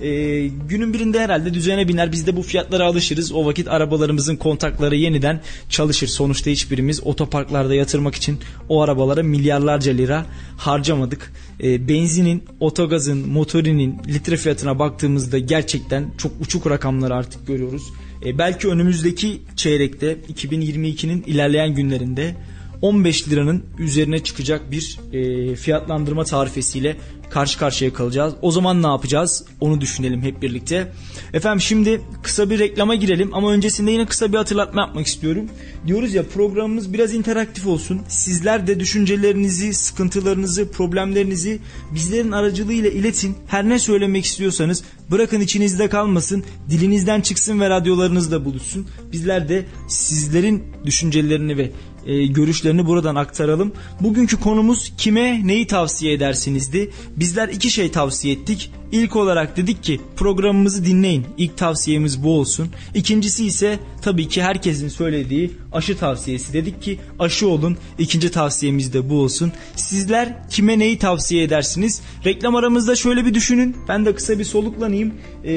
e, 0.01 0.47
günün 0.47 0.93
birinde 0.93 1.19
herhalde 1.19 1.53
düzene 1.53 1.87
biner 1.87 2.11
biz 2.11 2.27
de 2.27 2.35
bu 2.35 2.41
fiyatlara 2.41 2.85
alışırız. 2.85 3.31
O 3.31 3.45
vakit 3.45 3.67
arabalarımızın 3.67 4.35
kontakları 4.35 4.95
yeniden 4.95 5.41
çalışır. 5.69 6.07
Sonuçta 6.07 6.49
hiçbirimiz 6.49 7.03
otoparklarda 7.03 7.75
yatırmak 7.75 8.15
için 8.15 8.39
o 8.69 8.81
arabalara 8.81 9.23
milyarlarca 9.23 9.91
lira 9.91 10.25
harcamadık. 10.57 11.33
E, 11.63 11.87
benzinin, 11.87 12.43
otogazın, 12.59 13.29
motorinin 13.29 13.97
litre 14.07 14.37
fiyatına 14.37 14.79
baktığımızda 14.79 15.39
gerçekten 15.39 16.05
çok 16.17 16.31
uçuk 16.41 16.69
rakamları 16.69 17.15
artık 17.15 17.47
görüyoruz. 17.47 17.83
E, 18.25 18.37
belki 18.37 18.67
önümüzdeki 18.67 19.41
çeyrekte 19.55 20.17
2022'nin 20.33 21.23
ilerleyen 21.23 21.75
günlerinde 21.75 22.35
15 22.81 23.29
liranın 23.29 23.63
üzerine 23.79 24.23
çıkacak 24.23 24.71
bir 24.71 24.99
e, 25.13 25.55
fiyatlandırma 25.55 26.23
tarifesiyle 26.23 26.97
karşı 27.31 27.59
karşıya 27.59 27.93
kalacağız. 27.93 28.33
O 28.41 28.51
zaman 28.51 28.83
ne 28.83 28.87
yapacağız? 28.87 29.43
Onu 29.59 29.81
düşünelim 29.81 30.21
hep 30.21 30.41
birlikte. 30.41 30.91
Efendim 31.33 31.61
şimdi 31.61 32.01
kısa 32.23 32.49
bir 32.49 32.59
reklama 32.59 32.95
girelim 32.95 33.33
ama 33.33 33.51
öncesinde 33.51 33.91
yine 33.91 34.05
kısa 34.05 34.31
bir 34.31 34.37
hatırlatma 34.37 34.81
yapmak 34.81 35.07
istiyorum. 35.07 35.49
Diyoruz 35.87 36.13
ya 36.13 36.23
programımız 36.23 36.93
biraz 36.93 37.13
interaktif 37.13 37.67
olsun. 37.67 38.01
Sizler 38.07 38.67
de 38.67 38.79
düşüncelerinizi, 38.79 39.73
sıkıntılarınızı, 39.73 40.71
problemlerinizi 40.71 41.59
bizlerin 41.93 42.31
aracılığıyla 42.31 42.89
iletin. 42.89 43.37
Her 43.47 43.69
ne 43.69 43.79
söylemek 43.79 44.25
istiyorsanız 44.25 44.83
bırakın 45.11 45.41
içinizde 45.41 45.89
kalmasın, 45.89 46.43
dilinizden 46.69 47.21
çıksın 47.21 47.59
ve 47.59 47.69
radyolarınızda 47.69 48.45
buluşsun. 48.45 48.87
Bizler 49.11 49.49
de 49.49 49.65
sizlerin 49.87 50.63
düşüncelerini 50.85 51.57
ve 51.57 51.71
e, 52.05 52.25
görüşlerini 52.25 52.85
buradan 52.85 53.15
aktaralım. 53.15 53.71
Bugünkü 54.01 54.39
konumuz 54.39 54.93
kime 54.97 55.47
neyi 55.47 55.67
tavsiye 55.67 56.13
edersinizdi. 56.13 56.91
Bizler 57.15 57.49
iki 57.49 57.69
şey 57.69 57.91
tavsiye 57.91 58.33
ettik. 58.33 58.71
İlk 58.91 59.15
olarak 59.15 59.57
dedik 59.57 59.83
ki 59.83 60.01
programımızı 60.15 60.85
dinleyin. 60.85 61.25
İlk 61.37 61.57
tavsiyemiz 61.57 62.23
bu 62.23 62.39
olsun. 62.39 62.69
İkincisi 62.95 63.45
ise 63.45 63.79
tabii 64.01 64.27
ki 64.27 64.43
herkesin 64.43 64.87
söylediği 64.87 65.51
aşı 65.71 65.97
tavsiyesi. 65.97 66.53
Dedik 66.53 66.81
ki 66.81 66.99
aşı 67.19 67.47
olun. 67.47 67.77
İkinci 67.99 68.31
tavsiyemiz 68.31 68.93
de 68.93 69.09
bu 69.09 69.19
olsun. 69.19 69.51
Sizler 69.75 70.49
kime 70.49 70.79
neyi 70.79 70.97
tavsiye 70.97 71.43
edersiniz? 71.43 72.01
Reklam 72.25 72.55
aramızda 72.55 72.95
şöyle 72.95 73.25
bir 73.25 73.33
düşünün. 73.33 73.77
Ben 73.87 74.05
de 74.05 74.15
kısa 74.15 74.39
bir 74.39 74.43
soluklanayım. 74.43 75.13
Ee, 75.43 75.53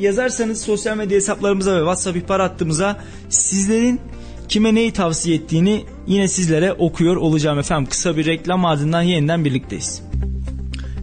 yazarsanız 0.00 0.60
sosyal 0.60 0.96
medya 0.96 1.16
hesaplarımıza 1.16 1.74
ve 1.74 1.78
WhatsApp 1.78 2.16
ihbar 2.16 2.40
hattımıza 2.40 3.04
sizlerin 3.28 4.00
kime 4.50 4.74
neyi 4.74 4.92
tavsiye 4.92 5.36
ettiğini 5.36 5.84
yine 6.06 6.28
sizlere 6.28 6.72
okuyor 6.72 7.16
olacağım 7.16 7.58
efendim. 7.58 7.90
Kısa 7.90 8.16
bir 8.16 8.26
reklam 8.26 8.64
ardından 8.64 9.02
yeniden 9.02 9.44
birlikteyiz. 9.44 10.02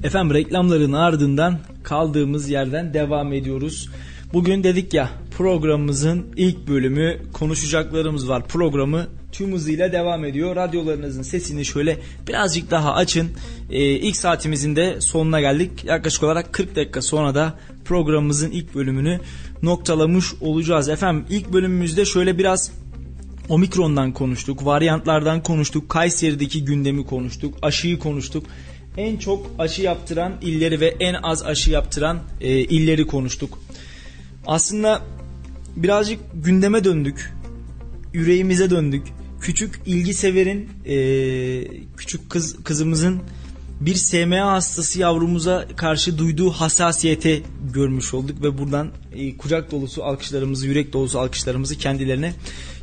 Efendim 0.04 0.34
reklamların 0.34 0.94
ardından 0.94 1.60
kaldığımız 1.84 2.50
yerden 2.50 2.94
devam 2.94 3.34
ediyoruz. 3.34 3.90
Bugün 4.34 4.64
dedik 4.64 4.94
ya 4.94 5.10
programımızın 5.38 6.26
ilk 6.36 6.68
bölümü 6.68 7.18
konuşacaklarımız 7.34 8.30
var. 8.30 8.48
Programı 8.48 9.08
tüm 9.32 9.54
hızıyla 9.54 9.92
devam 9.92 10.26
ediyor. 10.26 10.56
Radyolarınızın 10.56 11.22
sesini 11.22 11.66
şöyle 11.66 11.98
birazcık 12.28 12.72
daha 12.72 12.94
açın. 12.94 13.28
Ee, 13.70 13.84
ilk 13.84 14.16
saatimizin 14.16 14.76
de 14.76 15.02
sonuna 15.02 15.42
geldik. 15.42 15.84
Yaklaşık 15.84 16.24
olarak 16.24 16.54
40 16.54 16.76
dakika 16.76 17.02
sonra 17.02 17.36
da 17.36 17.54
programımızın 17.86 18.52
ilk 18.52 18.76
bölümünü 18.76 19.20
noktalamış 19.64 20.34
olacağız. 20.42 20.90
Efendim 20.90 21.26
ilk 21.30 21.54
bölümümüzde 21.54 22.06
şöyle 22.06 22.38
biraz 22.38 22.72
Omikron'dan 23.50 24.14
konuştuk, 24.14 24.66
varyantlardan 24.66 25.44
konuştuk, 25.44 25.90
Kayseri'deki 25.90 26.66
gündemi 26.66 27.06
konuştuk, 27.06 27.56
aşıyı 27.62 28.00
konuştuk. 28.00 28.46
En 28.98 29.18
çok 29.18 29.52
aşı 29.60 29.82
yaptıran 29.82 30.34
illeri 30.42 30.80
ve 30.80 30.96
en 31.00 31.14
az 31.14 31.44
aşı 31.44 31.72
yaptıran 31.72 32.20
e, 32.42 32.60
illeri 32.60 33.08
konuştuk. 33.08 33.60
Aslında 34.46 35.02
birazcık 35.76 36.20
gündeme 36.34 36.84
döndük, 36.84 37.34
yüreğimize 38.14 38.70
döndük. 38.70 39.04
küçük 39.42 39.82
ilgi 39.86 40.14
severin 40.14 40.70
e, 40.86 40.98
küçük 41.98 42.30
kız 42.30 42.64
kızımızın 42.64 43.22
bir 43.82 43.96
SMA 43.96 44.52
hastası 44.52 45.00
yavrumuza 45.00 45.68
karşı 45.76 46.18
duyduğu 46.18 46.52
hassasiyete 46.52 47.42
görmüş 47.74 48.14
olduk 48.14 48.44
ve 48.44 48.58
buradan 48.58 48.92
e, 49.14 49.38
kucak 49.38 49.72
dolusu 49.72 50.04
alkışlarımızı, 50.04 50.68
yürek 50.68 50.94
dolusu 50.94 51.20
alkışlarımızı 51.20 51.78
kendilerine 51.78 52.34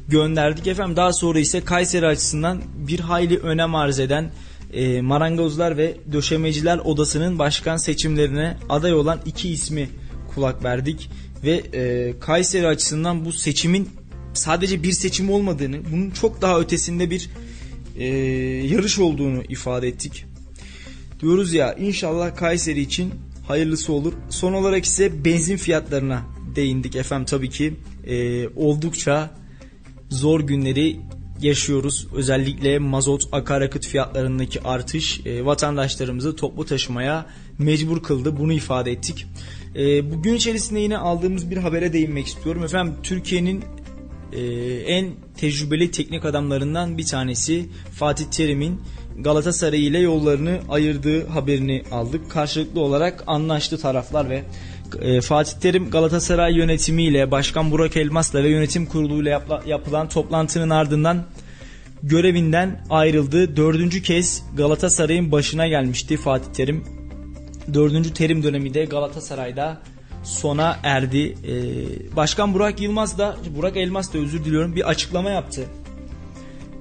gönderdik. 0.09 0.67
Efendim 0.67 0.97
daha 0.97 1.13
sonra 1.13 1.39
ise 1.39 1.61
Kayseri 1.61 2.07
açısından 2.07 2.63
bir 2.77 3.01
hayli 3.01 3.39
önem 3.39 3.75
arz 3.75 3.99
eden 3.99 4.31
e, 4.73 5.01
Marangozlar 5.01 5.77
ve 5.77 5.97
Döşemeciler 6.13 6.79
Odası'nın 6.79 7.39
başkan 7.39 7.77
seçimlerine 7.77 8.57
aday 8.69 8.95
olan 8.95 9.21
iki 9.27 9.49
ismi 9.49 9.89
kulak 10.35 10.65
verdik 10.65 11.11
ve 11.45 11.53
e, 11.53 12.15
Kayseri 12.21 12.67
açısından 12.67 13.25
bu 13.25 13.33
seçimin 13.33 13.89
sadece 14.33 14.83
bir 14.83 14.93
seçim 14.93 15.31
olmadığını, 15.31 15.77
bunun 15.93 16.11
çok 16.11 16.43
daha 16.43 16.61
ötesinde 16.61 17.11
bir 17.11 17.31
e, 17.99 18.07
yarış 18.67 18.99
olduğunu 18.99 19.43
ifade 19.49 19.89
ettik. 19.89 20.25
Diyoruz 21.21 21.55
ya 21.55 21.75
inşallah 21.75 22.37
Kayseri 22.37 22.81
için 22.81 23.15
hayırlısı 23.49 23.93
olur. 23.93 24.13
Son 24.31 24.53
olarak 24.53 24.85
ise 24.85 25.25
benzin 25.25 25.57
fiyatlarına 25.57 26.23
değindik 26.57 26.97
efendim 26.97 27.27
tabii 27.27 27.51
ki 27.51 27.75
e, 28.07 28.49
oldukça 28.49 29.31
zor 30.15 30.41
günleri 30.41 31.01
yaşıyoruz. 31.41 32.07
Özellikle 32.15 32.79
mazot 32.79 33.23
akaryakıt 33.33 33.87
fiyatlarındaki 33.87 34.63
artış 34.63 35.21
e, 35.27 35.45
vatandaşlarımızı 35.45 36.37
toplu 36.37 36.65
taşımaya 36.65 37.27
mecbur 37.59 38.03
kıldı. 38.03 38.39
Bunu 38.39 38.53
ifade 38.53 38.93
ettik. 38.93 39.27
E, 39.77 40.11
bugün 40.13 40.35
içerisinde 40.35 40.81
yine 40.81 40.99
aldığımız 40.99 41.51
bir 41.51 41.57
habere 41.57 41.93
değinmek 41.93 42.27
istiyorum. 42.27 42.65
Efendim 42.65 42.95
Türkiye'nin 43.03 43.65
e, 44.33 44.43
en 44.87 45.11
tecrübeli 45.37 45.91
teknik 45.91 46.25
adamlarından 46.25 46.99
bir 46.99 47.07
tanesi 47.07 47.67
Fatih 47.93 48.25
Terim'in 48.25 48.81
Galatasaray 49.19 49.87
ile 49.87 49.99
yollarını 49.99 50.61
ayırdığı 50.69 51.27
haberini 51.27 51.83
aldık. 51.93 52.31
Karşılıklı 52.31 52.81
olarak 52.81 53.25
anlaştı 53.27 53.79
taraflar 53.79 54.31
ve 54.31 54.45
e, 55.03 55.21
Fatih 55.21 55.53
Terim 55.61 55.91
Galatasaray 55.91 56.55
yönetimiyle 56.55 57.31
Başkan 57.31 57.71
Burak 57.71 57.97
Elmas'la 57.97 58.45
ve 58.45 58.49
yönetim 58.49 58.87
kuruluyla 58.87 59.43
yapılan 59.67 60.09
toplantının 60.09 60.71
ardından 60.71 61.25
görevinden 62.03 62.85
ayrıldı. 62.91 63.57
Dördüncü 63.57 64.03
kez 64.03 64.43
Galatasaray'ın 64.57 65.33
başına 65.33 65.67
gelmişti 65.67 66.17
Fatih 66.17 66.53
Terim. 66.53 66.85
Dördüncü 67.75 68.15
terim 68.15 68.43
dönemi 68.43 68.75
de 68.75 68.85
Galatasaray'da 68.85 69.81
sona 70.23 70.79
erdi. 70.83 71.19
Ee, 71.19 72.17
Başkan 72.17 72.55
Burak 72.55 72.81
Yılmaz 72.81 73.19
da 73.19 73.37
Burak 73.57 73.77
Elmas 73.77 74.15
da 74.15 74.19
özür 74.19 74.45
diliyorum 74.45 74.77
bir 74.77 74.89
açıklama 74.89 75.31
yaptı. 75.31 75.65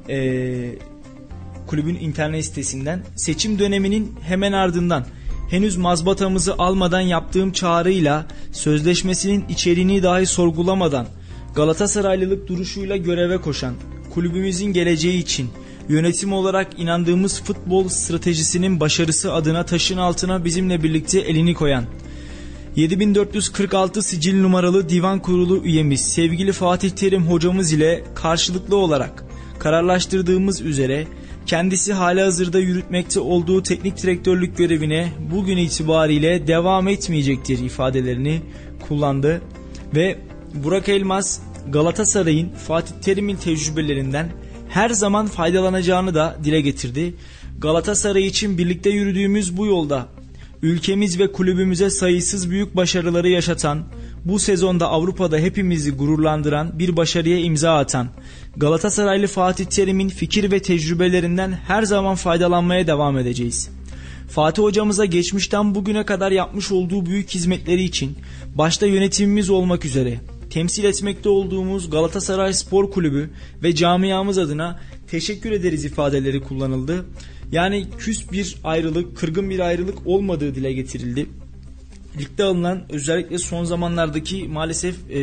Ee, 0.09 0.76
kulübün 1.68 1.95
internet 1.95 2.45
sitesinden 2.45 3.03
seçim 3.16 3.59
döneminin 3.59 4.16
hemen 4.22 4.51
ardından 4.51 5.05
henüz 5.54 5.78
mazbatamızı 5.78 6.54
almadan 6.58 7.01
yaptığım 7.01 7.51
çağrıyla 7.51 8.26
sözleşmesinin 8.51 9.45
içeriğini 9.49 10.04
dahi 10.04 10.26
sorgulamadan 10.26 11.08
Galatasaraylılık 11.56 12.47
duruşuyla 12.47 12.97
göreve 12.97 13.38
koşan 13.38 13.74
kulübümüzün 14.14 14.74
geleceği 14.74 15.20
için 15.20 15.49
yönetim 15.89 16.34
olarak 16.34 16.80
inandığımız 16.80 17.41
futbol 17.43 17.88
stratejisinin 17.88 18.80
başarısı 18.80 19.34
adına 19.34 19.66
taşın 19.66 19.97
altına 19.97 20.45
bizimle 20.45 20.84
birlikte 20.84 21.20
elini 21.20 21.54
koyan 21.54 21.86
7446 22.76 24.01
sicil 24.01 24.41
numaralı 24.41 24.89
divan 24.89 25.20
kurulu 25.20 25.64
üyemiz 25.64 26.01
sevgili 26.01 26.51
Fatih 26.51 26.89
Terim 26.89 27.28
hocamız 27.28 27.74
ile 27.74 28.04
karşılıklı 28.16 28.78
olarak 28.78 29.24
kararlaştırdığımız 29.60 30.62
üzere 30.62 31.08
kendisi 31.45 31.93
hazırda 31.93 32.59
yürütmekte 32.59 33.19
olduğu 33.19 33.63
teknik 33.63 34.03
direktörlük 34.03 34.57
görevine 34.57 35.09
bugün 35.31 35.57
itibariyle 35.57 36.47
devam 36.47 36.87
etmeyecektir 36.87 37.59
ifadelerini 37.59 38.41
kullandı 38.87 39.41
ve 39.95 40.17
Burak 40.53 40.89
Elmas 40.89 41.39
Galatasaray'ın 41.69 42.49
Fatih 42.49 42.95
Terim'in 43.01 43.35
tecrübelerinden 43.35 44.31
her 44.69 44.89
zaman 44.89 45.27
faydalanacağını 45.27 46.15
da 46.15 46.37
dile 46.43 46.61
getirdi. 46.61 47.13
Galatasaray 47.59 48.27
için 48.27 48.57
birlikte 48.57 48.89
yürüdüğümüz 48.89 49.57
bu 49.57 49.65
yolda 49.65 50.07
ülkemiz 50.61 51.19
ve 51.19 51.31
kulübümüze 51.31 51.89
sayısız 51.89 52.49
büyük 52.49 52.75
başarıları 52.75 53.29
yaşatan, 53.29 53.83
bu 54.26 54.39
sezonda 54.39 54.89
Avrupa'da 54.89 55.38
hepimizi 55.38 55.91
gururlandıran 55.91 56.80
bir 56.80 56.97
başarıya 56.97 57.39
imza 57.39 57.78
atan 57.78 58.07
Galatasaraylı 58.57 59.28
Fatih 59.28 59.65
Terim'in 59.65 60.09
fikir 60.09 60.51
ve 60.51 60.61
tecrübelerinden 60.61 61.51
her 61.51 61.84
zaman 61.84 62.15
faydalanmaya 62.15 62.88
devam 62.88 63.17
edeceğiz. 63.17 63.69
Fatih 64.30 64.63
hocamıza 64.63 65.05
geçmişten 65.05 65.76
bugüne 65.76 66.05
kadar 66.05 66.32
yapmış 66.32 66.71
olduğu 66.71 67.05
büyük 67.05 67.30
hizmetleri 67.30 67.84
için 67.84 68.17
başta 68.55 68.86
yönetimimiz 68.86 69.49
olmak 69.49 69.86
üzere 69.86 70.19
temsil 70.49 70.84
etmekte 70.84 71.30
olduğumuz 71.30 71.89
Galatasaray 71.89 72.53
Spor 72.53 72.91
Kulübü 72.91 73.30
ve 73.63 73.76
camiamız 73.76 74.38
adına 74.38 74.80
teşekkür 75.07 75.51
ederiz 75.51 75.86
ifadeleri 75.86 76.41
kullanıldı. 76.41 77.05
Yani 77.51 77.86
küs 77.97 78.32
bir 78.32 78.55
ayrılık, 78.63 79.17
kırgın 79.17 79.49
bir 79.49 79.59
ayrılık 79.59 80.07
olmadığı 80.07 80.55
dile 80.55 80.74
getirildi. 80.74 81.26
Ligde 82.20 82.43
alınan 82.43 82.84
özellikle 82.89 83.38
son 83.38 83.64
zamanlardaki 83.64 84.47
maalesef 84.47 85.11
e, 85.11 85.20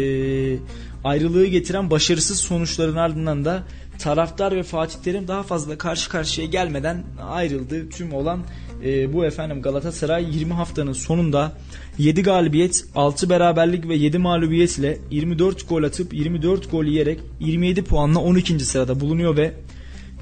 ayrılığı 1.05 1.47
getiren 1.47 1.91
başarısız 1.91 2.39
sonuçların 2.39 2.97
ardından 2.97 3.45
da 3.45 3.63
taraftar 3.99 4.57
ve 4.57 4.63
Fatih 4.63 4.99
Terim 4.99 5.29
daha 5.29 5.43
fazla 5.43 5.79
karşı 5.79 6.11
karşıya 6.11 6.47
gelmeden 6.47 7.05
ayrıldı. 7.29 7.89
Tüm 7.89 8.13
olan 8.13 8.41
e, 8.85 9.13
bu 9.13 9.25
efendim 9.25 9.63
Galatasaray 9.63 10.37
20 10.37 10.53
haftanın 10.53 10.93
sonunda 10.93 11.53
7 11.99 12.23
galibiyet, 12.23 12.85
6 12.95 13.31
beraberlik 13.31 13.89
ve 13.89 13.95
7 13.95 14.19
mağlubiyet 14.19 14.79
ile 14.79 14.99
24 15.11 15.69
gol 15.69 15.83
atıp 15.83 16.15
24 16.15 16.71
gol 16.71 16.85
yiyerek 16.85 17.21
27 17.41 17.85
puanla 17.85 18.19
12. 18.19 18.61
sırada 18.61 19.01
bulunuyor 19.01 19.37
ve 19.37 19.55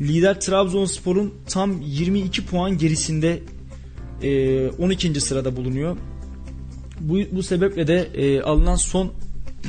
lider 0.01 0.41
Trabzonspor'un 0.41 1.35
tam 1.49 1.81
22 1.81 2.47
puan 2.47 2.79
gerisinde 2.79 3.43
e, 4.23 4.69
12. 4.69 5.21
sırada 5.21 5.57
bulunuyor. 5.57 5.97
Bu, 7.01 7.18
bu 7.32 7.42
sebeple 7.42 7.86
de 7.86 8.09
e, 8.14 8.40
alınan 8.40 8.76
son 8.76 9.12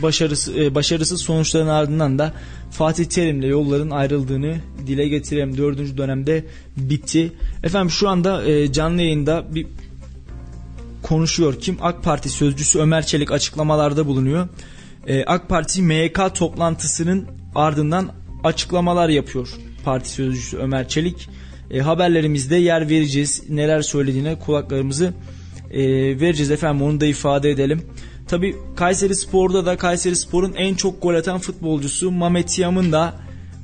başarısı 0.02 0.60
e, 0.60 0.76
başarısız 0.76 1.22
sonuçların 1.22 1.68
ardından 1.68 2.20
da 2.20 2.34
Fatih 2.72 3.06
Terim'le 3.06 3.48
yolların 3.48 3.90
ayrıldığını 3.90 4.58
dile 4.88 5.08
getireyim. 5.08 5.58
Dördüncü 5.58 5.98
dönemde 5.98 6.46
bitti. 6.78 7.32
Efendim 7.64 7.92
şu 7.92 8.10
anda 8.10 8.44
e, 8.44 8.72
canlı 8.72 9.02
yayında 9.02 9.46
bir 9.56 9.68
konuşuyor. 11.04 11.60
Kim? 11.60 11.78
AK 11.82 12.04
Parti 12.04 12.30
sözcüsü 12.30 12.80
Ömer 12.80 13.06
Çelik 13.06 13.32
açıklamalarda 13.32 14.08
bulunuyor. 14.08 14.48
E, 15.08 15.24
AK 15.24 15.50
Parti 15.50 15.82
MYK 15.82 16.36
toplantısının 16.36 17.28
ardından 17.56 18.12
açıklamalar 18.44 19.10
yapıyor. 19.10 19.50
Parti 19.86 20.10
sözcüsü 20.10 20.58
Ömer 20.58 20.88
Çelik. 20.88 21.30
E, 21.72 21.80
haberlerimizde 21.80 22.56
yer 22.56 22.90
vereceğiz. 22.90 23.44
Neler 23.50 23.82
söylediğine 23.82 24.40
kulaklarımızı 24.40 25.14
e, 25.72 25.82
vereceğiz 26.20 26.52
efendim 26.52 26.82
onu 26.82 27.02
da 27.02 27.06
ifade 27.06 27.50
edelim. 27.50 27.82
Tabi 28.28 28.56
Kayseri 28.76 29.16
Spor'da 29.16 29.66
da 29.66 29.78
Kayseri 29.78 30.16
Spor'un 30.16 30.54
en 30.54 30.76
çok 30.76 31.02
gol 31.02 31.14
atan 31.14 31.40
futbolcusu 31.40 32.12
Mamet 32.12 32.60
Yam'ın 32.60 32.92
da 32.92 33.16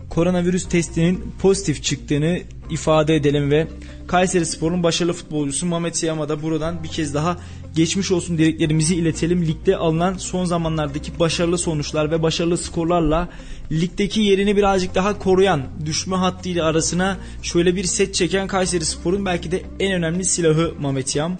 koronavirüs 0.09 0.69
testinin 0.69 1.23
pozitif 1.41 1.83
çıktığını 1.83 2.39
ifade 2.69 3.15
edelim 3.15 3.51
ve 3.51 3.67
Kayseri 4.07 4.45
Spor'un 4.45 4.83
başarılı 4.83 5.13
futbolcusu 5.13 5.65
Mamet 5.65 6.03
Yam'a 6.03 6.29
da 6.29 6.43
buradan 6.43 6.83
bir 6.83 6.87
kez 6.87 7.13
daha 7.13 7.37
geçmiş 7.75 8.11
olsun 8.11 8.37
dileklerimizi 8.37 8.95
iletelim. 8.95 9.45
Ligde 9.45 9.77
alınan 9.77 10.17
son 10.17 10.45
zamanlardaki 10.45 11.19
başarılı 11.19 11.57
sonuçlar 11.57 12.11
ve 12.11 12.23
başarılı 12.23 12.57
skorlarla 12.57 13.29
ligdeki 13.71 14.21
yerini 14.21 14.57
birazcık 14.57 14.95
daha 14.95 15.19
koruyan 15.19 15.61
düşme 15.85 16.15
hattıyla 16.15 16.65
arasına 16.65 17.17
şöyle 17.41 17.75
bir 17.75 17.83
set 17.83 18.13
çeken 18.13 18.47
Kayseri 18.47 18.85
Spor'un 18.85 19.25
belki 19.25 19.51
de 19.51 19.63
en 19.79 19.93
önemli 19.93 20.25
silahı 20.25 20.73
Mamet 20.79 21.15
Yam. 21.15 21.37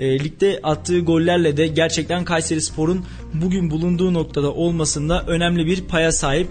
E, 0.00 0.18
ligde 0.18 0.60
attığı 0.62 1.00
gollerle 1.00 1.56
de 1.56 1.66
gerçekten 1.66 2.24
Kayseri 2.24 2.60
Spor'un 2.60 3.04
bugün 3.34 3.70
bulunduğu 3.70 4.14
noktada 4.14 4.52
olmasında 4.52 5.24
önemli 5.26 5.66
bir 5.66 5.80
paya 5.80 6.12
sahip. 6.12 6.48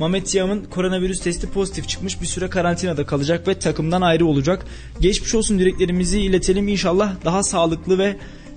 Mehmet 0.00 0.34
Yam'ın 0.34 0.64
koronavirüs 0.64 1.20
testi 1.20 1.50
pozitif 1.50 1.88
çıkmış 1.88 2.20
bir 2.20 2.26
süre 2.26 2.50
karantinada 2.50 3.06
kalacak 3.06 3.48
ve 3.48 3.58
takımdan 3.58 4.02
ayrı 4.02 4.26
olacak. 4.26 4.66
Geçmiş 5.00 5.34
olsun 5.34 5.58
dileklerimizi 5.58 6.20
iletelim 6.20 6.68
inşallah 6.68 7.14
daha 7.24 7.42
sağlıklı 7.42 7.98
ve 7.98 8.16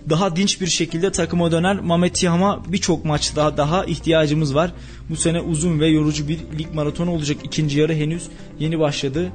daha 0.09 0.35
dinç 0.35 0.61
bir 0.61 0.67
şekilde 0.67 1.11
takıma 1.11 1.51
döner. 1.51 1.81
Mehmet 1.81 2.23
Yam'a 2.23 2.63
birçok 2.67 3.05
maç 3.05 3.35
daha, 3.35 3.57
daha 3.57 3.85
ihtiyacımız 3.85 4.55
var. 4.55 4.71
Bu 5.09 5.15
sene 5.15 5.41
uzun 5.41 5.79
ve 5.79 5.87
yorucu 5.87 6.27
bir 6.27 6.39
lig 6.59 6.73
maratonu 6.73 7.11
olacak. 7.11 7.37
İkinci 7.43 7.79
yarı 7.79 7.93
henüz 7.93 8.27
yeni 8.59 8.79
başladı. 8.79 9.31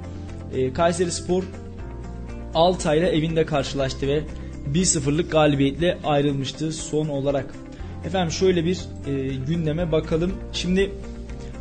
E, 0.55 0.73
Kayseri 0.73 1.13
Spor 1.13 1.43
Altay'la 2.55 3.09
evinde 3.09 3.47
karşılaştı 3.47 4.07
ve 4.07 4.25
1-0'lık 4.75 5.33
galibiyetle 5.33 5.99
ayrılmıştı 6.05 6.73
son 6.73 7.09
olarak. 7.09 7.55
Efendim 8.07 8.33
şöyle 8.33 8.65
bir 8.65 8.79
e, 9.07 9.35
gündeme 9.47 9.93
bakalım. 9.93 10.33
Şimdi 10.53 10.91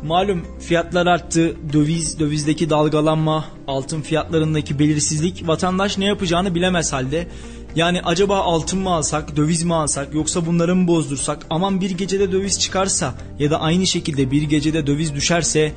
Malum 0.02 0.46
fiyatlar 0.60 1.06
arttı, 1.06 1.56
döviz, 1.72 2.18
dövizdeki 2.20 2.70
dalgalanma, 2.70 3.44
altın 3.66 4.00
fiyatlarındaki 4.00 4.78
belirsizlik 4.78 5.48
vatandaş 5.48 5.98
ne 5.98 6.04
yapacağını 6.04 6.54
bilemez 6.54 6.92
halde. 6.92 7.28
Yani 7.76 8.02
acaba 8.02 8.38
altın 8.38 8.78
mı 8.78 8.90
alsak, 8.90 9.36
döviz 9.36 9.62
mi 9.62 9.74
alsak 9.74 10.14
yoksa 10.14 10.46
bunları 10.46 10.76
mı 10.76 10.88
bozdursak? 10.88 11.46
Aman 11.50 11.80
bir 11.80 11.90
gecede 11.90 12.32
döviz 12.32 12.60
çıkarsa 12.60 13.14
ya 13.38 13.50
da 13.50 13.60
aynı 13.60 13.86
şekilde 13.86 14.30
bir 14.30 14.42
gecede 14.42 14.86
döviz 14.86 15.14
düşerse 15.14 15.72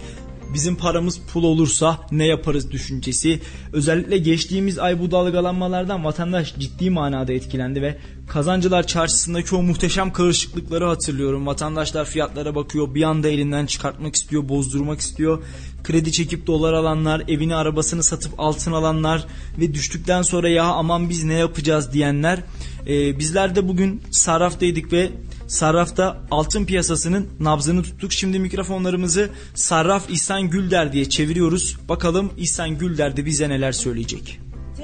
bizim 0.54 0.76
paramız 0.76 1.20
pul 1.34 1.44
olursa 1.44 2.00
ne 2.12 2.26
yaparız 2.26 2.72
düşüncesi. 2.72 3.40
Özellikle 3.74 4.18
geçtiğimiz 4.18 4.80
ay 4.80 5.00
bu 5.00 5.12
dalgalanmalardan 5.12 6.04
vatandaş 6.04 6.56
ciddi 6.60 6.90
manada 6.90 7.34
etkilendi 7.34 7.82
ve 7.82 7.98
kazancılar 8.28 8.88
çarşısındaki 8.88 9.56
o 9.56 9.62
muhteşem 9.62 10.14
karışıklıkları 10.14 10.88
hatırlıyorum. 10.88 11.48
Vatandaşlar 11.48 12.06
fiyatlara 12.06 12.56
bakıyor 12.56 12.96
bir 12.96 13.04
anda 13.04 13.30
elinden 13.30 13.66
çıkartmak 13.66 14.16
istiyor, 14.16 14.50
bozdurmak 14.50 15.00
istiyor. 15.00 15.44
Kredi 15.84 16.12
çekip 16.12 16.48
dolar 16.48 16.74
alanlar, 16.74 17.24
evini 17.28 17.56
arabasını 17.56 18.04
satıp 18.04 18.34
altın 18.38 18.72
alanlar 18.72 19.26
ve 19.60 19.74
düştükten 19.74 20.22
sonra 20.22 20.50
ya 20.50 20.64
aman 20.64 21.10
biz 21.10 21.24
ne 21.24 21.34
yapacağız 21.34 21.94
diyenler. 21.94 22.40
Ee, 22.88 23.20
bizler 23.20 23.56
de 23.56 23.68
bugün 23.68 24.02
sarraftaydık 24.12 24.94
ve 24.94 25.12
Sarraf'ta 25.48 26.18
altın 26.32 26.66
piyasasının 26.66 27.30
nabzını 27.40 27.84
tuttuk. 27.84 28.14
Şimdi 28.14 28.40
mikrofonlarımızı 28.40 29.30
Sarraf 29.56 30.10
İhsan 30.10 30.50
Gülder 30.50 30.94
diye 30.94 31.10
çeviriyoruz. 31.10 31.78
Bakalım 31.90 32.32
İhsan 32.38 32.78
Gülder 32.78 33.18
de 33.18 33.26
bize 33.26 33.50
neler 33.50 33.72
söyleyecek. 33.72 34.40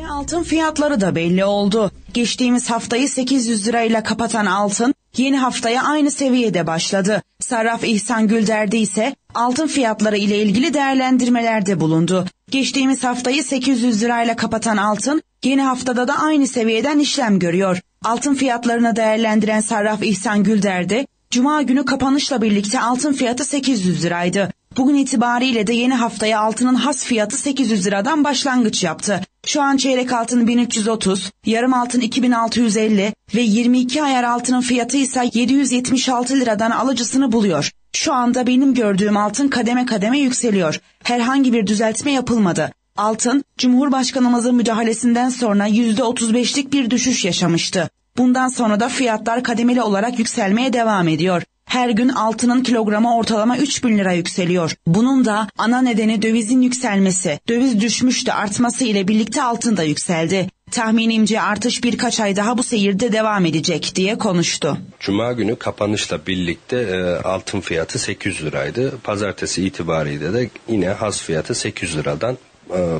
Altın 0.09 0.43
fiyatları 0.43 1.01
da 1.01 1.15
belli 1.15 1.45
oldu. 1.45 1.91
Geçtiğimiz 2.13 2.69
haftayı 2.69 3.09
800 3.09 3.67
lirayla 3.67 4.03
kapatan 4.03 4.45
altın 4.45 4.95
yeni 5.17 5.37
haftaya 5.37 5.83
aynı 5.83 6.11
seviyede 6.11 6.67
başladı. 6.67 7.23
Sarraf 7.39 7.83
İhsan 7.83 8.27
Gülder'de 8.27 8.79
ise 8.79 9.15
altın 9.35 9.67
fiyatları 9.67 10.17
ile 10.17 10.41
ilgili 10.41 10.73
değerlendirmelerde 10.73 11.79
bulundu. 11.79 12.25
Geçtiğimiz 12.51 13.03
haftayı 13.03 13.43
800 13.43 14.03
lirayla 14.03 14.35
kapatan 14.35 14.77
altın 14.77 15.21
yeni 15.43 15.61
haftada 15.61 16.07
da 16.07 16.19
aynı 16.19 16.47
seviyeden 16.47 16.99
işlem 16.99 17.39
görüyor. 17.39 17.81
Altın 18.03 18.33
fiyatlarını 18.33 18.95
değerlendiren 18.95 19.61
Sarraf 19.61 20.03
İhsan 20.03 20.43
Gülder'de 20.43 21.07
Cuma 21.29 21.61
günü 21.61 21.85
kapanışla 21.85 22.41
birlikte 22.41 22.79
altın 22.79 23.13
fiyatı 23.13 23.45
800 23.45 24.03
liraydı. 24.03 24.51
Bugün 24.77 24.95
itibariyle 24.95 25.67
de 25.67 25.73
yeni 25.73 25.93
haftaya 25.93 26.39
altının 26.39 26.75
has 26.75 27.05
fiyatı 27.05 27.37
800 27.37 27.85
liradan 27.85 28.23
başlangıç 28.23 28.83
yaptı. 28.83 29.21
Şu 29.45 29.61
an 29.61 29.77
çeyrek 29.77 30.13
altın 30.13 30.47
1330, 30.47 31.31
yarım 31.45 31.73
altın 31.73 32.01
2650 32.01 33.13
ve 33.35 33.41
22 33.41 34.03
ayar 34.03 34.23
altının 34.23 34.61
fiyatı 34.61 34.97
ise 34.97 35.29
776 35.33 36.39
liradan 36.39 36.71
alıcısını 36.71 37.31
buluyor. 37.31 37.71
Şu 37.93 38.13
anda 38.13 38.47
benim 38.47 38.73
gördüğüm 38.73 39.17
altın 39.17 39.47
kademe 39.47 39.85
kademe 39.85 40.19
yükseliyor. 40.19 40.79
Herhangi 41.03 41.53
bir 41.53 41.67
düzeltme 41.67 42.11
yapılmadı. 42.11 42.71
Altın, 42.99 43.43
Cumhurbaşkanımızın 43.57 44.55
müdahalesinden 44.55 45.29
sonra 45.29 45.67
%35'lik 45.67 46.73
bir 46.73 46.89
düşüş 46.89 47.25
yaşamıştı. 47.25 47.89
Bundan 48.17 48.47
sonra 48.47 48.79
da 48.79 48.89
fiyatlar 48.89 49.43
kademeli 49.43 49.81
olarak 49.81 50.19
yükselmeye 50.19 50.73
devam 50.73 51.07
ediyor. 51.07 51.43
Her 51.65 51.89
gün 51.89 52.09
altının 52.09 52.63
kilogramı 52.63 53.15
ortalama 53.15 53.57
3 53.57 53.83
bin 53.83 53.97
lira 53.97 54.13
yükseliyor. 54.13 54.75
Bunun 54.87 55.25
da 55.25 55.47
ana 55.57 55.81
nedeni 55.81 56.21
dövizin 56.21 56.61
yükselmesi. 56.61 57.39
Döviz 57.47 57.81
düşmüştü 57.81 58.31
artması 58.31 58.85
ile 58.85 59.07
birlikte 59.07 59.43
altın 59.43 59.77
da 59.77 59.83
yükseldi. 59.83 60.49
Tahminimce 60.71 61.41
artış 61.41 61.83
birkaç 61.83 62.19
ay 62.19 62.35
daha 62.35 62.57
bu 62.57 62.63
seyirde 62.63 63.11
devam 63.11 63.45
edecek 63.45 63.91
diye 63.95 64.17
konuştu. 64.17 64.77
Cuma 64.99 65.33
günü 65.33 65.55
kapanışla 65.55 66.19
birlikte 66.27 66.77
e, 66.77 67.27
altın 67.27 67.59
fiyatı 67.59 67.99
800 67.99 68.43
liraydı. 68.43 68.97
Pazartesi 69.03 69.65
itibariyle 69.65 70.33
de 70.33 70.49
yine 70.69 70.89
has 70.89 71.21
fiyatı 71.21 71.55
800 71.55 71.97
liradan 71.97 72.37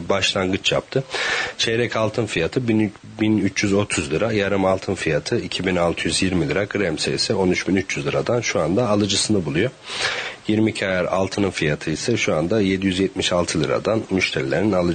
başlangıç 0.09 0.71
yaptı. 0.71 1.03
Çeyrek 1.57 1.95
altın 1.95 2.25
fiyatı 2.25 2.67
1330 2.67 4.11
lira, 4.11 4.31
yarım 4.31 4.65
altın 4.65 4.95
fiyatı 4.95 5.39
2620 5.39 6.49
lira, 6.49 6.63
gram 6.63 6.97
sayısı 6.97 7.33
13300 7.33 8.05
liradan 8.05 8.41
şu 8.41 8.59
anda 8.59 8.89
alıcısını 8.89 9.45
buluyor. 9.45 9.71
22 10.49 10.87
ayar 10.87 11.05
altının 11.05 11.49
fiyatı 11.49 11.91
ise 11.91 12.17
şu 12.17 12.35
anda 12.35 12.61
776 12.61 13.61
liradan 13.63 14.01
müşterilerin 14.09 14.71
alı, 14.71 14.93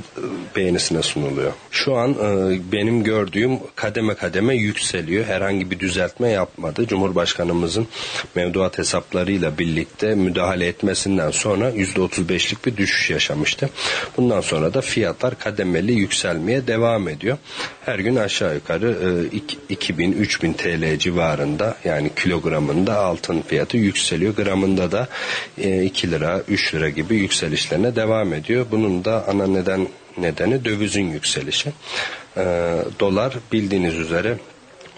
beğenisine 0.56 1.02
sunuluyor. 1.02 1.52
Şu 1.70 1.96
an 1.96 2.10
e, 2.10 2.58
benim 2.72 3.04
gördüğüm 3.04 3.58
kademe 3.74 4.14
kademe 4.14 4.56
yükseliyor. 4.56 5.24
Herhangi 5.24 5.70
bir 5.70 5.80
düzeltme 5.80 6.28
yapmadı. 6.28 6.86
Cumhurbaşkanımızın 6.86 7.86
mevduat 8.34 8.78
hesaplarıyla 8.78 9.58
birlikte 9.58 10.14
müdahale 10.14 10.66
etmesinden 10.66 11.30
sonra 11.30 11.70
%35'lik 11.70 12.66
bir 12.66 12.76
düşüş 12.76 13.10
yaşamıştı. 13.10 13.70
Bundan 14.16 14.40
sonra 14.40 14.74
da 14.74 14.80
fiyatlar 14.80 15.38
kademeli 15.38 15.92
yükselmeye 15.92 16.66
devam 16.66 17.08
ediyor. 17.08 17.38
Her 17.84 17.98
gün 17.98 18.16
aşağı 18.16 18.54
yukarı 18.54 18.96
e, 19.70 19.74
2000-3000 19.74 20.54
TL 20.54 20.98
civarında 20.98 21.76
yani 21.84 22.10
kilogramında 22.16 22.98
altın 22.98 23.42
fiyatı 23.42 23.76
yükseliyor. 23.76 24.34
Gramında 24.36 24.92
da 24.92 25.08
2 25.58 26.10
lira 26.10 26.42
3 26.48 26.74
lira 26.74 26.88
gibi 26.88 27.16
yükselişlerine 27.16 27.96
devam 27.96 28.32
ediyor. 28.32 28.66
Bunun 28.70 29.04
da 29.04 29.28
ana 29.28 29.46
neden 29.46 29.88
nedeni 30.18 30.64
dövizin 30.64 31.10
yükselişi. 31.10 31.72
Dolar 33.00 33.34
bildiğiniz 33.52 33.94
üzere 33.94 34.38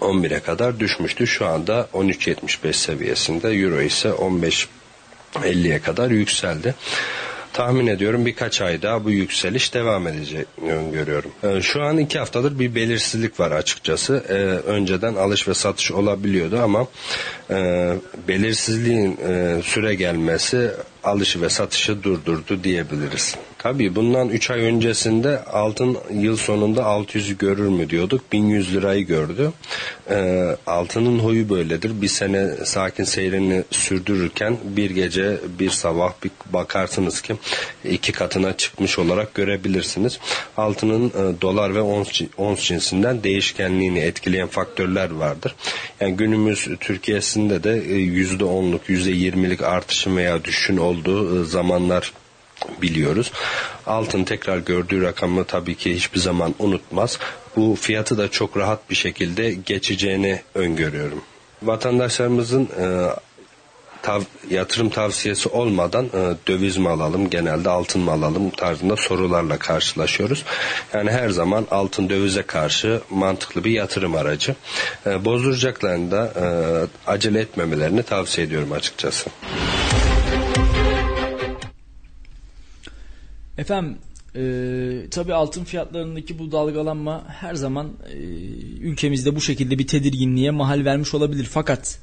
11'e 0.01 0.39
kadar 0.39 0.79
düşmüştü. 0.79 1.27
Şu 1.27 1.45
anda 1.45 1.87
13.75 1.93 2.73
seviyesinde. 2.73 3.49
Euro 3.49 3.81
ise 3.81 4.09
15.50'ye 4.09 5.79
kadar 5.81 6.11
yükseldi 6.11 6.75
tahmin 7.53 7.87
ediyorum 7.87 8.25
birkaç 8.25 8.61
ay 8.61 8.81
daha 8.81 9.03
bu 9.03 9.11
yükseliş 9.11 9.73
devam 9.73 10.07
edecek 10.07 10.47
öngörüyorum. 10.61 11.31
Ee, 11.43 11.61
şu 11.61 11.83
an 11.83 11.97
iki 11.97 12.19
haftadır 12.19 12.59
bir 12.59 12.75
belirsizlik 12.75 13.39
var 13.39 13.51
açıkçası. 13.51 14.23
Ee, 14.29 14.33
önceden 14.69 15.15
alış 15.15 15.47
ve 15.47 15.53
satış 15.53 15.91
olabiliyordu 15.91 16.59
ama 16.63 16.87
e, 17.49 17.55
belirsizliğin 18.27 19.17
e, 19.27 19.61
süre 19.63 19.95
gelmesi 19.95 20.71
alışı 21.03 21.41
ve 21.41 21.49
satışı 21.49 22.03
durdurdu 22.03 22.63
diyebiliriz. 22.63 23.35
Tabii 23.59 23.95
bundan 23.95 24.29
3 24.29 24.51
ay 24.51 24.61
öncesinde 24.61 25.43
altın 25.43 25.97
yıl 26.13 26.37
sonunda 26.37 26.81
600'ü 26.81 27.37
görür 27.37 27.69
mü 27.69 27.89
diyorduk. 27.89 28.21
1100 28.31 28.73
lirayı 28.73 29.05
gördü. 29.05 29.51
Ee, 30.09 30.57
altının 30.67 31.19
huyu 31.19 31.49
böyledir. 31.49 32.01
Bir 32.01 32.07
sene 32.07 32.65
sakin 32.65 33.03
seyrini 33.03 33.63
sürdürürken 33.71 34.57
bir 34.63 34.91
gece 34.91 35.37
bir 35.59 35.69
sabah 35.69 36.13
bir 36.23 36.31
bakarsınız 36.53 37.21
ki 37.21 37.35
iki 37.85 38.11
katına 38.11 38.57
çıkmış 38.57 38.99
olarak 38.99 39.33
görebilirsiniz. 39.33 40.19
Altının 40.57 41.09
e, 41.09 41.41
dolar 41.41 41.75
ve 41.75 41.81
ons, 41.81 42.21
ons 42.37 42.61
cinsinden 42.61 43.23
değişkenliğini 43.23 43.99
etkileyen 43.99 44.47
faktörler 44.47 45.11
vardır. 45.11 45.55
Yani 45.99 46.17
günümüz 46.17 46.67
Türkiye'sinde 46.79 47.63
de 47.63 47.77
%10'luk 47.77 48.79
e, 48.89 48.93
%20'lik 48.93 49.61
artışın 49.61 50.17
veya 50.17 50.43
düşüşün 50.43 50.77
olduğu 50.77 51.41
e, 51.41 51.45
zamanlar 51.45 52.13
biliyoruz. 52.81 53.31
Altın 53.85 54.23
tekrar 54.23 54.57
gördüğü 54.57 55.01
rakamı 55.01 55.45
tabii 55.45 55.75
ki 55.75 55.95
hiçbir 55.95 56.19
zaman 56.19 56.55
unutmaz. 56.59 57.19
Bu 57.55 57.77
fiyatı 57.81 58.17
da 58.17 58.31
çok 58.31 58.57
rahat 58.57 58.89
bir 58.89 58.95
şekilde 58.95 59.53
geçeceğini 59.53 60.41
öngörüyorum. 60.55 61.21
Vatandaşlarımızın 61.63 62.69
e, 62.79 62.85
tav, 64.01 64.21
yatırım 64.49 64.89
tavsiyesi 64.89 65.49
olmadan 65.49 66.05
e, 66.05 66.33
döviz 66.47 66.77
mi 66.77 66.89
alalım, 66.89 67.29
genelde 67.29 67.69
altın 67.69 68.01
mı 68.01 68.11
alalım 68.11 68.49
tarzında 68.49 68.95
sorularla 68.95 69.57
karşılaşıyoruz. 69.57 70.43
Yani 70.93 71.11
her 71.11 71.29
zaman 71.29 71.67
altın 71.71 72.09
dövize 72.09 72.43
karşı 72.43 73.01
mantıklı 73.09 73.63
bir 73.63 73.71
yatırım 73.71 74.15
aracı. 74.15 74.55
E, 75.05 75.25
bozduracaklarını 75.25 76.11
da 76.11 76.33
e, 76.35 76.45
acele 77.11 77.39
etmemelerini 77.39 78.03
tavsiye 78.03 78.47
ediyorum 78.47 78.71
açıkçası. 78.71 79.29
Efendim 83.57 83.97
e, 84.35 85.09
tabi 85.11 85.33
altın 85.33 85.63
fiyatlarındaki 85.63 86.39
bu 86.39 86.51
dalgalanma 86.51 87.23
her 87.27 87.55
zaman 87.55 87.87
e, 88.13 88.17
ülkemizde 88.81 89.35
bu 89.35 89.41
şekilde 89.41 89.79
bir 89.79 89.87
tedirginliğe 89.87 90.51
mahal 90.51 90.85
vermiş 90.85 91.13
olabilir. 91.13 91.47
Fakat 91.51 91.99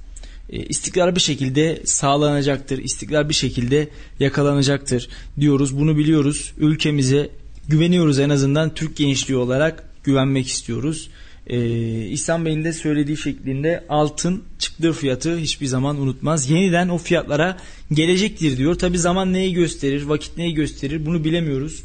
e, 0.50 0.56
istikrar 0.56 1.14
bir 1.14 1.20
şekilde 1.20 1.82
sağlanacaktır. 1.84 2.78
İstikrar 2.78 3.28
bir 3.28 3.34
şekilde 3.34 3.88
yakalanacaktır 4.20 5.08
diyoruz. 5.40 5.78
Bunu 5.78 5.96
biliyoruz. 5.96 6.52
Ülkemize 6.58 7.30
güveniyoruz 7.68 8.18
en 8.18 8.30
azından 8.30 8.74
Türk 8.74 8.96
gençliği 8.96 9.38
olarak 9.38 9.88
güvenmek 10.04 10.46
istiyoruz. 10.46 11.10
Ee, 11.46 12.06
İhsan 12.06 12.44
Bey'in 12.44 12.64
de 12.64 12.72
söylediği 12.72 13.16
şeklinde 13.16 13.84
altın 13.88 14.44
çıktığı 14.58 14.92
fiyatı 14.92 15.36
hiçbir 15.36 15.66
zaman 15.66 16.00
unutmaz. 16.00 16.50
Yeniden 16.50 16.88
o 16.88 16.98
fiyatlara 16.98 17.56
gelecektir 17.92 18.56
diyor. 18.56 18.74
Tabi 18.74 18.98
zaman 18.98 19.32
neyi 19.32 19.54
gösterir, 19.54 20.02
vakit 20.02 20.36
neyi 20.36 20.54
gösterir 20.54 21.06
bunu 21.06 21.24
bilemiyoruz. 21.24 21.82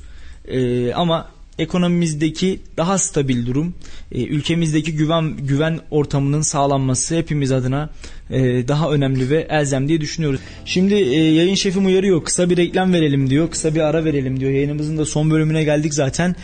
Ee, 0.48 0.94
ama 0.94 1.32
ekonomimizdeki 1.60 2.60
daha 2.78 2.98
stabil 2.98 3.46
durum, 3.46 3.74
e, 4.12 4.24
ülkemizdeki 4.24 4.96
güven 4.96 5.38
güven 5.38 5.80
ortamının 5.92 6.42
sağlanması 6.42 7.16
hepimiz 7.16 7.52
adına 7.52 7.90
e, 8.30 8.68
daha 8.68 8.92
önemli 8.92 9.30
ve 9.30 9.48
elzem 9.50 9.88
diye 9.88 10.02
düşünüyoruz. 10.02 10.40
Şimdi 10.66 10.94
e, 10.94 11.34
yayın 11.34 11.56
şefim 11.56 11.86
uyarıyor. 11.86 12.24
Kısa 12.24 12.50
bir 12.50 12.58
reklam 12.58 12.94
verelim 12.94 13.30
diyor. 13.30 13.52
Kısa 13.52 13.76
bir 13.76 13.80
ara 13.80 14.06
verelim 14.06 14.40
diyor. 14.40 14.52
Yayınımızın 14.52 14.98
da 14.98 15.06
son 15.06 15.32
bölümüne 15.32 15.64
geldik 15.64 15.94
zaten. 15.94 16.36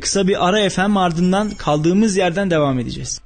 Kısa 0.00 0.28
bir 0.28 0.48
ara 0.48 0.60
efendim 0.60 0.96
ardından 0.96 1.50
kaldığımız 1.50 2.16
yerden 2.16 2.50
devam 2.50 2.78
edeceğiz. 2.78 3.20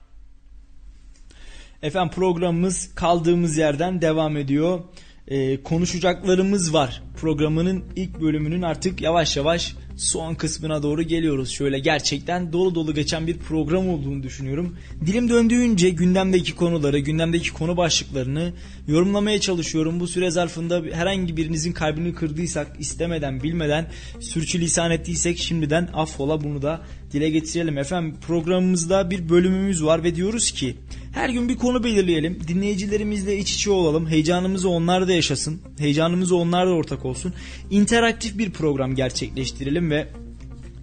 Efendim 1.83 2.13
programımız 2.15 2.91
kaldığımız 2.95 3.57
yerden 3.57 4.03
devam 4.03 4.37
ediyor. 4.37 4.81
Ee, 5.29 5.63
konuşacaklarımız 5.63 6.75
var. 6.75 7.03
Programının 7.17 7.85
ilk 7.97 8.21
bölümünün 8.21 8.63
artık 8.63 9.03
yavaş 9.03 9.37
yavaş 9.37 9.75
son 9.97 10.35
kısmına 10.35 10.83
doğru 10.83 11.03
geliyoruz. 11.03 11.51
Şöyle 11.51 11.79
gerçekten 11.79 12.53
dolu 12.53 12.75
dolu 12.75 12.95
geçen 12.95 13.27
bir 13.27 13.39
program 13.39 13.89
olduğunu 13.89 14.23
düşünüyorum. 14.23 14.77
Dilim 15.07 15.29
döndüğünce 15.29 15.91
gündemdeki 15.91 16.55
konuları, 16.55 16.99
gündemdeki 16.99 17.53
konu 17.53 17.77
başlıklarını 17.77 18.53
yorumlamaya 18.89 19.41
çalışıyorum. 19.41 20.01
Bu 20.01 20.07
süre 20.07 20.31
zarfında 20.31 20.83
herhangi 20.93 21.37
birinizin 21.37 21.73
kalbini 21.73 22.15
kırdıysak, 22.15 22.77
istemeden, 22.79 23.43
bilmeden 23.43 23.91
sürçülisan 24.21 24.91
ettiysek 24.91 25.39
şimdiden 25.39 25.89
affola 25.95 26.45
bunu 26.45 26.63
da 26.63 26.81
dile 27.15 27.31
getirelim. 27.31 27.79
Efendim 27.79 28.15
programımızda 28.27 29.11
bir 29.11 29.29
bölümümüz 29.29 29.85
var 29.85 30.05
ve 30.05 30.17
diyoruz 30.17 30.51
ki 30.53 30.77
her 31.13 31.29
gün 31.29 31.49
bir 31.49 31.57
konu 31.57 31.85
belirleyelim. 31.85 32.39
Dinleyicilerimizle 32.49 33.39
iç 33.39 33.55
içe 33.55 33.71
olalım. 33.71 34.07
Heyecanımızı 34.07 34.69
onlar 34.69 35.09
da 35.09 35.13
yaşasın. 35.13 35.61
Heyecanımızı 35.79 36.37
onlar 36.37 36.67
da 36.67 36.71
ortak 36.71 37.05
olsun. 37.05 37.35
İnteraktif 37.71 38.39
bir 38.39 38.51
program 38.51 38.95
gerçekleştirelim 38.95 39.91
ve 39.91 40.09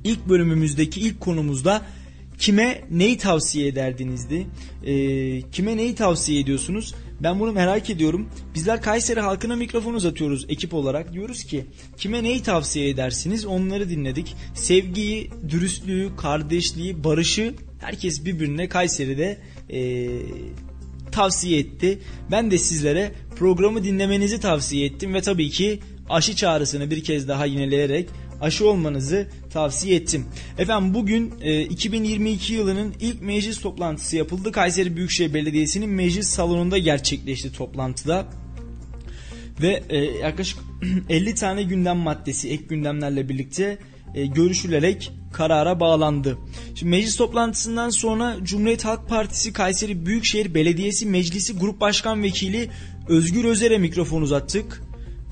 ilk 0.04 0.30
bölümümüzdeki 0.30 1.02
ilk 1.02 1.20
konumuzda 1.20 1.82
kime 2.40 2.82
neyi 2.92 3.18
tavsiye 3.18 3.68
ederdinizdi? 3.68 4.48
Ee, 4.86 5.42
kime 5.52 5.78
neyi 5.78 5.96
tavsiye 5.96 6.40
ediyorsunuz? 6.40 6.96
Ben 7.24 7.40
bunu 7.40 7.52
merak 7.52 7.90
ediyorum. 7.90 8.30
Bizler 8.56 8.82
Kayseri 8.82 9.20
halkına 9.20 9.56
mikrofon 9.56 9.94
uzatıyoruz 9.94 10.46
ekip 10.50 10.74
olarak. 10.74 11.14
Diyoruz 11.14 11.44
ki 11.44 11.66
kime 11.98 12.24
neyi 12.24 12.44
tavsiye 12.44 12.90
edersiniz? 12.90 13.46
Onları 13.46 13.90
dinledik. 13.90 14.36
Sevgiyi, 14.54 15.32
dürüstlüğü, 15.50 16.16
kardeşliği, 16.18 17.04
barışı 17.04 17.54
herkes 17.80 18.26
birbirine 18.26 18.70
Kayseri'de 18.70 19.38
e, 19.70 20.10
tavsiye 21.12 21.60
etti. 21.60 22.00
Ben 22.32 22.52
de 22.52 22.58
sizlere 22.58 23.12
programı 23.36 23.84
dinlemenizi 23.84 24.40
tavsiye 24.40 24.86
ettim 24.86 25.14
ve 25.14 25.22
tabii 25.22 25.50
ki 25.50 25.80
aşı 26.10 26.36
çağrısını 26.36 26.90
bir 26.92 27.04
kez 27.04 27.28
daha 27.28 27.46
yineleyerek 27.46 28.10
aşı 28.42 28.68
olmanızı 28.70 29.28
tavsiye 29.50 29.96
ettim. 29.96 30.26
Efendim 30.58 30.94
bugün 30.94 31.34
e, 31.42 31.62
2022 31.62 32.54
yılının 32.54 32.94
ilk 33.00 33.22
meclis 33.22 33.62
toplantısı 33.62 34.18
yapıldı. 34.18 34.52
Kayseri 34.52 34.96
Büyükşehir 34.96 35.34
Belediyesi'nin 35.34 35.90
meclis 35.90 36.28
salonunda 36.28 36.78
gerçekleşti 36.78 37.54
toplantıda. 37.54 38.28
Ve 39.62 39.84
e, 39.90 39.98
yaklaşık 39.98 40.60
50 41.10 41.36
tane 41.36 41.64
gündem 41.64 41.98
maddesi 41.98 42.50
ek 42.50 42.64
gündemlerle 42.70 43.30
birlikte 43.30 43.78
e, 44.16 44.26
görüşülerek 44.26 45.12
karara 45.34 45.80
bağlandı. 45.80 46.38
Şimdi 46.76 46.90
meclis 46.90 47.16
toplantısından 47.16 47.90
sonra 47.90 48.36
Cumhuriyet 48.44 48.86
Halk 48.86 49.10
Partisi 49.10 49.54
Kayseri 49.54 50.06
Büyükşehir 50.06 50.54
Belediyesi 50.54 51.06
Meclisi 51.06 51.54
Grup 51.54 51.82
Başkan 51.82 52.24
Vekili 52.24 52.70
Özgür 53.08 53.46
Özer'e 53.46 53.78
mikrofon 53.78 54.22
uzattık. 54.22 54.82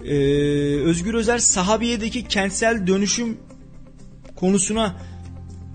Ee, 0.06 0.16
Özgür 0.80 1.14
Özer 1.14 1.38
Sahabiye'deki 1.38 2.28
kentsel 2.28 2.88
dönüşüm 2.88 3.38
konusuna 4.36 4.96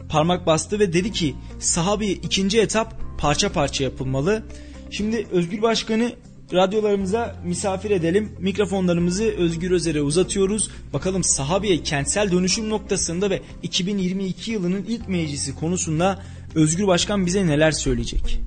parmak 0.08 0.46
bastı 0.46 0.78
ve 0.78 0.92
dedi 0.92 1.12
ki 1.12 1.34
Sahabiye 1.58 2.12
ikinci 2.12 2.60
etap 2.60 2.94
parça 3.18 3.52
parça 3.52 3.84
yapılmalı. 3.84 4.42
Şimdi 4.90 5.26
Özgür 5.32 5.62
Başkan'ı 5.62 6.12
radyolarımıza 6.52 7.36
misafir 7.44 7.90
edelim. 7.90 8.32
Mikrofonlarımızı 8.38 9.24
Özgür 9.24 9.70
Özer'e 9.70 10.02
uzatıyoruz. 10.02 10.70
Bakalım 10.92 11.24
Sahabiye 11.24 11.82
kentsel 11.82 12.32
dönüşüm 12.32 12.70
noktasında 12.70 13.30
ve 13.30 13.42
2022 13.62 14.50
yılının 14.50 14.84
ilk 14.88 15.08
meclisi 15.08 15.54
konusunda 15.54 16.22
Özgür 16.54 16.86
Başkan 16.86 17.26
bize 17.26 17.46
neler 17.46 17.72
söyleyecek? 17.72 18.40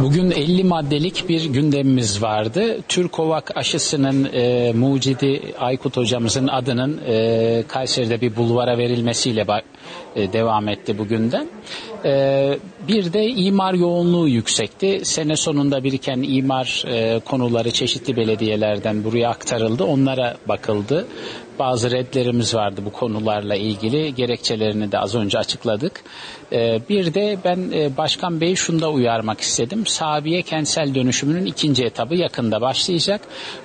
Bugün 0.00 0.30
50 0.30 0.64
maddelik 0.64 1.28
bir 1.28 1.44
gündemimiz 1.44 2.22
vardı. 2.22 2.78
Türkovak 2.88 3.56
aşısının 3.56 4.28
e, 4.32 4.72
mucidi 4.72 5.42
Aykut 5.58 5.96
hocamızın 5.96 6.48
adının 6.48 7.00
e, 7.06 7.64
Kayseri'de 7.68 8.20
bir 8.20 8.36
bulvara 8.36 8.78
verilmesiyle 8.78 9.46
e, 10.16 10.32
devam 10.32 10.68
etti 10.68 10.98
bugünden. 10.98 11.48
E, 12.04 12.58
bir 12.88 13.12
de 13.12 13.26
imar 13.28 13.74
yoğunluğu 13.74 14.28
yüksekti. 14.28 15.00
Sene 15.04 15.36
sonunda 15.36 15.84
biriken 15.84 16.22
imar 16.22 16.84
e, 16.88 17.20
konuları 17.20 17.70
çeşitli 17.70 18.16
belediyelerden 18.16 19.04
buraya 19.04 19.28
aktarıldı. 19.28 19.84
Onlara 19.84 20.36
bakıldı. 20.48 21.06
Bazı 21.58 21.90
redlerimiz 21.90 22.54
vardı 22.54 22.80
bu 22.84 22.92
konularla 22.92 23.54
ilgili. 23.54 24.14
Gerekçelerini 24.14 24.92
de 24.92 24.98
az 24.98 25.14
önce 25.14 25.38
açıkladık. 25.38 26.04
Ee, 26.52 26.80
bir 26.88 27.14
de 27.14 27.38
ben 27.44 27.70
e, 27.74 27.96
Başkan 27.96 28.40
Bey'i 28.40 28.56
şunda 28.56 28.90
uyarmak 28.90 29.40
istedim. 29.40 29.86
Sabiye 29.86 30.42
kentsel 30.42 30.94
dönüşümünün 30.94 31.46
ikinci 31.46 31.84
etabı 31.84 32.14
yakında 32.14 32.60
başlayacak. 32.60 33.20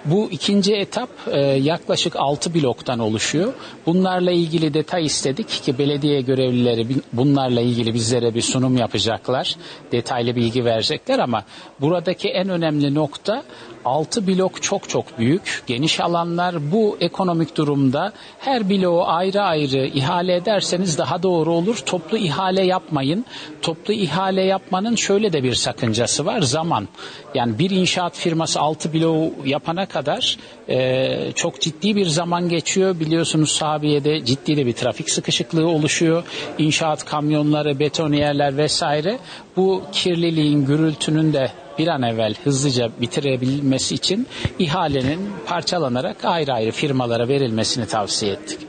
Bu 0.06 0.30
ikinci 0.32 0.76
etap 0.76 1.10
e, 1.32 1.40
yaklaşık 1.40 2.16
6 2.16 2.54
bloktan 2.54 3.00
oluşuyor. 3.00 3.54
Bunlarla 3.86 4.32
ilgili 4.32 4.74
detay 4.74 5.06
istedik 5.06 5.50
ki 5.50 5.78
belediye 5.78 6.22
görevlileri 6.22 6.88
bunlarla 7.14 7.62
ilgili 7.62 7.94
bizlere 7.94 8.34
bir 8.34 8.42
sunum 8.42 8.78
yapacaklar. 8.78 9.56
Detaylı 9.92 10.36
bilgi 10.36 10.66
verecekler 10.66 11.20
ama 11.20 11.44
buradaki 11.82 12.30
en 12.30 12.50
önemli 12.50 12.96
nokta 12.96 13.44
6 13.86 14.28
blok 14.28 14.64
çok 14.64 14.90
çok 14.90 15.20
büyük, 15.20 15.64
geniş 15.68 16.00
alanlar. 16.00 16.72
Bu 16.72 16.98
ekonomik 17.00 17.58
durumda 17.58 18.14
her 18.40 18.70
bloğu 18.70 19.04
ayrı 19.04 19.42
ayrı 19.42 19.86
ihale 19.86 20.36
ederseniz 20.36 20.98
daha 20.98 21.24
doğru 21.24 21.54
olur. 21.54 21.78
Toplu 21.86 22.18
ihale 22.18 22.66
yapmayın. 22.78 23.26
Toplu 23.62 23.94
ihale 23.94 24.44
yapmanın 24.44 24.96
şöyle 24.96 25.34
de 25.34 25.44
bir 25.44 25.54
sakıncası 25.54 26.26
var. 26.26 26.42
Zaman. 26.42 26.88
Yani 27.36 27.60
bir 27.60 27.70
inşaat 27.70 28.18
firması 28.18 28.60
6 28.60 28.94
bloğu 28.94 29.34
yapana 29.46 29.86
kadar 29.86 30.38
e, 30.70 31.32
çok 31.36 31.62
ciddi 31.62 31.96
bir 31.96 32.06
zaman 32.06 32.50
geçiyor. 32.50 33.00
Biliyorsunuz 33.00 33.52
Sabiye'de 33.52 34.26
ciddi 34.26 34.58
de 34.58 34.66
bir 34.66 34.74
trafik 34.74 35.10
sıkışıklığı 35.10 35.68
oluşuyor. 35.68 36.24
İnşaat 36.58 37.06
kamyonları, 37.06 37.80
betoniyerler 37.80 38.58
vesaire. 38.58 39.20
Bu 39.56 39.84
kirliliğin, 39.92 40.66
gürültünün 40.66 41.34
de 41.34 41.52
bir 41.78 41.88
an 41.88 42.02
evvel 42.02 42.34
hızlıca 42.44 42.90
bitirebilmesi 43.02 43.96
için 43.96 44.28
ihalenin 44.60 45.30
parçalanarak 45.48 46.26
ayrı 46.26 46.54
ayrı 46.54 46.72
firmalara 46.72 47.28
verilmesini 47.28 47.88
tavsiye 47.88 48.32
ettik. 48.34 48.60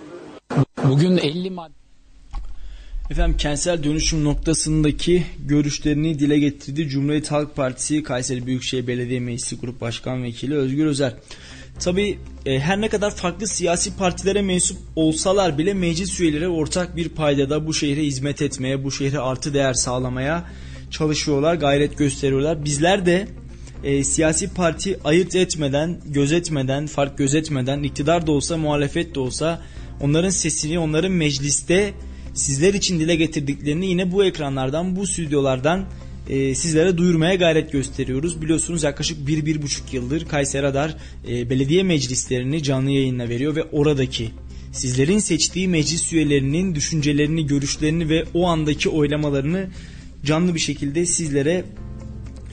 Bugün 0.84 1.18
50 1.18 1.50
madde 1.50 1.77
Efendim 3.10 3.36
kentsel 3.36 3.84
dönüşüm 3.84 4.24
noktasındaki 4.24 5.26
görüşlerini 5.46 6.18
dile 6.18 6.38
getirdi 6.38 6.88
Cumhuriyet 6.88 7.30
Halk 7.30 7.56
Partisi 7.56 8.02
Kayseri 8.02 8.46
Büyükşehir 8.46 8.86
Belediye 8.86 9.20
Meclisi 9.20 9.56
Grup 9.56 9.80
Başkan 9.80 10.22
Vekili 10.22 10.54
Özgür 10.54 10.86
Özer. 10.86 11.14
Tabi 11.78 12.18
e, 12.46 12.60
her 12.60 12.80
ne 12.80 12.88
kadar 12.88 13.14
farklı 13.14 13.46
siyasi 13.46 13.96
partilere 13.96 14.42
mensup 14.42 14.78
olsalar 14.96 15.58
bile 15.58 15.74
meclis 15.74 16.20
üyeleri 16.20 16.48
ortak 16.48 16.96
bir 16.96 17.08
paydada 17.08 17.66
bu 17.66 17.74
şehre 17.74 18.02
hizmet 18.02 18.42
etmeye, 18.42 18.84
bu 18.84 18.92
şehre 18.92 19.18
artı 19.18 19.54
değer 19.54 19.74
sağlamaya 19.74 20.44
çalışıyorlar, 20.90 21.54
gayret 21.54 21.98
gösteriyorlar. 21.98 22.64
Bizler 22.64 23.06
de 23.06 23.28
e, 23.84 24.04
siyasi 24.04 24.54
parti 24.54 24.98
ayırt 25.04 25.34
etmeden, 25.34 26.00
gözetmeden, 26.06 26.86
fark 26.86 27.18
gözetmeden, 27.18 27.82
iktidar 27.82 28.26
da 28.26 28.32
olsa, 28.32 28.56
muhalefet 28.56 29.14
de 29.14 29.20
olsa 29.20 29.62
onların 30.00 30.30
sesini, 30.30 30.78
onların 30.78 31.12
mecliste 31.12 31.94
sizler 32.38 32.74
için 32.74 33.00
dile 33.00 33.16
getirdiklerini 33.16 33.86
yine 33.86 34.12
bu 34.12 34.24
ekranlardan, 34.24 34.96
bu 34.96 35.06
stüdyolardan 35.06 35.84
e, 36.28 36.54
sizlere 36.54 36.98
duyurmaya 36.98 37.34
gayret 37.34 37.72
gösteriyoruz. 37.72 38.42
Biliyorsunuz 38.42 38.82
yaklaşık 38.82 39.28
1-1,5 39.28 39.80
yıldır 39.92 40.28
Kayseri 40.28 40.62
Radar 40.62 40.96
e, 41.28 41.50
belediye 41.50 41.82
meclislerini 41.82 42.62
canlı 42.62 42.90
yayınla 42.90 43.28
veriyor 43.28 43.56
ve 43.56 43.62
oradaki 43.62 44.30
sizlerin 44.72 45.18
seçtiği 45.18 45.68
meclis 45.68 46.12
üyelerinin 46.12 46.74
düşüncelerini, 46.74 47.46
görüşlerini 47.46 48.08
ve 48.08 48.24
o 48.34 48.46
andaki 48.46 48.88
oylamalarını 48.88 49.68
canlı 50.24 50.54
bir 50.54 50.60
şekilde 50.60 51.06
sizlere 51.06 51.64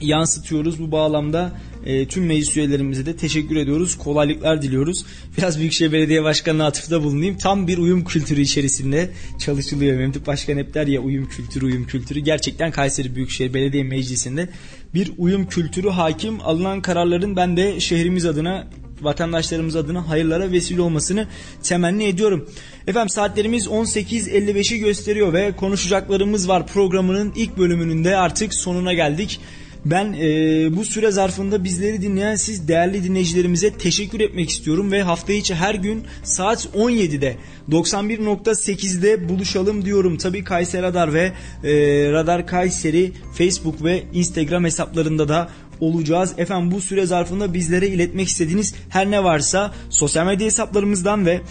yansıtıyoruz. 0.01 0.79
Bu 0.79 0.91
bağlamda 0.91 1.51
e, 1.85 2.07
tüm 2.07 2.25
meclis 2.25 2.57
üyelerimize 2.57 3.05
de 3.05 3.15
teşekkür 3.15 3.55
ediyoruz. 3.55 3.97
Kolaylıklar 3.97 4.61
diliyoruz. 4.61 5.05
Biraz 5.37 5.59
Büyükşehir 5.59 5.91
Belediye 5.91 6.23
Başkanı'na 6.23 6.65
atıfta 6.65 7.03
bulunayım. 7.03 7.37
Tam 7.37 7.67
bir 7.67 7.77
uyum 7.77 8.05
kültürü 8.05 8.41
içerisinde 8.41 9.09
çalışılıyor. 9.39 9.97
Memduh 9.97 10.25
Başkan 10.27 10.57
hep 10.57 10.73
der 10.73 10.87
ya 10.87 11.01
uyum 11.01 11.29
kültürü, 11.29 11.65
uyum 11.65 11.87
kültürü. 11.87 12.19
Gerçekten 12.19 12.71
Kayseri 12.71 13.15
Büyükşehir 13.15 13.53
Belediye 13.53 13.83
Meclisi'nde 13.83 14.49
bir 14.93 15.11
uyum 15.17 15.47
kültürü 15.47 15.89
hakim. 15.89 16.41
Alınan 16.41 16.81
kararların 16.81 17.35
ben 17.35 17.57
de 17.57 17.79
şehrimiz 17.79 18.25
adına 18.25 18.67
vatandaşlarımız 19.01 19.75
adına 19.75 20.09
hayırlara 20.09 20.51
vesile 20.51 20.81
olmasını 20.81 21.27
temenni 21.63 22.03
ediyorum. 22.03 22.49
Efendim 22.87 23.09
saatlerimiz 23.09 23.67
18.55'i 23.67 24.79
gösteriyor 24.79 25.33
ve 25.33 25.51
konuşacaklarımız 25.55 26.47
var 26.47 26.67
programının 26.67 27.33
ilk 27.35 27.57
bölümünün 27.57 28.03
de 28.03 28.17
artık 28.17 28.53
sonuna 28.53 28.93
geldik. 28.93 29.39
Ben 29.85 30.13
e, 30.13 30.27
bu 30.75 30.85
süre 30.85 31.11
zarfında 31.11 31.63
bizleri 31.63 32.01
dinleyen 32.01 32.35
siz 32.35 32.67
değerli 32.67 33.03
dinleyicilerimize 33.03 33.73
teşekkür 33.73 34.19
etmek 34.19 34.49
istiyorum 34.49 34.91
ve 34.91 35.03
hafta 35.03 35.33
içi 35.33 35.55
her 35.55 35.75
gün 35.75 36.03
saat 36.23 36.65
17'de 36.65 37.35
91.8'de 37.69 39.29
buluşalım 39.29 39.85
diyorum. 39.85 40.17
Tabii 40.17 40.43
Kayseri 40.43 40.81
Radar 40.81 41.13
ve 41.13 41.31
e, 41.63 41.71
Radar 42.11 42.47
Kayseri 42.47 43.11
Facebook 43.37 43.83
ve 43.83 44.03
Instagram 44.13 44.63
hesaplarında 44.63 45.29
da 45.29 45.49
olacağız. 45.79 46.33
Efendim 46.37 46.71
bu 46.71 46.81
süre 46.81 47.05
zarfında 47.05 47.53
bizlere 47.53 47.87
iletmek 47.87 48.27
istediğiniz 48.27 48.75
her 48.89 49.11
ne 49.11 49.23
varsa 49.23 49.73
sosyal 49.89 50.25
medya 50.25 50.45
hesaplarımızdan 50.45 51.25
ve 51.25 51.41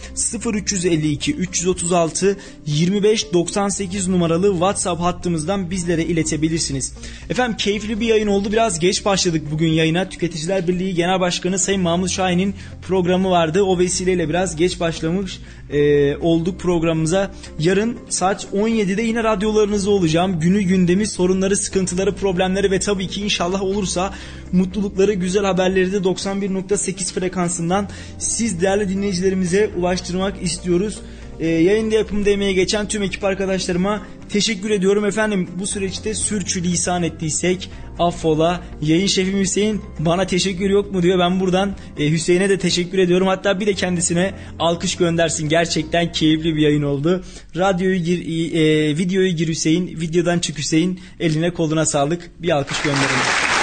0352 0.54 1.34
336 1.34 2.36
25 2.66 3.32
98 3.32 4.08
numaralı 4.08 4.50
WhatsApp 4.50 5.02
hattımızdan 5.02 5.70
bizlere 5.70 6.04
iletebilirsiniz. 6.04 6.94
Efendim 7.30 7.56
keyifli 7.56 8.00
bir 8.00 8.06
yayın 8.06 8.26
oldu. 8.26 8.52
Biraz 8.52 8.78
geç 8.78 9.04
başladık 9.04 9.42
bugün 9.52 9.68
yayına. 9.68 10.08
Tüketiciler 10.08 10.68
Birliği 10.68 10.94
Genel 10.94 11.20
Başkanı 11.20 11.58
Sayın 11.58 11.82
Mahmut 11.82 12.10
Şahin'in 12.10 12.54
programı 12.82 13.30
vardı. 13.30 13.62
O 13.62 13.78
vesileyle 13.78 14.28
biraz 14.28 14.56
geç 14.56 14.80
başlamış 14.80 15.40
e, 15.70 16.16
olduk 16.16 16.60
programımıza. 16.60 17.30
Yarın 17.58 17.96
saat 18.08 18.44
17'de 18.54 19.02
yine 19.02 19.24
radyolarınızda 19.24 19.90
olacağım. 19.90 20.40
Günü 20.40 20.62
gündemi, 20.62 21.06
sorunları, 21.06 21.56
sıkıntıları, 21.56 22.14
problemleri 22.14 22.70
ve 22.70 22.80
tabii 22.80 23.08
ki 23.08 23.22
inşallah 23.22 23.62
olursa 23.62 24.14
mutlulukları, 24.52 25.12
güzel 25.12 25.44
haberleri 25.44 25.92
de 25.92 25.96
91.8 25.96 27.12
frekansından 27.12 27.88
siz 28.18 28.60
değerli 28.60 28.88
dinleyicilerimize 28.88 29.70
ulaştırmak 29.78 30.42
istiyoruz. 30.42 31.00
Ee, 31.40 31.46
yayında 31.46 31.94
yapımda 31.94 32.30
emeğe 32.30 32.52
geçen 32.52 32.88
tüm 32.88 33.02
ekip 33.02 33.24
arkadaşlarıma 33.24 34.02
teşekkür 34.34 34.70
ediyorum 34.70 35.04
efendim. 35.04 35.48
Bu 35.58 35.66
süreçte 35.66 36.14
sürçülisan 36.14 37.02
ettiysek 37.02 37.70
affola. 37.98 38.60
Yayın 38.82 39.06
şefim 39.06 39.38
Hüseyin 39.38 39.82
bana 39.98 40.26
teşekkür 40.26 40.70
yok 40.70 40.92
mu 40.92 41.02
diyor. 41.02 41.18
Ben 41.18 41.40
buradan 41.40 41.76
e, 41.98 42.10
Hüseyin'e 42.10 42.48
de 42.48 42.58
teşekkür 42.58 42.98
ediyorum. 42.98 43.26
Hatta 43.26 43.60
bir 43.60 43.66
de 43.66 43.74
kendisine 43.74 44.34
alkış 44.58 44.96
göndersin. 44.96 45.48
Gerçekten 45.48 46.12
keyifli 46.12 46.56
bir 46.56 46.62
yayın 46.62 46.82
oldu. 46.82 47.24
Radyoyu 47.56 47.96
gir, 47.96 48.18
e, 48.54 48.96
videoyu 48.98 49.30
gir 49.30 49.48
Hüseyin. 49.48 49.86
Videodan 49.86 50.38
çık 50.38 50.58
Hüseyin. 50.58 51.00
Eline 51.20 51.50
koluna 51.50 51.86
sağlık. 51.86 52.30
Bir 52.38 52.50
alkış 52.50 52.82
gönderelim. 52.82 53.53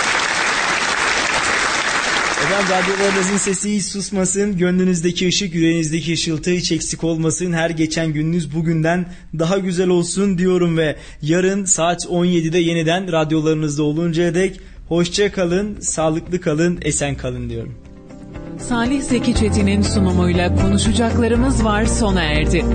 Efendim 2.62 2.94
radyolarınızın 2.94 3.38
sesi 3.38 3.76
hiç 3.76 3.86
susmasın. 3.86 4.58
Gönlünüzdeki 4.58 5.28
ışık, 5.28 5.56
yüreğinizdeki 5.56 6.14
ışıltı 6.14 6.52
hiç 6.52 6.72
eksik 6.72 7.04
olmasın. 7.04 7.54
Her 7.54 7.70
geçen 7.70 8.14
gününüz 8.14 8.56
bugünden 8.56 9.06
daha 9.40 9.58
güzel 9.58 9.90
olsun 9.90 10.38
diyorum 10.38 10.78
ve 10.78 10.96
yarın 11.22 11.66
saat 11.66 12.06
17'de 12.06 12.58
yeniden 12.58 13.12
radyolarınızda 13.12 13.84
oluncaya 13.84 14.36
dek 14.36 14.60
hoşça 14.88 15.32
kalın, 15.32 15.80
sağlıklı 15.80 16.42
kalın, 16.42 16.80
esen 16.82 17.16
kalın 17.16 17.50
diyorum. 17.50 17.76
Salih 18.60 19.02
Zeki 19.02 19.36
Çetin'in 19.36 19.82
sunumuyla 19.82 20.56
konuşacaklarımız 20.56 21.66
var 21.66 21.86
sona 21.86 22.24
erdi. 22.24 22.66